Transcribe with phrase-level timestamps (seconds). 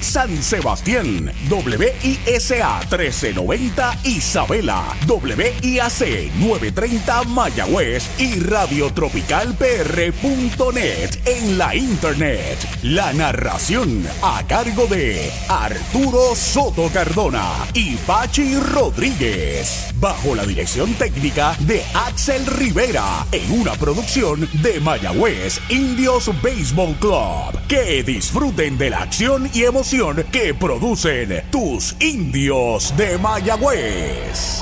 [0.00, 12.58] San Sebastián, WISA 1390 Isabela, WIAC 930 Mayagüez y radiotropicalpr.net en la internet.
[12.82, 21.56] La narración a cargo de Arturo Soto Cardona y Pachi Rodríguez, bajo la dirección técnica
[21.60, 27.66] de Axel Rivera, en una producción de Mayagüez Indios Baseball Club.
[27.68, 34.60] Que disfruten de la acción y emoción que producen tus indios de Mayagüez.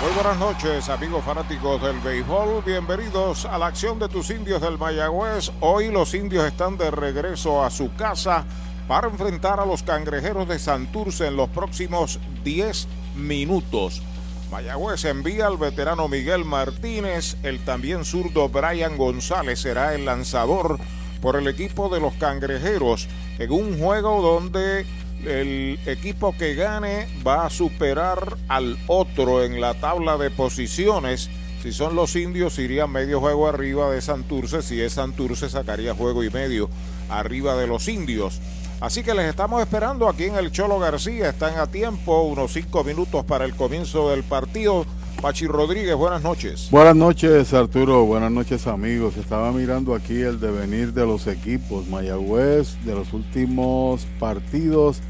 [0.00, 2.62] Muy buenas noches, amigos fanáticos del béisbol.
[2.64, 5.50] Bienvenidos a la acción de tus indios del Mayagüez.
[5.60, 8.44] Hoy los indios están de regreso a su casa
[8.86, 12.86] para enfrentar a los cangrejeros de Santurce en los próximos 10
[13.18, 14.02] minutos.
[14.50, 20.78] Mayagüez envía al veterano Miguel Martínez, el también zurdo Brian González será el lanzador
[21.20, 23.08] por el equipo de los cangrejeros
[23.38, 24.86] en un juego donde
[25.26, 31.28] el equipo que gane va a superar al otro en la tabla de posiciones.
[31.62, 34.62] Si son los indios, iría medio juego arriba de Santurce.
[34.62, 36.70] Si es Santurce, sacaría juego y medio
[37.10, 38.40] arriba de los indios.
[38.80, 41.30] Así que les estamos esperando aquí en el Cholo García.
[41.30, 44.86] Están a tiempo, unos cinco minutos para el comienzo del partido.
[45.20, 46.68] Pachi Rodríguez, buenas noches.
[46.70, 48.04] Buenas noches, Arturo.
[48.04, 49.16] Buenas noches, amigos.
[49.16, 51.88] Estaba mirando aquí el devenir de los equipos.
[51.88, 55.00] Mayagüez, de los últimos partidos,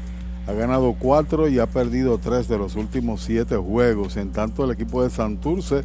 [0.47, 4.17] ha ganado cuatro y ha perdido tres de los últimos siete juegos.
[4.17, 5.83] En tanto, el equipo de Santurce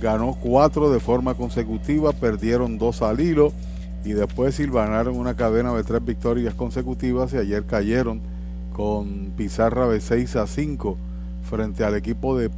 [0.00, 3.52] ganó cuatro de forma consecutiva, perdieron dos al hilo
[4.04, 8.20] y después silvanaron una cadena de tres victorias consecutivas y ayer cayeron
[8.74, 10.98] con pizarra de 6 a 5
[11.42, 12.50] frente al equipo de,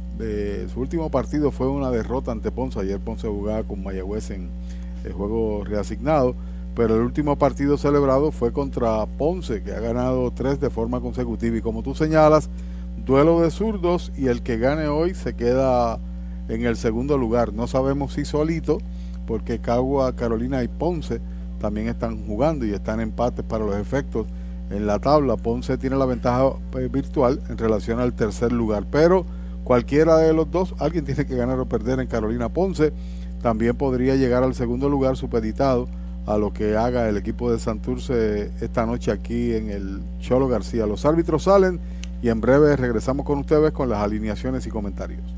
[0.73, 2.79] su último partido fue una derrota ante Ponce.
[2.79, 4.49] Ayer Ponce jugaba con Mayagüez en
[5.05, 6.35] el juego reasignado,
[6.75, 11.57] pero el último partido celebrado fue contra Ponce, que ha ganado tres de forma consecutiva.
[11.57, 12.49] Y como tú señalas,
[13.05, 15.99] duelo de zurdos y el que gane hoy se queda
[16.49, 17.53] en el segundo lugar.
[17.53, 18.79] No sabemos si solito,
[19.27, 21.21] porque Cagua, Carolina y Ponce
[21.59, 24.27] también están jugando y están empates para los efectos
[24.69, 25.37] en la tabla.
[25.37, 29.25] Ponce tiene la ventaja eh, virtual en relación al tercer lugar, pero
[29.63, 32.93] cualquiera de los dos, alguien tiene que ganar o perder en Carolina Ponce.
[33.41, 35.87] También podría llegar al segundo lugar supeditado
[36.25, 40.85] a lo que haga el equipo de Santurce esta noche aquí en el Cholo García.
[40.85, 41.79] Los árbitros salen
[42.21, 45.36] y en breve regresamos con ustedes con las alineaciones y comentarios.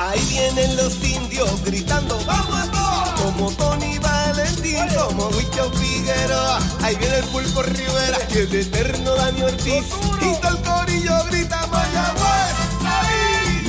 [0.00, 3.20] Ahí vienen los indios gritando, ¡vamos a todos!
[3.20, 6.60] Como Tony Valentín, como Huicho Figueroa.
[6.84, 9.86] Ahí viene el Pulpo Rivera y el eterno Dani Ortiz.
[10.20, 12.58] Y todo el corillo grita Mayagüez.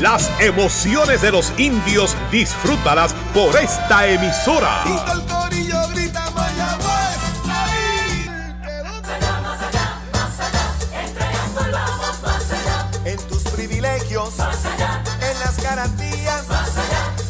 [0.01, 4.83] Las emociones de los indios, disfrútalas por esta emisora.
[4.85, 5.68] Y todo el corillo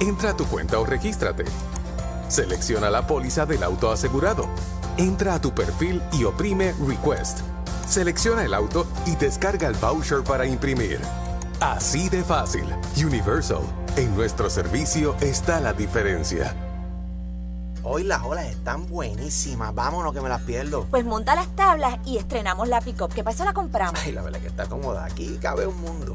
[0.00, 1.44] Entra a tu cuenta o regístrate.
[2.28, 4.46] Selecciona la póliza del auto asegurado.
[4.96, 7.40] Entra a tu perfil y oprime Request.
[7.88, 11.00] Selecciona el auto y descarga el voucher para imprimir.
[11.58, 12.64] Así de fácil.
[12.96, 13.62] Universal.
[13.96, 16.54] En nuestro servicio está la diferencia.
[17.82, 19.74] Hoy las olas están buenísimas.
[19.74, 20.86] Vámonos que me las pierdo.
[20.90, 23.12] Pues monta las tablas y estrenamos la pick-up.
[23.12, 23.44] ¿Qué pasa?
[23.44, 23.98] La compramos.
[24.04, 25.04] Ay, la verdad que está cómoda.
[25.06, 26.14] Aquí cabe un mundo.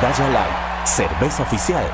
[0.00, 1.84] Medalla Light, cerveza oficial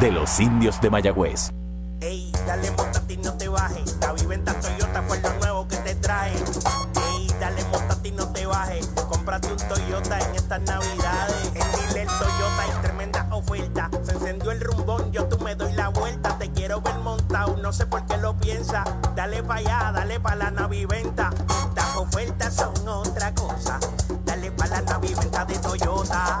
[0.00, 1.52] de los indios de Mayagüez.
[2.00, 3.96] Ey, dale montate y no te bajes.
[4.00, 6.32] La viventa Toyota fue lo nuevo que te trae.
[6.32, 8.88] Ey, dale montate y no te bajes.
[9.08, 11.52] Cómprate un Toyota en estas navidades.
[11.54, 13.88] En Dile Toyota hay tremenda oferta.
[14.02, 16.36] Se encendió el rumbón, yo tú me doy la vuelta.
[16.38, 18.82] Te quiero ver montado, no sé por qué lo piensa.
[19.14, 21.30] Dale pa' allá, dale pa' la naviventa.
[21.68, 23.78] Estas ofertas son otra cosa.
[24.24, 26.40] Dale pa' la naviventa de Toyota.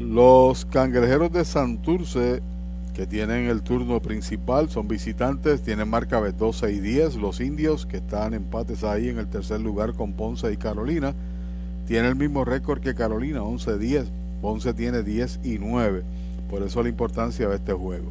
[0.00, 2.40] Los cangrejeros de Santurce,
[2.94, 7.16] que tienen el turno principal, son visitantes, tienen marca de 12 y 10.
[7.16, 11.14] Los indios, que están empates ahí en el tercer lugar con Ponce y Carolina,
[11.86, 14.06] tienen el mismo récord que Carolina, 11-10.
[14.40, 16.02] Ponce tiene 10 y 9.
[16.48, 18.10] Por eso la importancia de este juego.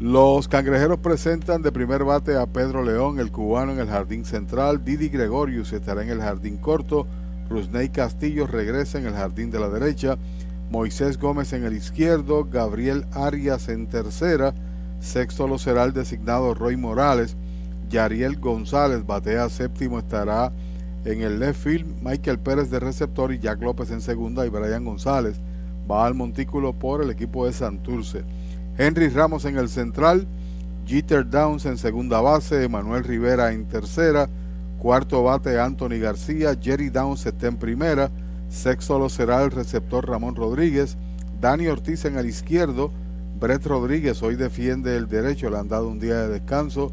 [0.00, 4.84] Los cangrejeros presentan de primer bate a Pedro León, el cubano, en el jardín central.
[4.84, 7.06] Didi Gregorius estará en el jardín corto.
[7.48, 10.18] Rusney Castillo regresa en el jardín de la derecha.
[10.72, 14.54] Moisés Gómez en el izquierdo, Gabriel Arias en tercera,
[15.00, 17.36] sexto lo será el designado Roy Morales,
[17.90, 20.50] Yariel González batea séptimo estará
[21.04, 24.86] en el left field, Michael Pérez de receptor y Jack López en segunda y Brian
[24.86, 25.38] González
[25.90, 28.24] va al montículo por el equipo de Santurce.
[28.78, 30.26] Henry Ramos en el central,
[30.86, 34.26] Jeter Downs en segunda base, Manuel Rivera en tercera,
[34.78, 38.10] cuarto bate Anthony García, Jerry Downs está en primera,
[38.52, 40.96] Sexto lo será el receptor Ramón Rodríguez.
[41.40, 42.92] Dani Ortiz en el izquierdo.
[43.40, 45.48] Brett Rodríguez hoy defiende el derecho.
[45.48, 46.92] Le han dado un día de descanso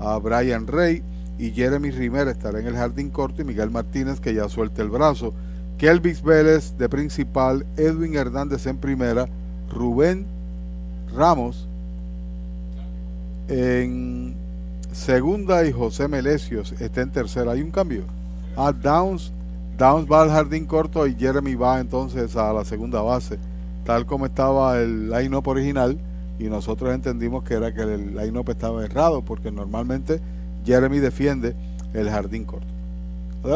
[0.00, 1.02] a Brian Rey.
[1.38, 3.40] Y Jeremy Rimer estará en el jardín corto.
[3.40, 5.32] Y Miguel Martínez que ya suelta el brazo.
[5.78, 7.64] Kelvis Vélez de principal.
[7.76, 9.28] Edwin Hernández en primera.
[9.70, 10.26] Rubén
[11.14, 11.68] Ramos
[13.48, 14.34] en
[14.90, 15.64] segunda.
[15.64, 17.52] Y José Melecios está en tercera.
[17.52, 18.02] Hay un cambio.
[18.56, 19.32] A Downs
[19.76, 23.38] Downs va al jardín corto y Jeremy va entonces a la segunda base,
[23.84, 25.98] tal como estaba el line-up original
[26.38, 30.20] y nosotros entendimos que era que el line-up estaba errado porque normalmente
[30.64, 31.54] Jeremy defiende
[31.92, 32.76] el jardín corto.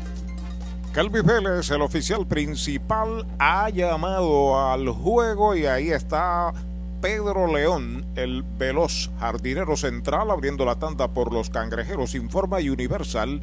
[0.93, 6.51] Calvi Vélez, el oficial principal, ha llamado al juego y ahí está
[6.99, 12.13] Pedro León, el veloz jardinero central, abriendo la tanda por los cangrejeros.
[12.13, 13.41] Informa Universal.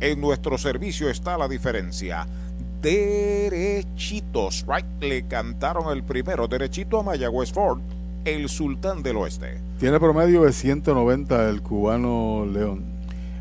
[0.00, 2.26] En nuestro servicio está la diferencia.
[2.82, 7.80] Derechitos, right, le cantaron el primero, derechito a Mayagüez Ford,
[8.24, 9.60] el sultán del oeste.
[9.78, 12.97] Tiene promedio de 190 el cubano León.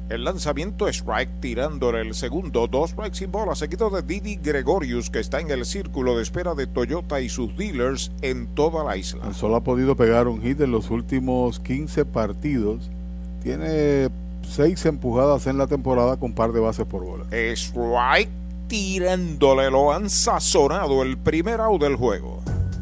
[0.10, 5.20] El lanzamiento strike tirándole el segundo, dos strikes sin bola, seguido de Didi Gregorius, que
[5.20, 9.34] está en el círculo de espera de Toyota y sus dealers en toda la isla.
[9.34, 12.90] Solo ha podido pegar un hit en los últimos 15 partidos.
[13.44, 14.08] Tiene
[14.44, 17.26] seis empujadas en la temporada con par de bases por bola.
[17.32, 18.30] Strike
[18.68, 22.42] tirándole, lo han sazonado el primer out del juego.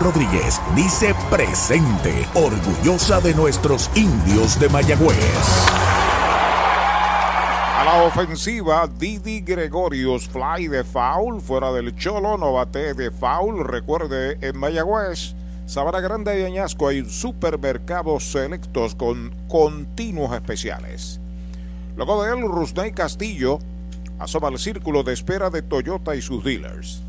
[0.00, 5.18] Rodríguez dice presente, orgullosa de nuestros indios de Mayagüez.
[7.78, 13.64] A la ofensiva, Didi Gregorius fly de foul, fuera del cholo, no bate de foul.
[13.64, 15.34] Recuerde, en Mayagüez,
[15.66, 21.20] Sabana Grande y Añasco hay supermercados selectos con continuos especiales.
[21.96, 23.58] Luego de él, Rusney Castillo
[24.18, 27.02] asoma al círculo de espera de Toyota y sus dealers.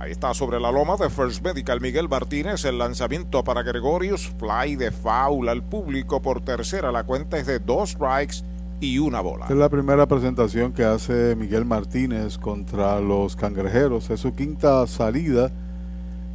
[0.00, 4.74] Ahí está sobre la loma de First Medical Miguel Martínez el lanzamiento para Gregorius, fly
[4.76, 6.90] de foul al público por tercera.
[6.90, 8.36] La cuenta es de dos strikes
[8.80, 9.44] y una bola.
[9.50, 14.08] Es la primera presentación que hace Miguel Martínez contra los cangrejeros.
[14.08, 15.50] Es su quinta salida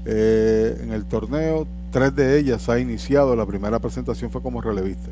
[0.06, 1.66] eh, en el torneo.
[1.90, 3.36] Tres de ellas ha iniciado.
[3.36, 5.10] La primera presentación fue como relevista.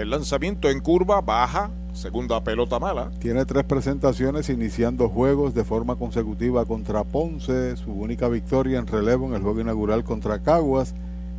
[0.00, 3.10] El lanzamiento en curva baja, segunda pelota mala.
[3.18, 9.26] Tiene tres presentaciones iniciando juegos de forma consecutiva contra Ponce, su única victoria en relevo
[9.26, 10.94] en el juego inaugural contra Caguas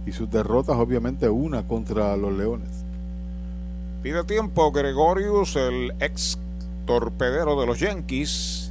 [0.05, 2.85] y sus derrotas obviamente una contra los Leones.
[4.03, 6.37] Pide tiempo Gregorius, el ex
[6.85, 8.70] torpedero de los Yankees,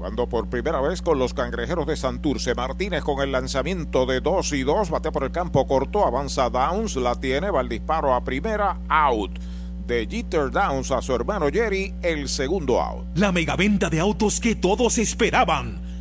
[0.00, 2.54] jugando por primera vez con los cangrejeros de Santurce.
[2.54, 6.96] Martínez con el lanzamiento de 2 y 2, bate por el campo corto, avanza Downs,
[6.96, 9.38] la tiene, va el disparo a primera, out.
[9.86, 13.08] De Jeter Downs a su hermano Jerry, el segundo out.
[13.14, 15.89] La megaventa de autos que todos esperaban.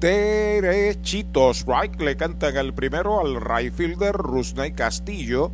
[0.00, 1.58] derechitos.
[1.58, 5.50] Strike le cantan el primero al right fielder Rusney Castillo.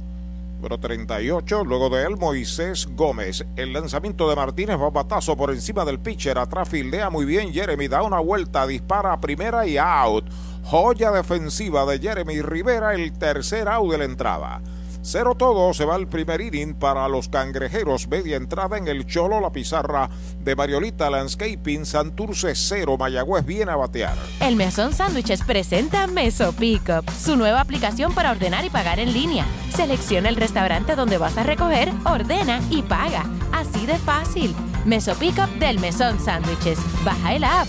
[0.57, 3.45] Número 38, luego de él Moisés Gómez.
[3.57, 6.39] El lanzamiento de Martínez va batazo por encima del pitcher.
[6.39, 7.89] Atrás fildea muy bien Jeremy.
[7.89, 10.25] Da una vuelta, dispara a primera y out.
[10.65, 14.63] Joya defensiva de Jeremy Rivera, el tercer out de la entrada.
[15.09, 18.09] Cero todo, se va el primer inning para los cangrejeros.
[18.09, 20.11] Media entrada en el Cholo, la pizarra
[20.41, 21.87] de Mariolita Landscaping.
[21.87, 24.17] Santurce cero, Mayagüez viene a batear.
[24.41, 29.47] El Mesón Sándwiches presenta Meso Pickup, su nueva aplicación para ordenar y pagar en línea.
[29.73, 33.27] Selecciona el restaurante donde vas a recoger, ordena y paga.
[33.53, 34.57] Así de fácil.
[34.85, 36.81] Meso Pickup del Mesón Sándwiches.
[37.05, 37.69] Baja el app.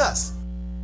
[0.01, 0.40] Texas.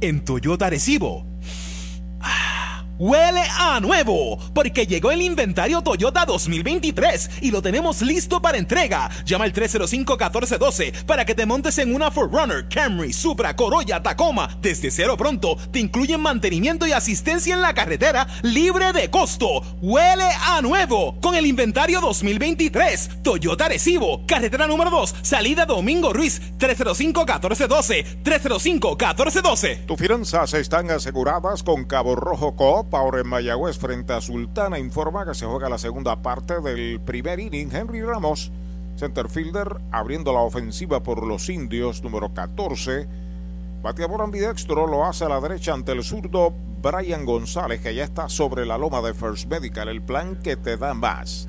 [0.00, 1.26] En Toyota Recibo.
[2.98, 9.10] Huele a nuevo, porque llegó el inventario Toyota 2023 y lo tenemos listo para entrega.
[9.24, 14.58] Llama al 305-1412 para que te montes en una Forerunner, Camry, Supra, Corolla, Tacoma.
[14.60, 19.62] Desde cero pronto te incluyen mantenimiento y asistencia en la carretera libre de costo.
[19.80, 23.22] Huele a nuevo con el inventario 2023.
[23.22, 28.22] Toyota Recibo, carretera número 2, salida Domingo Ruiz, 305-1412.
[28.24, 29.86] 305-1412.
[29.86, 32.87] Tus finanzas están aseguradas con Cabo Rojo Coop.
[32.90, 37.38] Ahora en Mayagüez frente a Sultana informa que se juega la segunda parte del primer
[37.38, 37.70] inning.
[37.70, 38.50] Henry Ramos,
[38.96, 43.06] centerfielder, abriendo la ofensiva por los indios, número 14.
[43.82, 48.30] Bateador ambidextro lo hace a la derecha ante el zurdo Brian González, que ya está
[48.30, 51.46] sobre la loma de First Medical, el plan que te da más.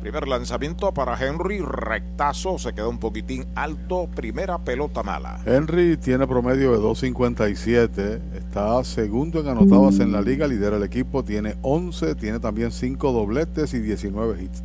[0.00, 5.40] Primer lanzamiento para Henry, rectazo, se queda un poquitín alto, primera pelota mala.
[5.44, 11.24] Henry tiene promedio de 2.57, está segundo en anotadas en la liga, lidera el equipo,
[11.24, 14.62] tiene 11, tiene también 5 dobletes y 19 hits.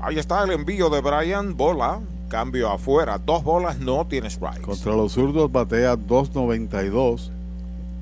[0.00, 4.62] Ahí está el envío de Brian, bola, cambio afuera, dos bolas, no tiene strikes.
[4.62, 7.30] Contra los zurdos batea 2.92,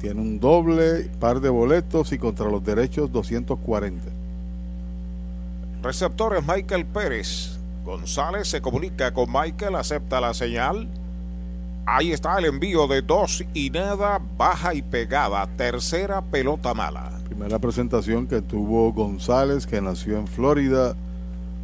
[0.00, 4.13] tiene un doble, par de boletos y contra los derechos 240.
[5.85, 7.59] Receptores Michael Pérez.
[7.85, 10.88] González se comunica con Michael, acepta la señal.
[11.85, 15.47] Ahí está el envío de dos y nada, baja y pegada.
[15.59, 17.12] Tercera pelota mala.
[17.29, 20.97] Primera presentación que tuvo González, que nació en Florida,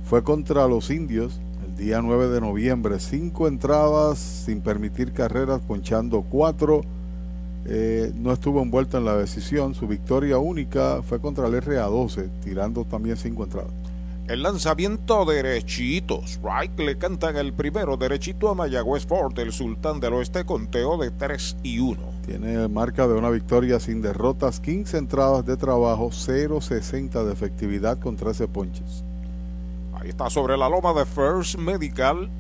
[0.04, 3.00] fue contra los indios el día 9 de noviembre.
[3.00, 6.82] Cinco entradas sin permitir carreras, ponchando cuatro.
[7.64, 9.74] Eh, no estuvo envuelto en la decisión.
[9.74, 13.79] Su victoria única fue contra el RA12, tirando también cinco entradas.
[14.30, 16.22] El lanzamiento derechito.
[16.24, 21.10] Strike le cantan el primero derechito a Mayagüez Ford, el sultán del oeste, conteo de
[21.10, 22.00] 3 y 1.
[22.26, 28.14] Tiene marca de una victoria sin derrotas, 15 entradas de trabajo, 0.60 de efectividad con
[28.14, 29.02] 13 ponches.
[29.94, 32.30] Ahí está sobre la loma de First Medical.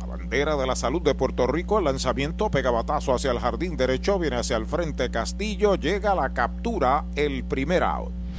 [0.00, 1.78] La bandera de la salud de Puerto Rico.
[1.78, 4.18] El lanzamiento pega batazo hacia el jardín derecho.
[4.18, 5.76] Viene hacia el frente Castillo.
[5.76, 7.04] Llega a la captura.
[7.14, 8.23] El primer out.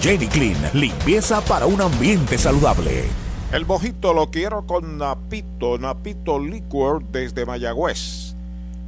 [0.00, 3.04] Jenny Clean, limpieza para un ambiente saludable.
[3.52, 8.34] El mojito lo quiero con Napito, Napito Liquor desde Mayagüez.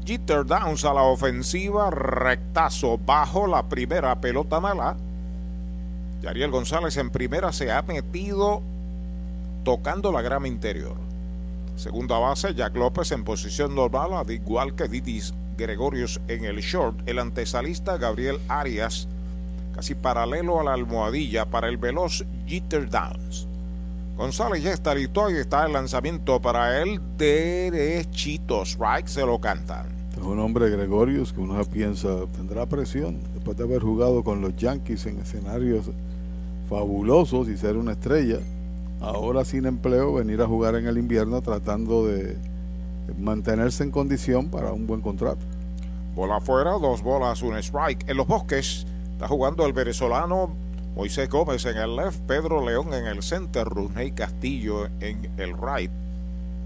[0.05, 4.96] Jeter Downs a la ofensiva, rectazo bajo la primera pelota mala.
[6.22, 8.62] Yariel González en primera se ha metido
[9.64, 10.96] tocando la grama interior.
[11.77, 17.07] Segunda base, Jack López en posición normal, al igual que Didis Gregorius en el short.
[17.07, 19.09] El antesalista Gabriel Arias
[19.78, 23.46] casi paralelo a la almohadilla para el veloz Jeter Downs.
[24.16, 28.62] González ya está listo y está el lanzamiento para él derechito.
[28.62, 29.86] Strike se lo cantan.
[30.16, 34.56] Es un hombre Gregorius que uno piensa tendrá presión después de haber jugado con los
[34.56, 35.92] Yankees en escenarios
[36.68, 38.40] fabulosos y ser una estrella.
[39.00, 42.36] Ahora sin empleo, venir a jugar en el invierno tratando de
[43.16, 45.46] mantenerse en condición para un buen contrato.
[46.16, 48.08] Bola afuera, dos bolas, un strike.
[48.08, 48.84] En los bosques
[49.18, 50.54] está jugando el venezolano
[50.94, 55.90] Moisés Gómez en el left, Pedro León en el center, Runey Castillo en el right.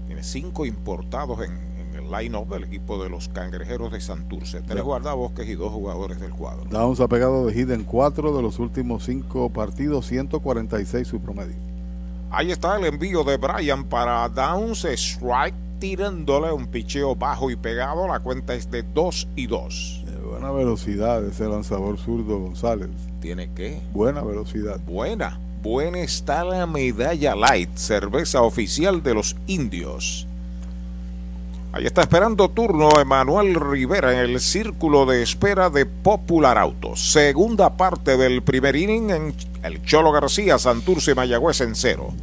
[0.05, 4.61] Tiene cinco importados en, en el line-up del equipo de los cangrejeros de Santurce.
[4.61, 6.65] Tres guardabosques y dos jugadores del cuadro.
[6.69, 11.55] Downs ha pegado de hit en cuatro de los últimos cinco partidos, 146 su promedio.
[12.29, 18.07] Ahí está el envío de Brian para Downs, strike tirándole un picheo bajo y pegado.
[18.07, 20.02] La cuenta es de 2 y 2.
[20.23, 22.89] Buena velocidad ese lanzador zurdo González.
[23.19, 23.81] ¿Tiene qué?
[23.93, 24.79] Buena velocidad.
[24.79, 25.39] Buena.
[25.61, 30.27] Buena está la medalla light, cerveza oficial de los indios.
[31.71, 37.11] Ahí está esperando turno Emanuel Rivera en el círculo de espera de Popular Autos.
[37.11, 42.13] Segunda parte del primer inning en el Cholo García, Santurce, Mayagüez en cero.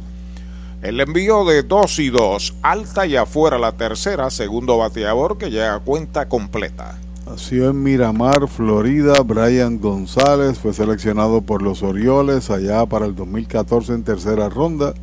[0.81, 5.75] El envío de 2 y 2, alta y afuera la tercera, segundo bateador que llega
[5.75, 6.97] a cuenta completa.
[7.25, 9.21] Nació en Miramar, Florida.
[9.23, 14.93] Brian González fue seleccionado por los Orioles allá para el 2014 en tercera ronda.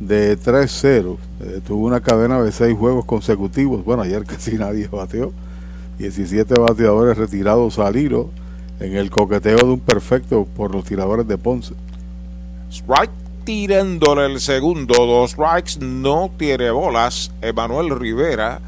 [0.00, 1.16] de 3-0.
[1.42, 3.84] Eh, tuvo una cadena de 6 juegos consecutivos.
[3.84, 5.32] Bueno, ayer casi nadie bateó.
[5.98, 8.30] 17 bateadores retirados salieron
[8.80, 11.74] en el coqueteo de un perfecto por los tiradores de Ponce.
[12.70, 13.10] Strike
[13.44, 17.32] tirándole el segundo, dos strikes, no tiene bolas.
[17.40, 18.60] Emanuel Rivera,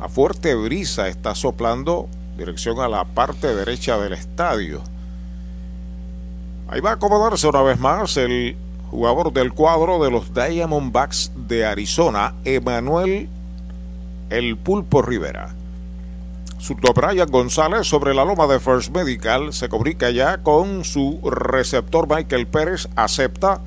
[0.00, 4.82] a fuerte brisa está soplando dirección a la parte derecha del estadio.
[6.68, 8.56] Ahí va a acomodarse una vez más el
[8.92, 13.26] jugador del cuadro de los Diamondbacks de Arizona, Emanuel
[14.28, 15.54] El Pulpo Rivera.
[16.58, 22.06] Surto Brian González sobre la loma de First Medical se comunica ya con su receptor
[22.06, 23.62] Michael Pérez, acepta.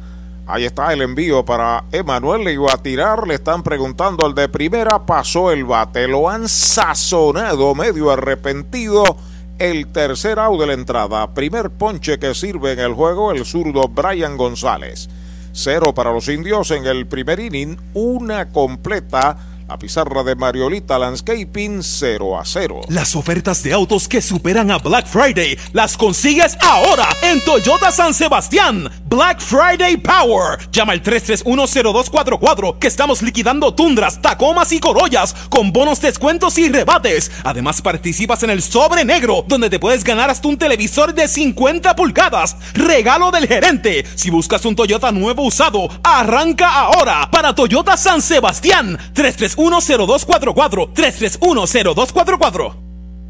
[0.46, 4.48] Ahí está el envío para Emanuel, le iba a tirar, le están preguntando al de
[4.48, 9.18] primera, pasó el bate, lo han sazonado medio arrepentido.
[9.58, 13.88] El tercer out de la entrada, primer ponche que sirve en el juego, el zurdo
[13.88, 15.08] Brian González.
[15.54, 21.82] Cero para los indios en el primer inning, una completa la pizarra de Mariolita Landscaping
[21.82, 22.82] 0 a 0.
[22.90, 28.14] Las ofertas de autos que superan a Black Friday las consigues ahora en Toyota San
[28.14, 28.90] Sebastián.
[29.06, 30.60] Black Friday Power.
[30.72, 37.32] Llama al 3310244 que estamos liquidando tundras, tacomas y corollas con bonos, descuentos y rebates.
[37.44, 41.96] Además participas en el sobre negro donde te puedes ganar hasta un televisor de 50
[41.96, 42.56] pulgadas.
[42.74, 44.06] Regalo del gerente.
[44.16, 49.00] Si buscas un Toyota nuevo usado, arranca ahora para Toyota San Sebastián.
[49.56, 52.85] 3310244 3310244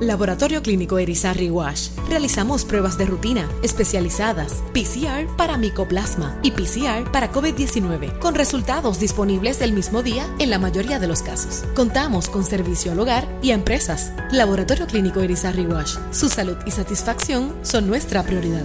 [0.00, 1.90] Laboratorio Clínico Erizarri Wash.
[2.08, 9.60] Realizamos pruebas de rutina especializadas, PCR para micoplasma y PCR para COVID-19, con resultados disponibles
[9.60, 11.64] el mismo día en la mayoría de los casos.
[11.74, 14.14] Contamos con servicio al hogar y a empresas.
[14.32, 15.96] Laboratorio Clínico Erizarri Wash.
[16.12, 18.64] Su salud y satisfacción son nuestra prioridad.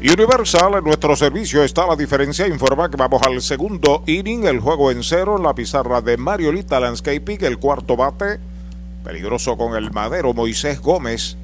[0.00, 2.46] Universal, en nuestro servicio está la diferencia.
[2.46, 7.44] Informa que vamos al segundo inning, el juego en cero, la pizarra de Mariolita Landscaping,
[7.44, 8.40] el cuarto bate.
[9.04, 11.36] Peligroso con el madero Moisés Gómez.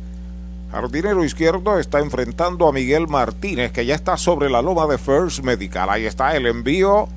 [0.71, 5.43] Jardinero izquierdo está enfrentando a Miguel Martínez, que ya está sobre la loma de First
[5.43, 5.89] Medical.
[5.89, 7.09] Ahí está el envío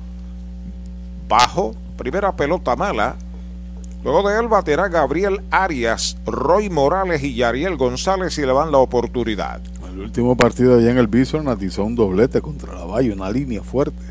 [1.28, 3.16] bajo, primera pelota mala.
[4.02, 8.78] Luego de él baterá Gabriel Arias, Roy Morales y Yariel González y le van la
[8.78, 9.60] oportunidad.
[9.92, 13.62] El último partido allá en el Bison atizó un doblete contra la Valle, una línea
[13.62, 14.09] fuerte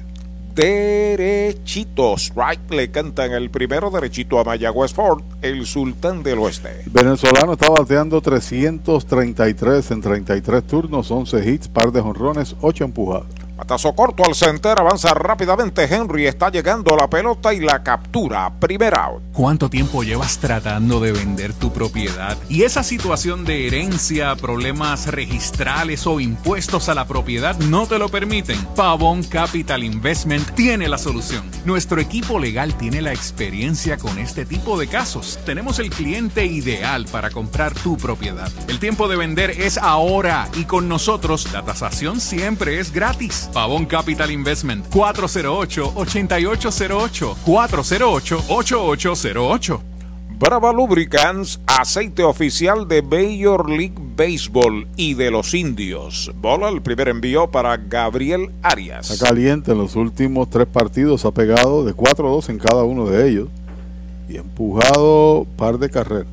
[0.59, 2.17] derechito.
[2.17, 6.83] Strike le cantan el primero derechito a Mayagüez Ford, el sultán del oeste.
[6.87, 13.38] Venezolano está bateando 333 en 33 turnos, 11 hits, par de jonrones, 8 empujadas.
[13.59, 18.53] Batazo corto al center, avanza rápidamente Henry, está llegando la pelota y la captura.
[18.57, 19.21] Primera out.
[19.33, 22.37] ¿Cuánto tiempo llevas tratando de vender tu propiedad?
[22.47, 28.07] Y esa situación de herencia, problemas registrales o impuestos a la propiedad no te lo
[28.07, 28.65] permiten.
[28.77, 31.43] Pavón Capital Investment tiene la solución.
[31.65, 35.37] Nuestro equipo legal tiene la experiencia con este tipo de casos.
[35.45, 38.49] Tenemos el cliente ideal para comprar tu propiedad.
[38.69, 43.48] El tiempo de vender es ahora y con nosotros la tasación siempre es gratis.
[43.53, 49.81] Pavón Capital Investment 408-8808 408-8808
[50.39, 56.31] Brava Lubricants, aceite oficial de Major League Baseball y de los indios.
[56.39, 59.11] Bola, el primer envío para Gabriel Arias.
[59.11, 63.29] Está caliente en los últimos tres partidos, ha pegado de 4-2 en cada uno de
[63.29, 63.49] ellos
[64.29, 66.31] y ha empujado par de carreras,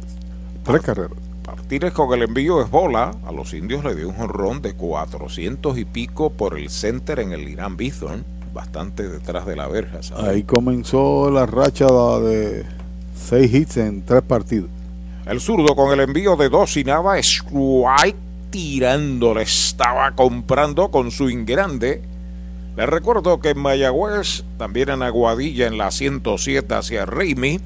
[0.63, 1.26] tres carreras.
[1.67, 3.11] Martínez con el envío es bola.
[3.27, 7.33] A los indios le dio un jonrón de 400 y pico por el center en
[7.33, 8.25] el Irán Bithorn,
[8.55, 10.01] bastante detrás de la verja.
[10.01, 10.29] ¿sabes?
[10.29, 11.87] Ahí comenzó la racha
[12.21, 12.65] de
[13.17, 14.71] seis hits en tres partidos.
[15.27, 18.15] El zurdo con el envío de dos y nada, strike
[18.51, 22.01] tirándole, estaba comprando con swing grande.
[22.77, 27.59] Les recuerdo que en Mayagüez, también en Aguadilla, en la 107 hacia Raimi,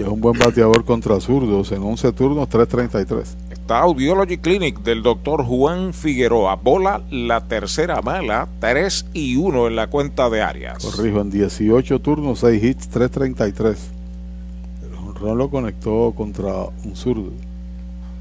[0.00, 3.36] y es un buen bateador contra zurdos en 11 turnos 333.
[3.50, 6.56] Está Audiology Clinic del doctor Juan Figueroa.
[6.56, 10.82] Bola la tercera mala, 3 y 1 en la cuenta de áreas.
[10.82, 13.90] Corrijo, en 18 turnos 6 hits 333.
[14.84, 17.32] El honrón lo conectó contra un zurdo.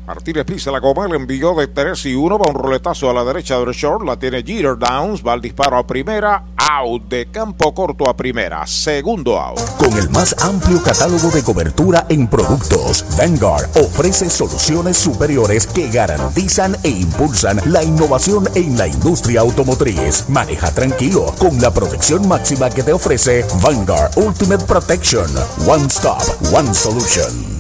[0.09, 3.23] Martínez pisa la coma, le envió de 3 y 1, va un roletazo a la
[3.23, 7.75] derecha del short, la tiene Jeter Downs, va al disparo a primera, out de campo
[7.75, 9.59] corto a primera, segundo out.
[9.77, 16.75] Con el más amplio catálogo de cobertura en productos, Vanguard ofrece soluciones superiores que garantizan
[16.81, 20.27] e impulsan la innovación en la industria automotriz.
[20.27, 25.29] Maneja tranquilo con la protección máxima que te ofrece Vanguard Ultimate Protection.
[25.67, 27.58] One Stop, One Solution.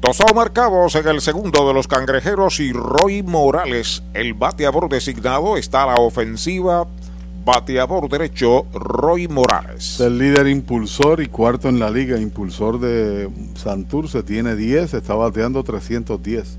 [0.00, 5.82] Dos marcados en el segundo de los cangrejeros y Roy Morales, el bateador designado, está
[5.82, 6.86] a la ofensiva.
[7.44, 10.00] Bateador derecho, Roy Morales.
[10.00, 15.62] El líder impulsor y cuarto en la liga, impulsor de Santurce, tiene 10, está bateando
[15.62, 16.58] 310.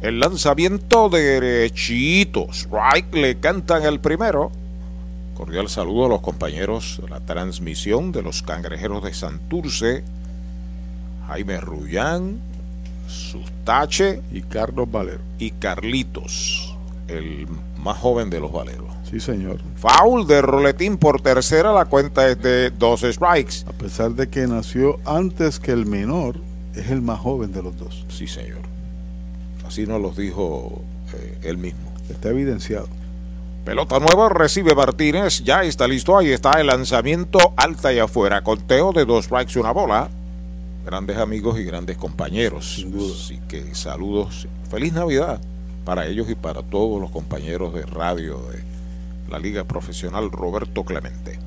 [0.00, 2.46] El lanzamiento derechito.
[2.50, 4.50] Strike le cantan el primero.
[5.36, 10.02] Cordial saludo a los compañeros de la transmisión de los cangrejeros de Santurce.
[11.28, 12.38] Jaime Rullán,
[13.08, 15.20] Sustache y Carlos Valero.
[15.38, 16.76] Y Carlitos,
[17.08, 17.46] el
[17.78, 18.88] más joven de los Valeros.
[19.10, 19.60] Sí, señor.
[19.76, 23.64] Foul de Roletín por tercera, la cuenta es de dos strikes.
[23.68, 26.36] A pesar de que nació antes que el menor,
[26.74, 28.04] es el más joven de los dos.
[28.08, 28.62] Sí, señor.
[29.66, 30.82] Así nos los dijo
[31.14, 31.92] eh, él mismo.
[32.08, 32.88] Está evidenciado.
[33.64, 38.92] Pelota nueva recibe Martínez, ya está listo, ahí está el lanzamiento alta y afuera, conteo
[38.92, 40.10] de dos strikes y una bola
[40.84, 42.76] grandes amigos y grandes compañeros.
[42.76, 43.14] Sin duda.
[43.14, 45.40] Así que saludos, feliz Navidad
[45.84, 48.62] para ellos y para todos los compañeros de radio de
[49.30, 51.38] la Liga Profesional Roberto Clemente.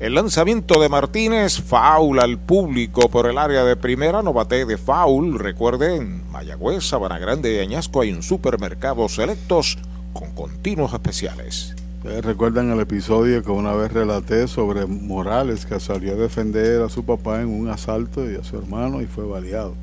[0.00, 4.78] El lanzamiento de Martínez, foul al público por el área de primera, no bate de
[4.78, 5.38] foul.
[5.38, 9.76] Recuerden, Mayagüez, Sabana Grande y Añasco hay un supermercado selectos
[10.12, 11.74] con continuos especiales.
[11.98, 16.88] ¿Ustedes recuerdan el episodio que una vez relaté sobre Morales que salió a defender a
[16.88, 19.74] su papá en un asalto y a su hermano y fue baleado?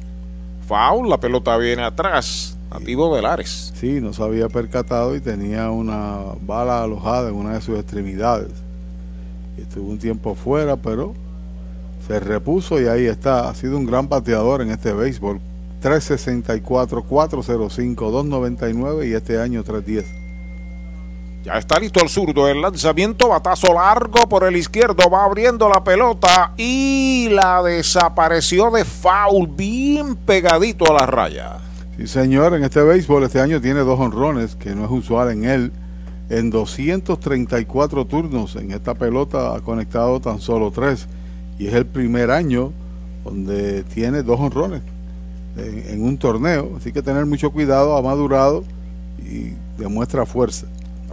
[0.65, 3.73] Foul, la pelota viene atrás, nativo de Lares.
[3.75, 8.53] Sí, no se había percatado y tenía una bala alojada en una de sus extremidades.
[9.57, 11.13] Estuvo un tiempo fuera, pero
[12.07, 13.49] se repuso y ahí está.
[13.49, 15.41] Ha sido un gran bateador en este béisbol.
[15.81, 20.24] 364, 405, 299 y este año 310.
[21.45, 25.83] Ya está listo el zurdo, el lanzamiento, batazo largo por el izquierdo, va abriendo la
[25.83, 31.57] pelota y la desapareció de foul, bien pegadito a la raya.
[31.97, 35.45] Sí, señor, en este béisbol este año tiene dos honrones, que no es usual en
[35.45, 35.71] él.
[36.31, 41.07] En 234 turnos en esta pelota ha conectado tan solo tres.
[41.59, 42.73] Y es el primer año
[43.23, 44.81] donde tiene dos honrones
[45.57, 46.71] en, en un torneo.
[46.75, 48.63] Así que tener mucho cuidado, ha madurado
[49.19, 50.65] y demuestra fuerza.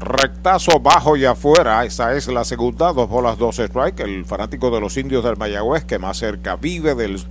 [0.03, 1.85] Rectazo bajo y afuera.
[1.85, 4.01] Esa es la segunda, dos bolas, dos strike.
[4.01, 7.23] El fanático de los indios del Mayagüez que más cerca vive del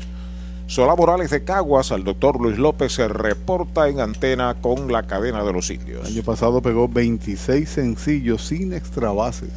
[0.67, 1.91] Solá Morales de Caguas.
[1.91, 6.07] Al doctor Luis López se reporta en antena con la cadena de los indios.
[6.07, 9.51] El año pasado pegó 26 sencillos sin extra bases.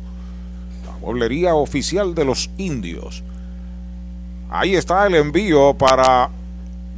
[0.85, 3.23] La Pueblería Oficial de los Indios.
[4.49, 6.29] Ahí está el envío para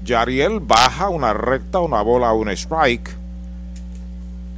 [0.03, 3.09] Yariel baja una recta, una bola, un strike.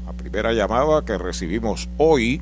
[0.05, 2.41] La primera llamada que recibimos hoy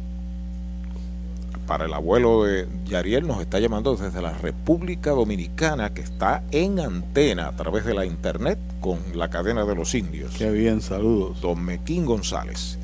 [1.69, 6.79] para el abuelo de Yariel nos está llamando desde la República Dominicana que está en
[6.79, 10.33] antena a través de la internet con la cadena de los indios.
[10.35, 11.41] Qué bien, saludos.
[11.41, 12.78] Don Mequín González.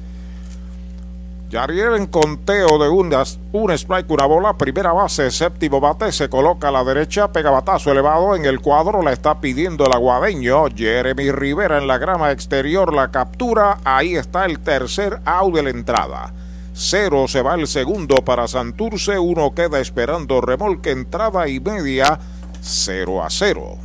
[1.49, 3.13] Yariel en conteo de un,
[3.51, 7.91] un strike, una bola, primera base, séptimo bate, se coloca a la derecha, pega batazo
[7.91, 12.93] elevado en el cuadro, la está pidiendo el aguadeño, Jeremy Rivera en la grama exterior,
[12.93, 16.34] la captura, ahí está el tercer out de la entrada.
[16.73, 22.19] Cero se va el segundo para Santurce, uno queda esperando remolque, entrada y media,
[22.62, 23.84] 0 a 0.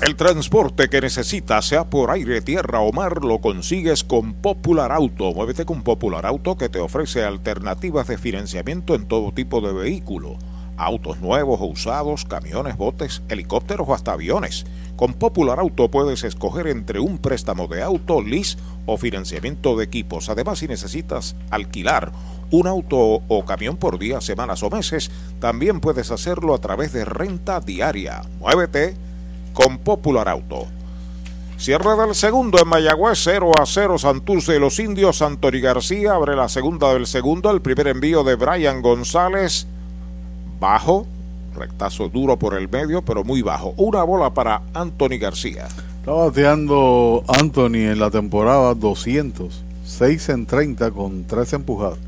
[0.00, 5.34] El transporte que necesitas, sea por aire, tierra o mar, lo consigues con Popular Auto.
[5.34, 10.38] Muévete con Popular Auto que te ofrece alternativas de financiamiento en todo tipo de vehículo.
[10.76, 14.66] Autos nuevos o usados, camiones, botes, helicópteros o hasta aviones.
[14.94, 18.56] Con Popular Auto puedes escoger entre un préstamo de auto, lease
[18.86, 20.28] o financiamiento de equipos.
[20.28, 22.12] Además, si necesitas alquilar
[22.52, 27.04] un auto o camión por días, semanas o meses, también puedes hacerlo a través de
[27.04, 28.22] renta diaria.
[28.38, 29.07] Muévete
[29.58, 30.68] con Popular Auto.
[31.56, 35.20] Cierre del segundo en Mayagüez, 0 a 0 Santurce de los Indios.
[35.20, 37.50] Anthony García abre la segunda del segundo.
[37.50, 39.66] El primer envío de Brian González.
[40.60, 41.08] Bajo.
[41.56, 43.74] Rectazo duro por el medio, pero muy bajo.
[43.76, 45.66] Una bola para Anthony García.
[45.66, 49.64] Está bateando Anthony en la temporada 200.
[49.84, 51.98] 6 en 30 con 3 empujadas.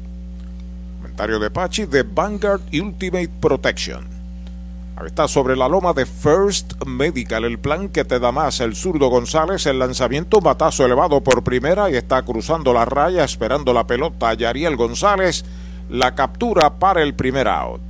[0.99, 4.10] Comentario de Pachi de Vanguard Ultimate Protection.
[5.07, 8.61] Está sobre la loma de First Medical, el plan que te da más.
[8.61, 13.73] El zurdo González, el lanzamiento, batazo elevado por primera y está cruzando la raya, esperando
[13.73, 14.35] la pelota.
[14.35, 15.45] Yariel González,
[15.89, 17.90] la captura para el primer out.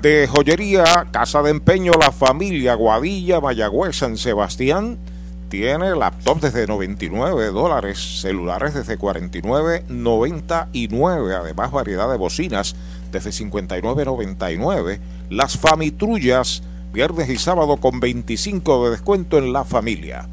[0.00, 4.98] de joyería, casa de empeño, la familia Guadilla, Mayagüez, San Sebastián.
[5.48, 12.74] Tiene laptops desde 99 dólares, celulares desde 49.99, además variedad de bocinas
[13.12, 14.98] desde 59.99.
[15.30, 20.28] Las famitrullas, viernes y sábado con 25 de descuento en la familia.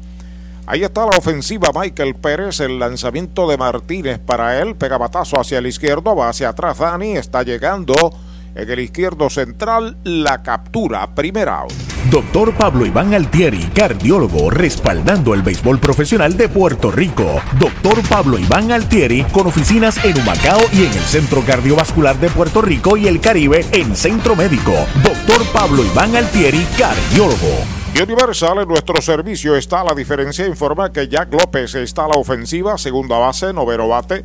[0.66, 5.66] Ahí está la ofensiva Michael Pérez, el lanzamiento de Martínez para él, pegabatazo hacia el
[5.66, 8.12] izquierdo, va hacia atrás Dani, está llegando
[8.54, 11.72] en el izquierdo central, la captura, primera out.
[12.10, 17.40] Doctor Pablo Iván Altieri, cardiólogo, respaldando el béisbol profesional de Puerto Rico.
[17.58, 22.62] Doctor Pablo Iván Altieri, con oficinas en Humacao y en el Centro Cardiovascular de Puerto
[22.62, 24.72] Rico y el Caribe en Centro Médico.
[25.02, 27.64] Doctor Pablo Iván Altieri, cardiólogo.
[28.00, 30.46] Universal en nuestro servicio está la diferencia.
[30.46, 34.24] Informa que Jack López está a la ofensiva, segunda base, noveno bate.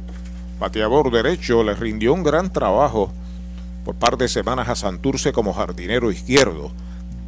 [0.60, 3.14] Bateador derecho, le rindió un gran trabajo
[3.84, 6.72] por par de semanas a Santurce como jardinero izquierdo.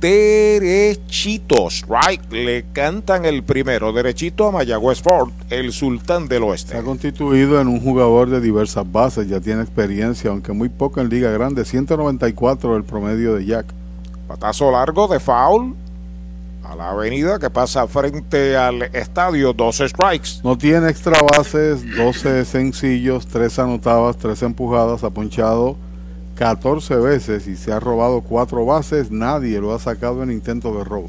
[0.02, 6.72] Derechitos, right, le cantan el primero, derechito a Mayagüez Ford, el sultán del oeste.
[6.72, 11.02] Se ha constituido en un jugador de diversas bases, ya tiene experiencia, aunque muy poco
[11.02, 13.68] en Liga Grande, 194 el promedio de Jack.
[14.28, 15.76] Patazo largo de foul
[16.64, 20.30] a la avenida que pasa frente al estadio, 12 strikes.
[20.44, 25.78] No tiene extra bases, 12 sencillos, 3 anotadas, 3 empujadas, ha ponchado
[26.42, 30.84] 14 veces y se ha robado 4 bases, nadie lo ha sacado en intento de
[30.84, 31.08] robo.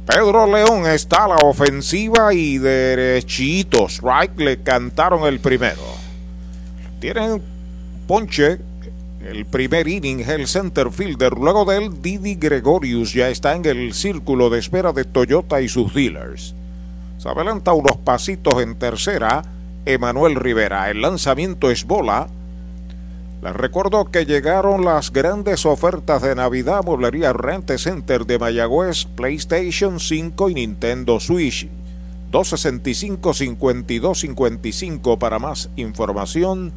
[0.08, 3.96] Pedro León está a la ofensiva y derechitos.
[3.96, 5.82] Strike le cantaron el primero.
[7.02, 7.42] Tienen
[8.08, 8.60] ponche.
[9.22, 11.34] El primer inning, el center fielder.
[11.34, 15.68] Luego de él, Didi Gregorius ya está en el círculo de espera de Toyota y
[15.68, 16.56] sus dealers.
[17.18, 19.44] Se adelanta unos pasitos en tercera.
[19.86, 20.90] Emanuel Rivera.
[20.90, 22.30] El lanzamiento es bola.
[23.42, 30.00] Les recuerdo que llegaron las grandes ofertas de Navidad Mueblería Rente Center de Mayagüez, PlayStation
[30.00, 31.70] 5 y Nintendo Switch.
[32.32, 36.72] 265-5255 para más información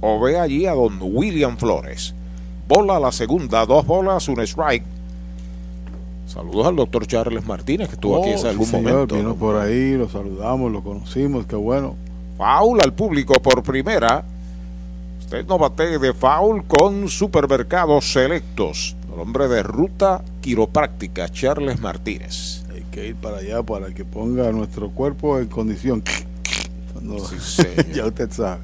[0.00, 2.14] o ve allí a don William Flores.
[2.68, 4.84] Bola la segunda, dos bolas, un strike.
[6.26, 9.16] Saludos al doctor Charles Martínez que estuvo aquí Oh, hace algún señor, momento.
[9.16, 11.96] Vino por ahí, lo saludamos, lo conocimos, qué bueno.
[12.36, 14.24] Foul al público por primera.
[15.34, 18.94] Usted no bate de foul con supermercados selectos.
[19.12, 22.62] El hombre de ruta quiropráctica, Charles Martínez.
[22.72, 26.04] Hay que ir para allá para que ponga nuestro cuerpo en condición.
[27.92, 28.60] Ya usted sabe.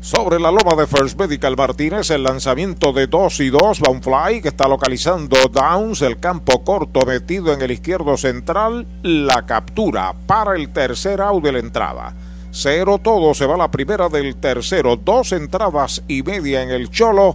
[0.00, 4.02] Sobre la loma de First Medical Martínez, el lanzamiento de 2 y 2 va un
[4.02, 10.14] fly que está localizando Downs, el campo corto metido en el izquierdo central, la captura
[10.26, 12.16] para el tercer out de la entrada.
[12.54, 17.34] Cero todo, se va la primera del tercero, dos entradas y media en el Cholo,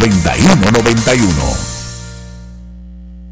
[0.00, 1.79] 832-9191.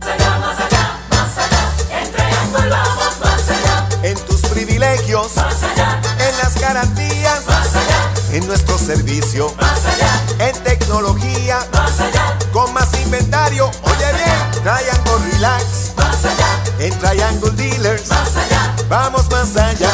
[0.00, 3.88] Más allá, más allá, en Triangle vamos más allá.
[4.02, 6.00] En tus privilegios, más allá.
[6.18, 8.10] En las garantías, más allá.
[8.32, 10.20] En nuestro servicio, más allá.
[10.38, 12.36] En tecnología, más allá.
[12.52, 16.60] Con más inventario, oye bien, Triangle Relax, más allá.
[16.78, 18.74] En Triangle Dealers, más allá.
[18.88, 19.90] Vamos más allá.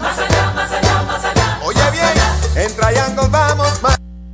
[0.00, 1.58] Más allá, más allá, más allá.
[1.64, 3.63] Oye bien, en Triangle vamos más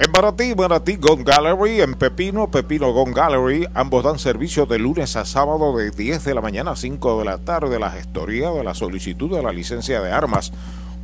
[0.00, 5.14] En Baratí, Baratí Gun Gallery, en Pepino, Pepino Gun Gallery, ambos dan servicio de lunes
[5.14, 8.64] a sábado de 10 de la mañana a 5 de la tarde, la gestoría de
[8.64, 10.54] la solicitud de la licencia de armas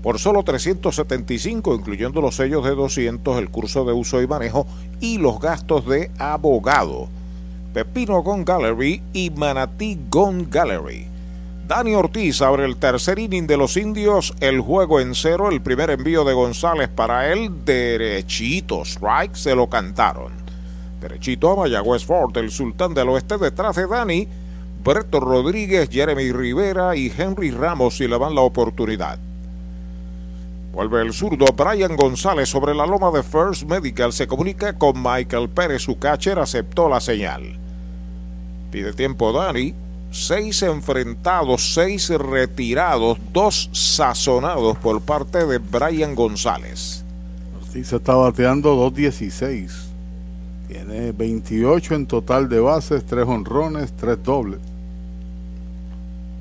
[0.02, 4.66] por solo 375, incluyendo los sellos de 200, el curso de uso y manejo
[4.98, 7.08] y los gastos de abogado.
[7.74, 11.15] Pepino Gun Gallery y Manatí Gun Gallery.
[11.66, 15.90] Dani Ortiz abre el tercer inning de los indios, el juego en cero, el primer
[15.90, 20.30] envío de González para él, derechito, strike, se lo cantaron.
[21.00, 24.28] Derechito a Mayagüez Ford, el sultán del oeste detrás de Dani,
[24.84, 29.18] Berto Rodríguez, Jeremy Rivera y Henry Ramos si le dan la oportunidad.
[30.72, 34.12] Vuelve el zurdo Brian González sobre la loma de First Medical.
[34.12, 37.58] Se comunica con Michael Pérez, su catcher aceptó la señal.
[38.70, 47.04] Pide tiempo Dani seis enfrentados, seis retirados, dos sazonados por parte de Brian González.
[47.72, 49.70] Sí, se está bateando 2.16.
[50.68, 54.60] Tiene 28 en total de bases, tres honrones, tres dobles.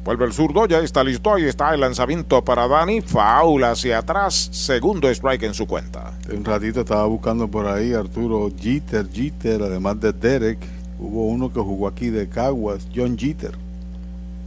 [0.06, 4.50] Vuelve el zurdo, ya está listo, ahí está el lanzamiento para Dani, faula hacia atrás,
[4.52, 6.14] segundo strike en su cuenta.
[6.32, 10.60] Un ratito estaba buscando por ahí Arturo Jeter, Jeter, además de Derek,
[11.00, 13.56] hubo uno que jugó aquí de Caguas, John Jeter.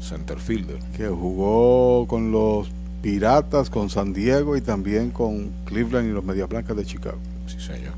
[0.01, 0.78] Centerfielder.
[0.96, 2.70] Que jugó con los
[3.03, 7.18] Piratas, con San Diego y también con Cleveland y los Medias Blancas de Chicago.
[7.46, 7.92] Sí, señor.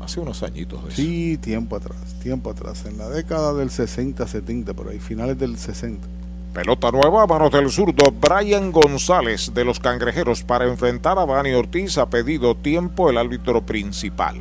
[0.00, 4.72] Hace unos añitos de Sí, tiempo atrás, tiempo atrás, en la década del 60, 70,
[4.74, 6.06] por ahí, finales del 60.
[6.54, 11.98] Pelota nueva manos del zurdo Brian González de los Cangrejeros para enfrentar a Dani Ortiz.
[11.98, 14.36] Ha pedido tiempo el árbitro principal.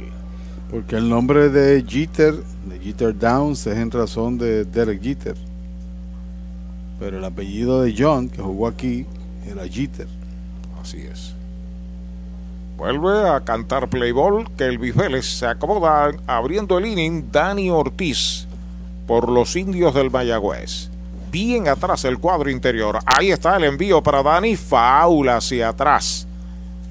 [0.69, 2.33] Porque el nombre de Jeter,
[2.65, 5.35] de Jeter Downs, es en razón de Derek Jeter.
[6.99, 9.05] Pero el apellido de John, que jugó aquí,
[9.47, 10.07] era Jeter.
[10.81, 11.33] Así es.
[12.77, 18.47] Vuelve a cantar Playball, que el Vélez se acomoda abriendo el inning Dani Ortiz
[19.07, 20.89] por los indios del Mayagüez.
[21.31, 22.99] Bien atrás el cuadro interior.
[23.05, 24.55] Ahí está el envío para Dani.
[24.55, 26.27] Faula hacia atrás.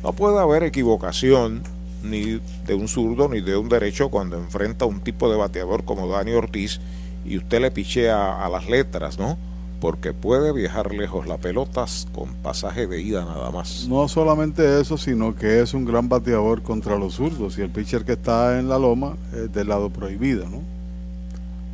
[0.02, 1.62] No puede haber equivocación
[2.04, 5.84] ni de un zurdo ni de un derecho cuando enfrenta a un tipo de bateador
[5.84, 6.80] como Dani Ortiz
[7.24, 9.38] y usted le pichea a las letras, ¿no?
[9.84, 11.84] porque puede viajar lejos la pelota
[12.14, 13.86] con pasaje de ida nada más.
[13.86, 18.02] No solamente eso, sino que es un gran bateador contra los zurdos y el pitcher
[18.02, 20.62] que está en la loma es del lado prohibido, ¿no?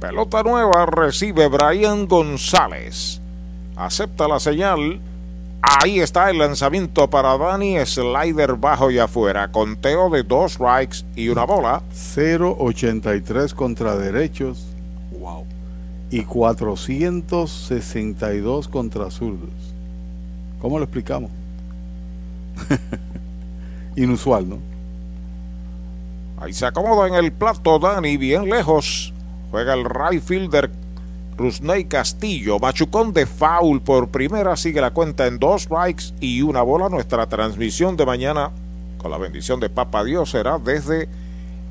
[0.00, 3.20] Pelota nueva recibe Brian González.
[3.76, 4.98] Acepta la señal.
[5.62, 11.28] Ahí está el lanzamiento para Dani, slider bajo y afuera, conteo de dos strikes y
[11.28, 11.82] una bola.
[11.94, 14.70] 0.83 contra derechos
[16.10, 19.50] y 462 contra zurdos.
[20.60, 21.30] ¿Cómo lo explicamos?
[23.96, 24.58] Inusual, ¿no?
[26.38, 29.14] Ahí se acomoda en el plato Dani, bien lejos.
[29.50, 30.70] Juega el right fielder
[31.40, 36.60] Rusney Castillo, machucón de foul por primera, sigue la cuenta en dos strikes y una
[36.60, 36.90] bola.
[36.90, 38.50] Nuestra transmisión de mañana,
[38.98, 41.08] con la bendición de Papa Dios, será desde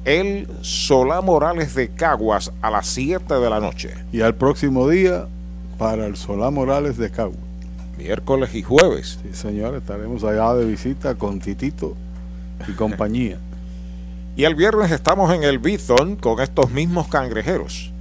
[0.06, 3.94] el Solá Morales de Caguas a las 7 de la noche.
[4.12, 5.28] Y al próximo día
[5.78, 7.38] para el Solá Morales de Caguas.
[7.96, 9.20] Miércoles y jueves.
[9.22, 11.96] Sí, señor, estaremos allá de visita con Titito
[12.68, 13.38] y compañía.
[14.36, 17.92] Y el viernes estamos en el Bithon con estos mismos cangrejeros.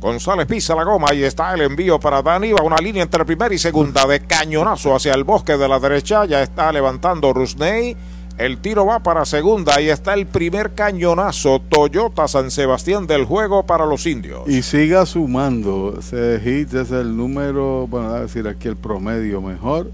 [0.00, 2.52] González pisa la goma y está el envío para Dani.
[2.52, 6.24] Va una línea entre primera y segunda de cañonazo hacia el bosque de la derecha.
[6.24, 7.96] Ya está levantando Rusney.
[8.38, 13.66] El tiro va para segunda y está el primer cañonazo Toyota San Sebastián del juego
[13.66, 14.42] para los indios.
[14.46, 15.96] Y siga sumando.
[15.98, 19.90] Ese hit es el número, bueno, a decir aquí el promedio mejor.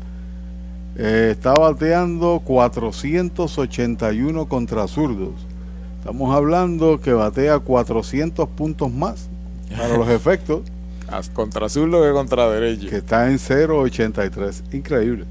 [0.98, 5.32] Eh, está bateando 481 contra zurdos.
[6.00, 9.30] Estamos hablando que batea 400 puntos más
[9.70, 10.62] para los efectos.
[11.32, 12.88] Contra zurdo que contra derecho.
[12.88, 14.74] Que está en 0.83.
[14.74, 15.26] Increíble.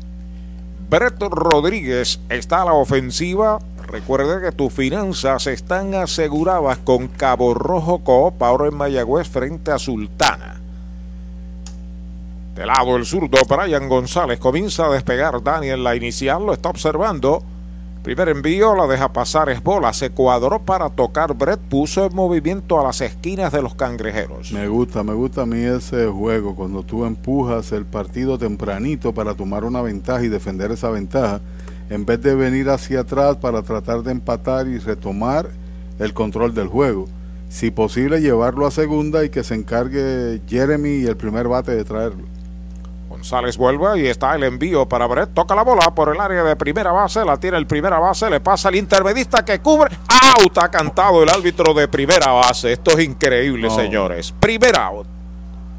[0.90, 3.60] Breto Rodríguez está a la ofensiva.
[3.88, 9.80] Recuerde que tus finanzas están aseguradas con Cabo Rojo Coop ahora en Mayagüez frente a
[9.80, 10.62] Sultana.
[12.56, 15.44] De lado el zurdo, Brian González comienza a despegar.
[15.44, 17.44] Daniel la inicial lo está observando.
[18.04, 19.94] Primer envío, la deja pasar, es bola.
[19.94, 21.34] Se cuadró para tocar.
[21.36, 24.52] Brett puso en movimiento a las esquinas de los cangrejeros.
[24.52, 26.54] Me gusta, me gusta a mí ese juego.
[26.54, 31.40] Cuando tú empujas el partido tempranito para tomar una ventaja y defender esa ventaja,
[31.90, 35.50] en vez de venir hacia atrás para tratar de empatar y retomar
[35.98, 37.08] el control del juego.
[37.48, 41.86] Si posible, llevarlo a segunda y que se encargue Jeremy y el primer bate de
[41.86, 42.33] traerlo.
[43.14, 45.36] González vuelve y está el envío para Brett.
[45.36, 47.24] Toca la bola por el área de primera base.
[47.24, 48.28] La tiene el primera base.
[48.28, 49.96] Le pasa al intermedista que cubre.
[50.40, 50.58] Out.
[50.58, 52.74] Ha cantado el árbitro de primera base.
[52.74, 53.76] Esto es increíble, No.
[53.76, 54.34] señores.
[54.40, 55.08] Primera out.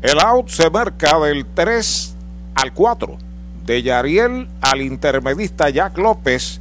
[0.00, 2.14] El out se marca del 3
[2.54, 3.18] al 4.
[3.66, 6.58] De Yariel al intermedista Jack López.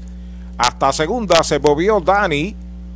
[0.57, 2.53] Hasta segunda se movió Dani.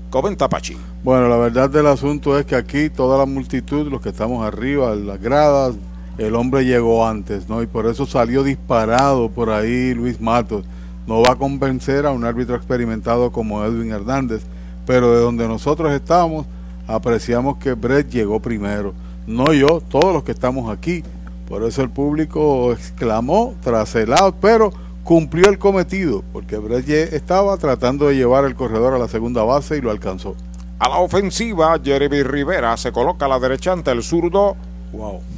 [0.09, 0.75] Comenta Pachi.
[1.01, 4.91] Bueno, la verdad del asunto es que aquí toda la multitud, los que estamos arriba,
[4.91, 5.75] en las gradas,
[6.17, 7.61] el hombre llegó antes, ¿no?
[7.63, 10.65] Y por eso salió disparado por ahí Luis Matos.
[11.05, 14.43] No va a convencer a un árbitro experimentado como Edwin Hernández,
[14.85, 16.45] pero de donde nosotros estamos,
[16.85, 18.93] apreciamos que Brett llegó primero.
[19.27, 21.03] No yo, todos los que estamos aquí.
[21.49, 24.71] Por eso el público exclamó tras el out, pero
[25.03, 29.77] cumplió el cometido, porque Brett estaba tratando de llevar el corredor a la segunda base
[29.77, 30.35] y lo alcanzó.
[30.79, 34.55] A la ofensiva, Jeremy Rivera se coloca a la derecha ante el zurdo.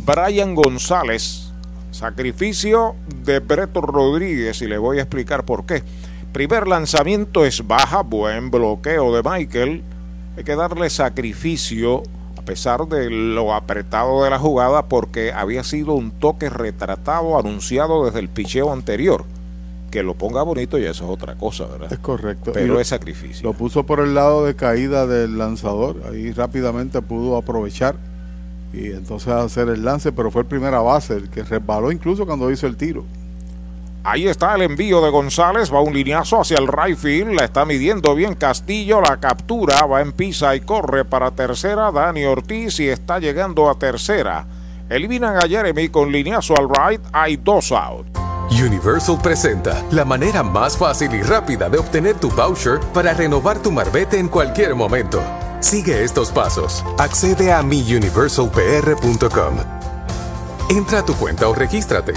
[0.05, 1.51] Brian González.
[1.89, 5.81] Sacrificio de Breto Rodríguez y le voy a explicar por qué.
[6.31, 9.83] Primer lanzamiento es baja, buen bloqueo de Michael.
[10.37, 12.03] Hay que darle sacrificio
[12.49, 18.19] pesar de lo apretado de la jugada porque había sido un toque retratado, anunciado desde
[18.19, 19.23] el picheo anterior.
[19.91, 21.93] Que lo ponga bonito y eso es otra cosa, ¿verdad?
[21.93, 22.51] Es correcto.
[22.53, 23.43] Pero lo- es sacrificio.
[23.43, 26.01] Lo puso por el lado de caída del lanzador.
[26.11, 27.95] Ahí rápidamente pudo aprovechar
[28.73, 32.49] y entonces hacer el lance, pero fue el primera base el que resbaló incluso cuando
[32.51, 33.03] hizo el tiro.
[34.03, 37.65] Ahí está el envío de González, va un lineazo hacia el right field, la está
[37.65, 42.87] midiendo bien Castillo, la captura, va en pisa y corre para tercera, Dani Ortiz y
[42.87, 44.45] está llegando a tercera.
[44.89, 48.07] Eliminan a Jeremy con lineazo al right, hay dos out.
[48.49, 53.71] Universal presenta la manera más fácil y rápida de obtener tu voucher para renovar tu
[53.71, 55.21] marbete en cualquier momento.
[55.59, 56.83] Sigue estos pasos.
[56.97, 59.55] Accede a miuniversalpr.com.
[60.69, 62.13] Entra a tu cuenta o regístrate.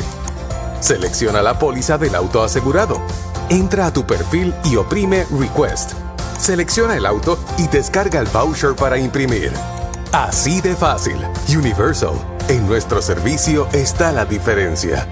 [0.83, 3.01] Selecciona la póliza del auto asegurado.
[3.49, 5.93] Entra a tu perfil y oprime Request.
[6.41, 9.53] Selecciona el auto y descarga el voucher para imprimir.
[10.11, 11.19] Así de fácil.
[11.57, 12.15] Universal.
[12.49, 15.07] En nuestro servicio está la diferencia.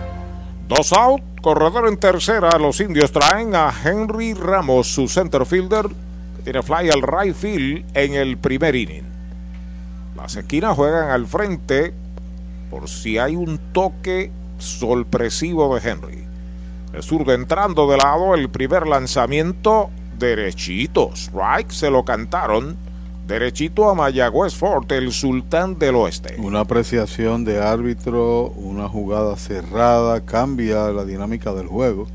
[0.66, 5.86] Dos out, corredor en tercera, los indios traen a Henry Ramos, su center fielder,
[6.36, 9.06] que tiene fly al right field en el primer inning.
[10.16, 11.94] Las esquinas juegan al frente
[12.70, 16.24] por si hay un toque sorpresivo de Henry.
[16.92, 21.10] El zurdo entrando de lado, el primer lanzamiento derechito.
[21.14, 22.76] Strike se lo cantaron
[23.26, 26.34] derechito a Mayagüez Fort, el sultán del oeste.
[26.38, 32.08] Una apreciación de árbitro, una jugada cerrada, cambia la dinámica del juego.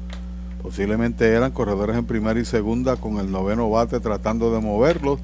[0.62, 5.20] Posiblemente eran corredores en primera y segunda con el noveno bate tratando de moverlos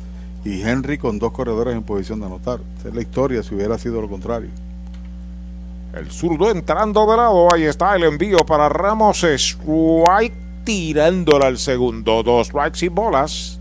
[0.46, 2.62] y Henry con dos corredores en posición de anotar.
[2.80, 4.50] Esa es la historia si hubiera sido lo contrario.
[5.94, 10.34] El zurdo entrando de lado, ahí está el envío para Ramos Strike
[10.64, 12.24] tirándola al segundo.
[12.24, 13.60] Dos strikes y bolas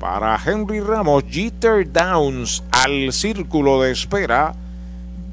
[0.00, 1.24] para Henry Ramos.
[1.28, 4.54] Jeter Downs al círculo de espera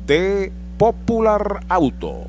[0.06, 2.28] de Popular Auto.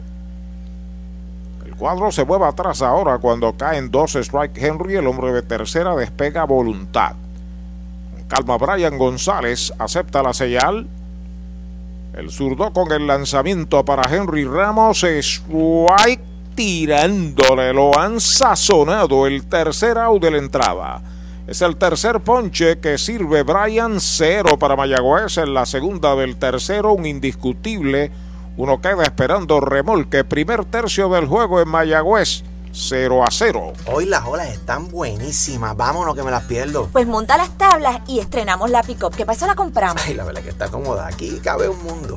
[1.67, 4.97] El cuadro se mueve atrás ahora cuando caen dos strikes Henry.
[4.97, 7.13] El hombre de tercera despega voluntad.
[8.15, 10.89] Con calma Brian González acepta la señal.
[12.15, 15.03] El zurdo con el lanzamiento para Henry Ramos.
[15.03, 16.21] Strike
[16.55, 17.73] tirándole.
[17.73, 21.03] Lo han sazonado el tercer out de la entrada.
[21.47, 23.99] Es el tercer ponche que sirve Brian.
[23.99, 25.39] Cero para Mayagüez.
[25.39, 28.11] En la segunda del tercero, un indiscutible.
[28.59, 30.23] Uno queda esperando remolque.
[30.23, 32.45] Primer tercio del juego en Mayagüez.
[32.73, 33.73] 0 a 0.
[33.87, 35.77] Hoy las olas están buenísimas.
[35.77, 36.89] Vámonos que me las pierdo.
[36.93, 40.03] Pues monta las tablas y estrenamos la pick-up, que para eso la compramos.
[40.05, 41.07] Ay, la verdad que está cómoda.
[41.07, 42.17] Aquí cabe un mundo.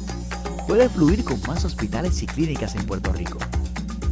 [0.67, 3.39] Puedes fluir con más hospitales y clínicas en Puerto Rico.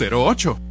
[0.09, 0.70] 408-8808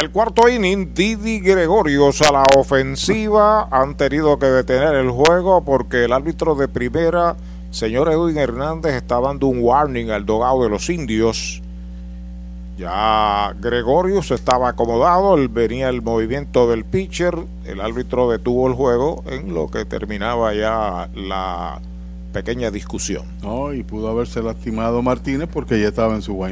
[0.00, 6.04] El cuarto inning, Didi Gregorios a la ofensiva han tenido que detener el juego porque
[6.06, 7.36] el árbitro de primera,
[7.70, 11.60] señor Edwin Hernández, está dando un warning al dogado de los indios.
[12.78, 17.36] Ya Gregorius estaba acomodado, venía el movimiento del pitcher,
[17.66, 21.78] el árbitro detuvo el juego en lo que terminaba ya la
[22.32, 23.26] pequeña discusión.
[23.42, 26.42] No, y pudo haberse lastimado Martínez porque ya estaba en su.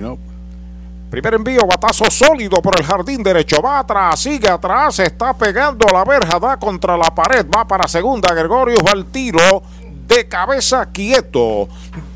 [1.11, 3.63] Primer envío, batazo sólido por el jardín derecho.
[3.63, 8.35] Va atrás, sigue atrás, está pegando la verja, da contra la pared, va para segunda.
[8.35, 9.63] Gregorius va al tiro
[10.07, 11.69] de cabeza quieto.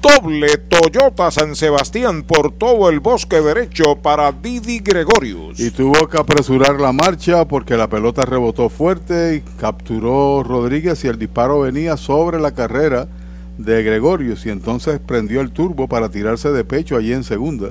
[0.02, 5.58] Doble Toyota San Sebastián por todo el bosque derecho para Didi Gregorius.
[5.58, 11.08] Y tuvo que apresurar la marcha porque la pelota rebotó fuerte y capturó Rodríguez y
[11.08, 13.08] el disparo venía sobre la carrera
[13.56, 17.70] de Gregorius y entonces prendió el turbo para tirarse de pecho allí en segunda.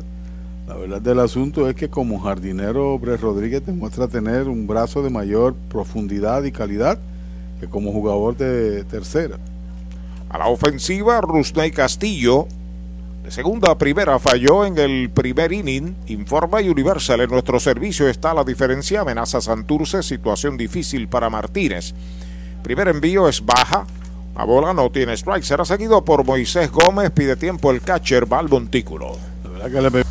[0.72, 5.10] La verdad del asunto es que como jardinero Bre Rodríguez demuestra tener un brazo de
[5.10, 6.98] mayor profundidad y calidad
[7.60, 9.38] que como jugador de tercera.
[10.30, 12.48] A la ofensiva, Rusney Castillo,
[13.22, 15.94] de segunda a primera, falló en el primer inning.
[16.08, 19.02] Informa Universal, en nuestro servicio está la diferencia.
[19.02, 21.94] Amenaza Santurce, situación difícil para Martínez.
[22.64, 23.86] Primer envío es baja.
[24.38, 25.44] La bola no tiene strike.
[25.44, 27.12] Será seguido por Moisés Gómez.
[27.12, 29.18] Pide tiempo el catcher, va al montículo.
[29.44, 30.11] La verdad que le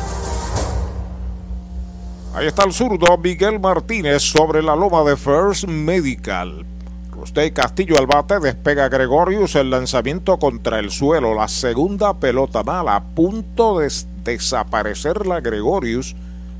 [2.33, 6.65] Ahí está el zurdo Miguel Martínez sobre la loma de First Medical.
[7.11, 11.35] Rusty Castillo al bate, despega Gregorius el lanzamiento contra el suelo.
[11.35, 13.91] La segunda pelota mala, a punto de
[14.23, 16.15] desaparecer la Gregorius.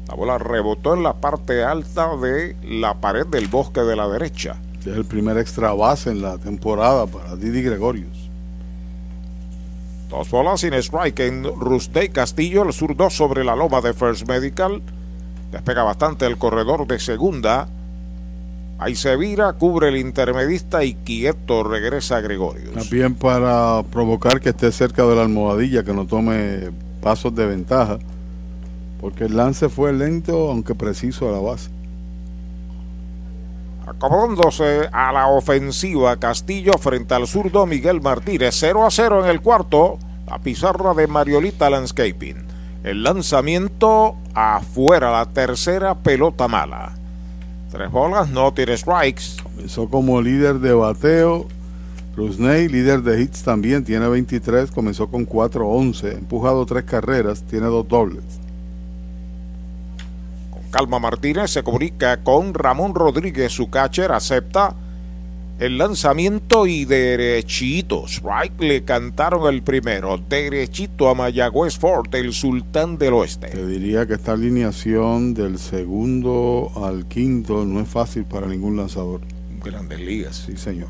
[0.09, 4.57] La bola rebotó en la parte alta de la pared del bosque de la derecha.
[4.81, 8.29] Es el primer extra base en la temporada para Didi Gregorius.
[10.09, 14.81] Dos bolas sin strike en Rusty Castillo, el zurdo sobre la loma de First Medical.
[15.51, 17.67] Despega bastante el corredor de segunda.
[18.79, 22.73] Ahí se vira, cubre el intermedista y quieto regresa Gregorius.
[22.73, 26.71] También para provocar que esté cerca de la almohadilla, que no tome
[27.01, 27.99] pasos de ventaja.
[28.99, 31.69] Porque el lance fue lento, aunque preciso a la base.
[33.85, 38.55] Acomodándose a la ofensiva Castillo frente al zurdo Miguel Martínez.
[38.57, 39.99] 0 a 0 en el cuarto.
[40.27, 42.50] La pizarra de Mariolita Landscaping.
[42.83, 46.93] El lanzamiento afuera, la tercera pelota mala.
[47.69, 49.37] Tres bolas, no tiene strikes.
[49.43, 51.47] Comenzó como líder de bateo.
[52.15, 54.71] Rusney, líder de hits también, tiene 23.
[54.71, 56.17] Comenzó con 4-11.
[56.17, 58.23] Empujado tres carreras, tiene dos dobles.
[60.49, 64.75] Con calma Martínez se comunica con Ramón Rodríguez, su catcher, acepta
[65.61, 68.07] el lanzamiento y derechito.
[68.07, 70.17] Strike le cantaron el primero.
[70.17, 73.49] Derechito a Mayagüez Fort, el sultán del oeste.
[73.49, 79.21] Te diría que esta alineación del segundo al quinto no es fácil para ningún lanzador.
[79.63, 80.43] Grandes ligas.
[80.47, 80.89] Sí, señor.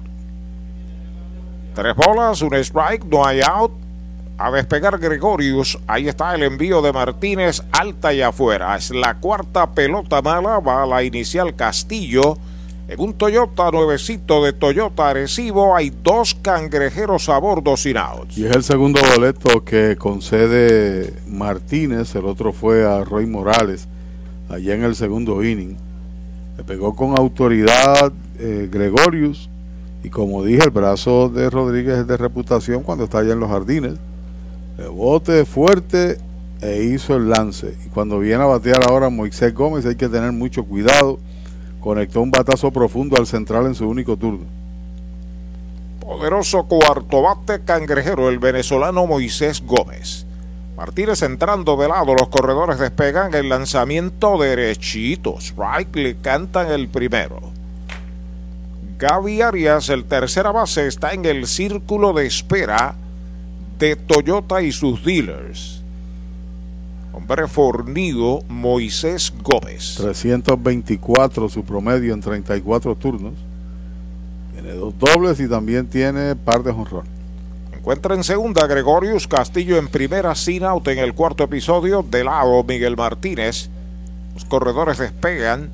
[1.76, 3.74] Tres bolas, un strike, no hay out.
[4.38, 5.78] A despegar Gregorius.
[5.86, 8.78] Ahí está el envío de Martínez alta y afuera.
[8.78, 10.60] Es la cuarta pelota mala.
[10.60, 12.38] Va a la inicial Castillo.
[12.92, 18.38] En un Toyota nuevecito de Toyota Arecibo hay dos cangrejeros a bordo sin outs.
[18.38, 22.14] Y es el segundo boleto que concede Martínez.
[22.16, 23.88] El otro fue a Roy Morales
[24.50, 25.78] allá en el segundo inning.
[26.58, 29.50] Le pegó con autoridad eh, Gregorius.
[30.04, 33.50] Y como dije, el brazo de Rodríguez es de reputación cuando está allá en los
[33.50, 33.94] jardines.
[34.78, 36.18] Rebote fuerte
[36.60, 37.74] e hizo el lance.
[37.86, 41.20] Y cuando viene a batear ahora Moisés Gómez hay que tener mucho cuidado
[41.82, 44.46] conectó un batazo profundo al central en su único turno.
[46.00, 50.26] Poderoso cuarto bate cangrejero el venezolano Moisés Gómez.
[50.78, 55.36] Martínez entrando de lado, los corredores despegan el lanzamiento derechito.
[55.40, 57.40] Strike le cantan el primero.
[58.98, 62.96] Gaby Arias, el tercera base, está en el círculo de espera
[63.80, 65.81] de Toyota y sus dealers.
[67.14, 69.96] Hombre fornido, Moisés Gómez.
[69.98, 73.34] 324 su promedio en 34 turnos.
[74.54, 77.06] Tiene dos dobles y también tiene par de jonrón.
[77.74, 82.04] Encuentra en segunda Gregorius Castillo en primera sin out en el cuarto episodio.
[82.04, 83.70] De lado Miguel Martínez.
[84.34, 85.70] Los corredores despegan.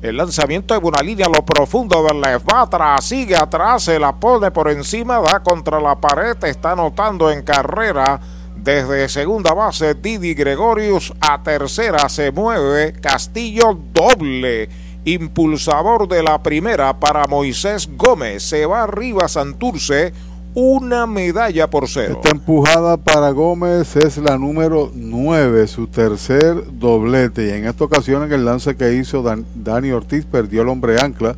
[0.00, 2.46] El lanzamiento de una línea a lo profundo del left.
[2.48, 7.30] Va atrás, sigue atrás, se la pone por encima, da contra la pared, está anotando
[7.32, 8.20] en carrera.
[8.62, 12.92] Desde segunda base, Didi Gregorius a tercera se mueve.
[12.92, 14.68] Castillo doble.
[15.04, 18.42] Impulsador de la primera para Moisés Gómez.
[18.42, 20.12] Se va arriba Santurce.
[20.54, 22.14] Una medalla por cero.
[22.16, 27.46] Esta empujada para Gómez es la número 9, su tercer doblete.
[27.46, 31.00] Y en esta ocasión, en el lance que hizo Dan, Dani Ortiz, perdió el hombre
[31.00, 31.36] ancla.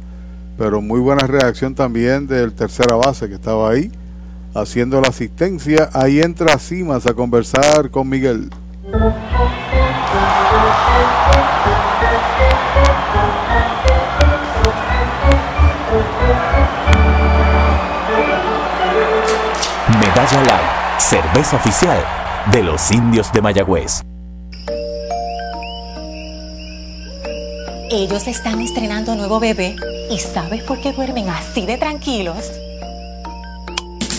[0.57, 3.91] Pero muy buena reacción también del tercera base que estaba ahí
[4.55, 5.91] haciendo la asistencia.
[5.93, 8.51] Ahí entra Simas a conversar con Miguel.
[20.01, 22.05] Medalla Light, cerveza oficial
[22.53, 24.03] de los indios de Mayagüez.
[27.93, 29.75] Ellos están estrenando nuevo bebé
[30.11, 32.53] y ¿sabes por qué duermen así de tranquilos?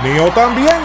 [0.00, 0.76] mío también.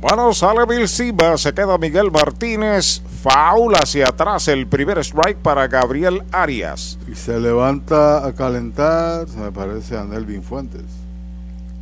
[0.00, 5.66] Bueno, sale Bill Silva, se queda Miguel Martínez, foul hacia atrás, el primer strike para
[5.66, 6.98] Gabriel Arias.
[7.10, 10.84] Y se levanta a calentar, se me parece a Nelvin Fuentes.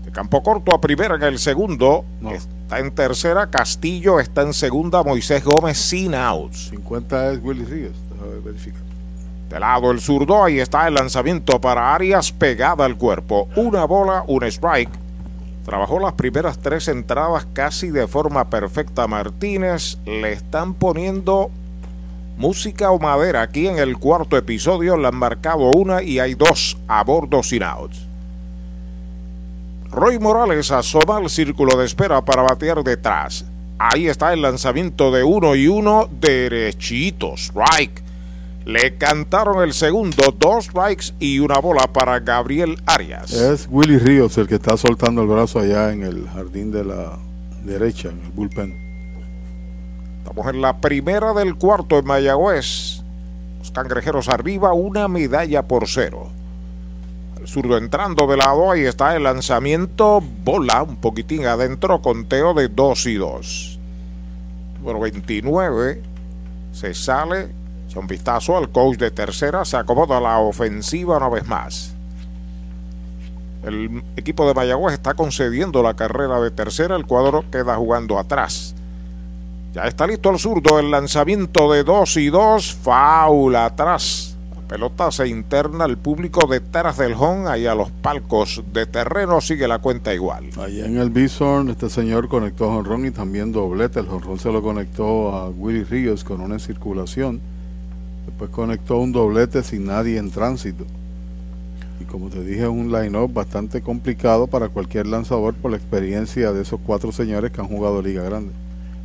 [0.04, 5.02] De campo corto a primera en el segundo, está en tercera, Castillo está en segunda,
[5.02, 6.70] Moisés Gómez sin outs.
[6.70, 8.80] 50 es Willy Ríos, déjame verificar.
[9.50, 13.48] De lado el zurdo, ahí está el lanzamiento para Arias pegada al cuerpo.
[13.56, 15.05] Una bola, un strike.
[15.66, 19.98] Trabajó las primeras tres entradas casi de forma perfecta Martínez.
[20.06, 21.50] Le están poniendo
[22.38, 24.96] música o madera aquí en el cuarto episodio.
[24.96, 28.06] Le han marcado una y hay dos a bordo sin outs.
[29.90, 33.44] Roy Morales asoma al círculo de espera para batear detrás.
[33.76, 37.34] Ahí está el lanzamiento de uno y uno derechito.
[37.34, 38.05] Strike.
[38.66, 43.32] Le cantaron el segundo, dos strikes y una bola para Gabriel Arias.
[43.32, 47.16] Es Willy Ríos el que está soltando el brazo allá en el jardín de la
[47.62, 48.76] derecha, en el bullpen.
[50.18, 53.04] Estamos en la primera del cuarto en Mayagüez.
[53.60, 56.26] Los cangrejeros arriba, una medalla por cero.
[57.40, 62.66] El zurdo entrando de lado, ahí está el lanzamiento, bola un poquitín adentro, conteo de
[62.66, 63.78] 2 y 2.
[64.80, 66.02] Número 29,
[66.72, 67.54] se sale,
[67.98, 71.94] un vistazo al coach de tercera, se acomoda la ofensiva una vez más.
[73.64, 78.74] El equipo de Mayagüez está concediendo la carrera de tercera, el cuadro queda jugando atrás.
[79.72, 84.36] Ya está listo el zurdo, el lanzamiento de 2 y 2, faula atrás.
[84.54, 89.40] La pelota se interna al público detrás del home, ahí a los palcos de terreno
[89.40, 90.48] sigue la cuenta igual.
[90.58, 94.00] Allá en el Bison, este señor conectó jonrón y también doblete.
[94.00, 97.40] El jonrón se lo conectó a Willy Ríos con una circulación.
[98.26, 100.84] Después conectó un doblete sin nadie en tránsito.
[102.00, 106.62] Y como te dije, un line-up bastante complicado para cualquier lanzador por la experiencia de
[106.62, 108.52] esos cuatro señores que han jugado Liga Grande.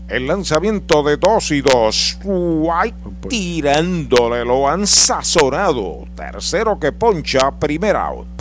[0.09, 2.19] El lanzamiento de 2 y 2.
[2.25, 2.97] White
[3.29, 6.03] tirándole, lo han sazonado.
[6.15, 8.40] Tercero que poncha, primer out.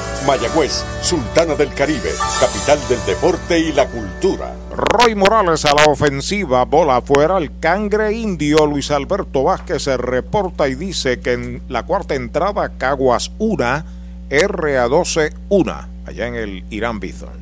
[0.25, 4.53] Mayagüez, Sultana del Caribe, capital del deporte y la cultura.
[4.71, 10.67] Roy Morales a la ofensiva, bola afuera, el cangre indio Luis Alberto Vázquez se reporta
[10.67, 13.83] y dice que en la cuarta entrada Caguas 1,
[14.29, 15.73] RA12 1,
[16.05, 17.41] allá en el Irán Bithorn.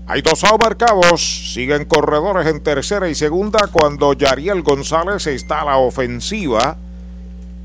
[0.07, 1.51] Hay dos out marcados.
[1.53, 6.77] Siguen corredores en tercera y segunda cuando Yariel González está a la ofensiva.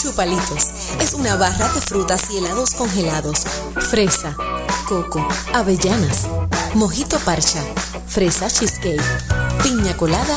[0.02, 0.66] Chupalitos
[1.00, 3.44] es una barra de frutas y helados congelados.
[3.92, 4.36] Fresa,
[4.88, 6.26] coco, avellanas,
[6.74, 7.62] mojito parcha,
[8.08, 9.00] fresa cheesecake,
[9.62, 10.36] piña colada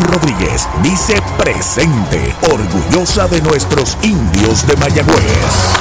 [0.03, 5.71] Rodríguez dice presente, orgullosa de nuestros indios de Mayagüez.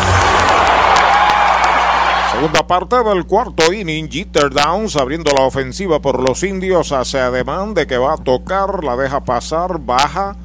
[2.32, 7.74] Segunda parte del cuarto inning, Jeter Downs abriendo la ofensiva por los indios hacia ademán
[7.74, 10.36] de que va a tocar, la deja pasar, baja,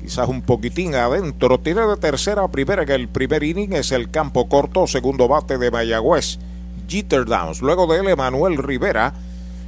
[0.00, 4.10] quizás un poquitín adentro, tiene de tercera a primera que el primer inning es el
[4.10, 6.38] campo corto, segundo bate de Mayagüez,
[6.88, 7.60] Jeter Downs.
[7.60, 9.14] Luego de él, Emanuel Rivera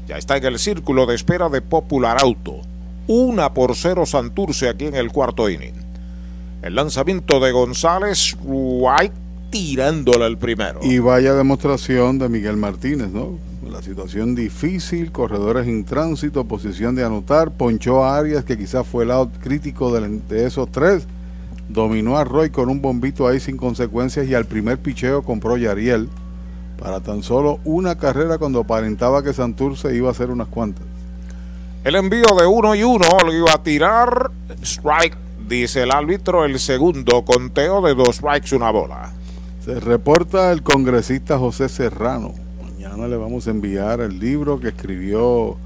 [0.07, 2.61] ya está en el círculo de espera de Popular Auto.
[3.07, 5.75] Una por cero Santurce aquí en el cuarto inning.
[6.63, 9.15] El lanzamiento de González, White
[9.51, 10.81] tirándole el primero.
[10.83, 13.39] Y vaya demostración de Miguel Martínez, ¿no?
[13.71, 19.05] La situación difícil, corredores en tránsito, posición de anotar, ponchó a Arias, que quizás fue
[19.05, 21.07] el lado crítico de, de esos tres.
[21.69, 26.09] Dominó a Roy con un bombito ahí sin consecuencias y al primer picheo compró Yariel
[26.79, 30.85] para tan solo una carrera cuando aparentaba que Santurce iba a hacer unas cuantas.
[31.85, 34.31] El envío de uno y uno lo iba a tirar.
[34.63, 36.47] Strike, dice el árbitro.
[36.47, 39.13] El segundo conteo de dos strikes, una bola.
[39.63, 42.33] Se reporta el congresista José Serrano.
[42.63, 45.59] Mañana le vamos a enviar el libro que escribió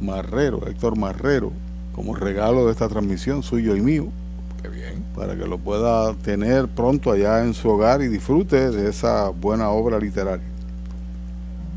[0.00, 1.52] Marrero, Héctor Marrero,
[1.94, 4.06] como regalo de esta transmisión suyo y mío.
[4.62, 5.04] Qué bien.
[5.14, 9.68] Para que lo pueda tener pronto allá en su hogar y disfrute de esa buena
[9.68, 10.49] obra literaria.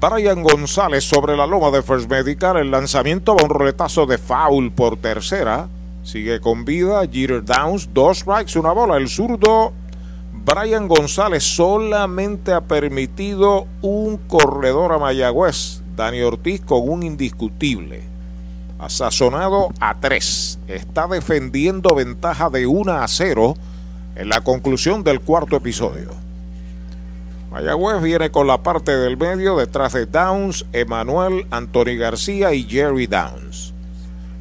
[0.04, 2.58] Brian González sobre la loma de First Medical.
[2.58, 5.70] El lanzamiento va un roletazo de foul por tercera.
[6.04, 7.04] Sigue con vida.
[7.10, 8.98] Jeter Downs, dos strikes, una bola.
[8.98, 9.72] El zurdo
[10.34, 15.82] Brian González solamente ha permitido un corredor a Mayagüez.
[15.96, 18.04] Dani Ortiz con un indiscutible.
[18.80, 20.60] ha sazonado a 3.
[20.68, 23.56] Está defendiendo ventaja de 1 a 0
[24.18, 26.10] en la conclusión del cuarto episodio.
[27.54, 33.06] Mayagüez viene con la parte del medio detrás de Downs, Emanuel, Anthony García y Jerry
[33.06, 33.76] Downs.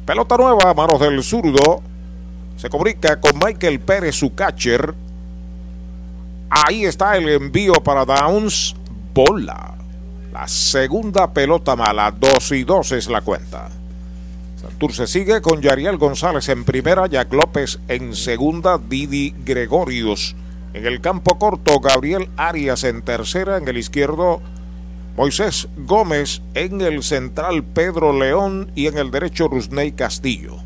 [0.03, 1.83] Pelota nueva a manos del zurdo.
[2.57, 4.95] Se comunica con Michael Pérez, su catcher.
[6.49, 8.75] Ahí está el envío para Downs.
[9.13, 9.75] Bola.
[10.31, 12.09] La segunda pelota mala.
[12.09, 13.69] 2 y 2 es la cuenta.
[14.59, 20.35] Santurce sigue con Yariel González en primera, Jack López en segunda, Didi Gregorius.
[20.73, 24.41] En el campo corto, Gabriel Arias en tercera, en el izquierdo,
[25.15, 30.57] Moisés Gómez, en el central, Pedro León y en el derecho, Rusney Castillo.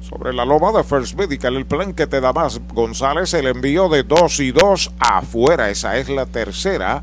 [0.00, 3.90] Sobre la loma de First Medical, el plan que te da más González, el envío
[3.90, 5.68] de 2 y 2 afuera.
[5.68, 7.02] Esa es la tercera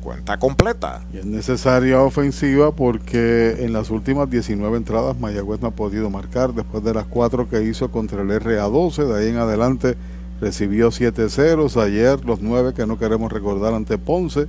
[0.00, 1.02] cuenta completa.
[1.12, 6.84] Es necesaria ofensiva porque en las últimas 19 entradas Mayagüez no ha podido marcar después
[6.84, 9.04] de las 4 que hizo contra el RA12.
[9.04, 9.96] De ahí en adelante
[10.40, 11.76] recibió 7 ceros.
[11.76, 14.46] Ayer los 9 que no queremos recordar ante Ponce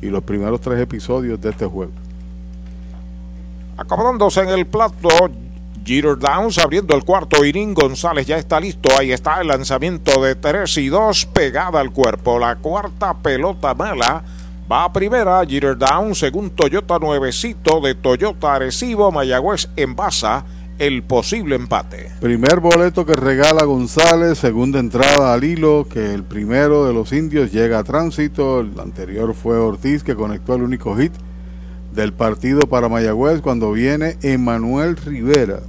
[0.00, 1.92] y los primeros 3 episodios de este juego.
[3.76, 5.08] Acomodándose en el plato,
[5.84, 7.74] Jeter Downs abriendo el cuarto inning.
[7.74, 8.88] González ya está listo.
[8.98, 12.38] Ahí está el lanzamiento de 3 y 2 pegada al cuerpo.
[12.38, 14.22] La cuarta pelota mala.
[14.70, 20.44] Va a primera, Jeter Downs, según Toyota Nuevecito de Toyota Arecibo, Mayagüez en Baza,
[20.82, 22.10] el posible empate.
[22.20, 27.52] Primer boleto que regala González, segunda entrada al hilo, que el primero de los indios
[27.52, 31.12] llega a tránsito, el anterior fue Ortiz que conectó el único hit
[31.94, 35.60] del partido para Mayagüez cuando viene Emanuel Rivera.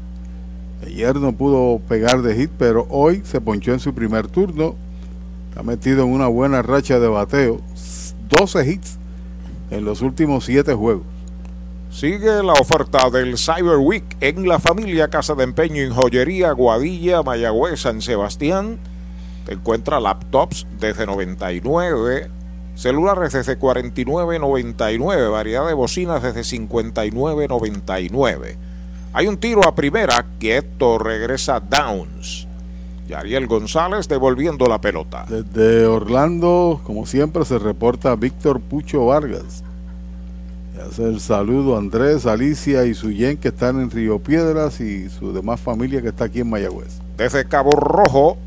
[0.83, 4.73] Ayer no pudo pegar de hit, pero hoy se ponchó en su primer turno.
[5.49, 7.61] Está metido en una buena racha de bateo.
[8.29, 8.97] 12 hits
[9.69, 11.12] en los últimos 7 juegos.
[11.93, 17.21] Sigue la oferta del Cyber Week en la familia Casa de Empeño en Joyería, Guadilla,
[17.21, 18.79] Mayagüez, San Sebastián.
[19.45, 22.31] Te encuentra laptops desde 99,
[22.73, 28.55] celulares desde 49.99, variedad de bocinas desde 59.99.
[29.13, 32.47] Hay un tiro a primera, quieto, regresa Downs.
[33.07, 35.27] Yariel González devolviendo la pelota.
[35.29, 39.63] Desde Orlando, como siempre, se reporta Víctor Pucho Vargas.
[40.83, 45.09] Y hace el saludo a Andrés, Alicia y Suyen que están en Río Piedras y
[45.09, 46.99] su demás familia que está aquí en Mayagüez.
[47.17, 48.37] Desde Cabo Rojo,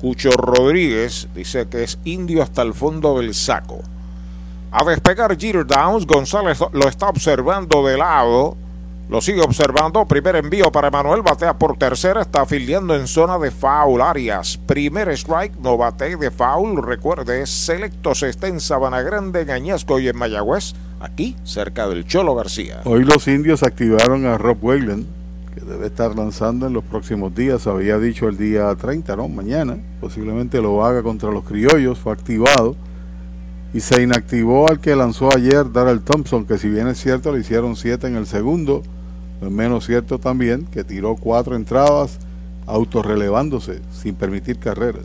[0.00, 3.80] Cucho Rodríguez dice que es indio hasta el fondo del saco.
[4.70, 8.56] A despegar Jeter Downs, González lo está observando de lado.
[9.10, 10.06] Lo sigue observando.
[10.06, 11.22] Primer envío para Emanuel.
[11.22, 12.20] Batea por tercera.
[12.20, 14.00] Está afiliando en zona de foul.
[14.00, 14.56] Arias.
[14.56, 15.56] Primer strike.
[15.56, 16.80] No bate de foul.
[16.80, 20.74] Recuerde, Selectos está en Sabana Grande, en Añasco y en Mayagüez.
[21.00, 22.82] Aquí, cerca del Cholo García.
[22.84, 25.06] Hoy los indios activaron a Rob Weyland,
[25.56, 27.66] que debe estar lanzando en los próximos días.
[27.66, 29.28] Había dicho el día 30, ¿no?
[29.28, 29.76] Mañana.
[30.00, 31.98] Posiblemente lo haga contra los criollos.
[31.98, 32.76] Fue activado.
[33.74, 37.40] Y se inactivó al que lanzó ayer Darrell Thompson, que si bien es cierto, le
[37.40, 38.84] hicieron siete en el segundo.
[39.40, 42.18] Es menos cierto también que tiró cuatro entradas
[42.66, 45.02] autorrelevándose sin permitir carreras.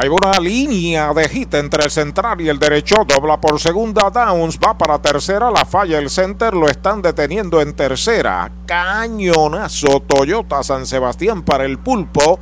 [0.00, 3.04] Hay una línea de hit entre el central y el derecho.
[3.04, 4.10] Dobla por segunda.
[4.10, 5.50] Downs va para tercera.
[5.50, 6.54] La falla el center.
[6.54, 8.48] Lo están deteniendo en tercera.
[8.64, 9.98] Cañonazo.
[10.06, 12.38] Toyota San Sebastián para el pulpo.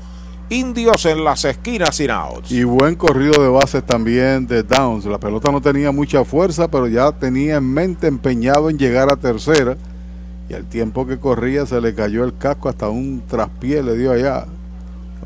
[0.51, 2.53] Indios en las esquinas sin outs.
[2.53, 5.07] Y buen corrido de bases también de Downs.
[5.07, 9.16] La pelota no tenía mucha fuerza, pero ya tenía en mente empeñado en llegar a
[9.16, 9.78] tercera.
[10.48, 14.12] Y al tiempo que corría se le cayó el casco hasta un traspié le dio
[14.12, 14.47] allá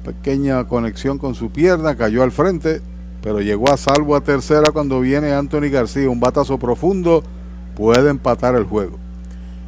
[0.01, 2.81] pequeña conexión con su pierna, cayó al frente,
[3.23, 7.23] pero llegó a salvo a tercera cuando viene Anthony García, un batazo profundo,
[7.77, 8.99] puede empatar el juego.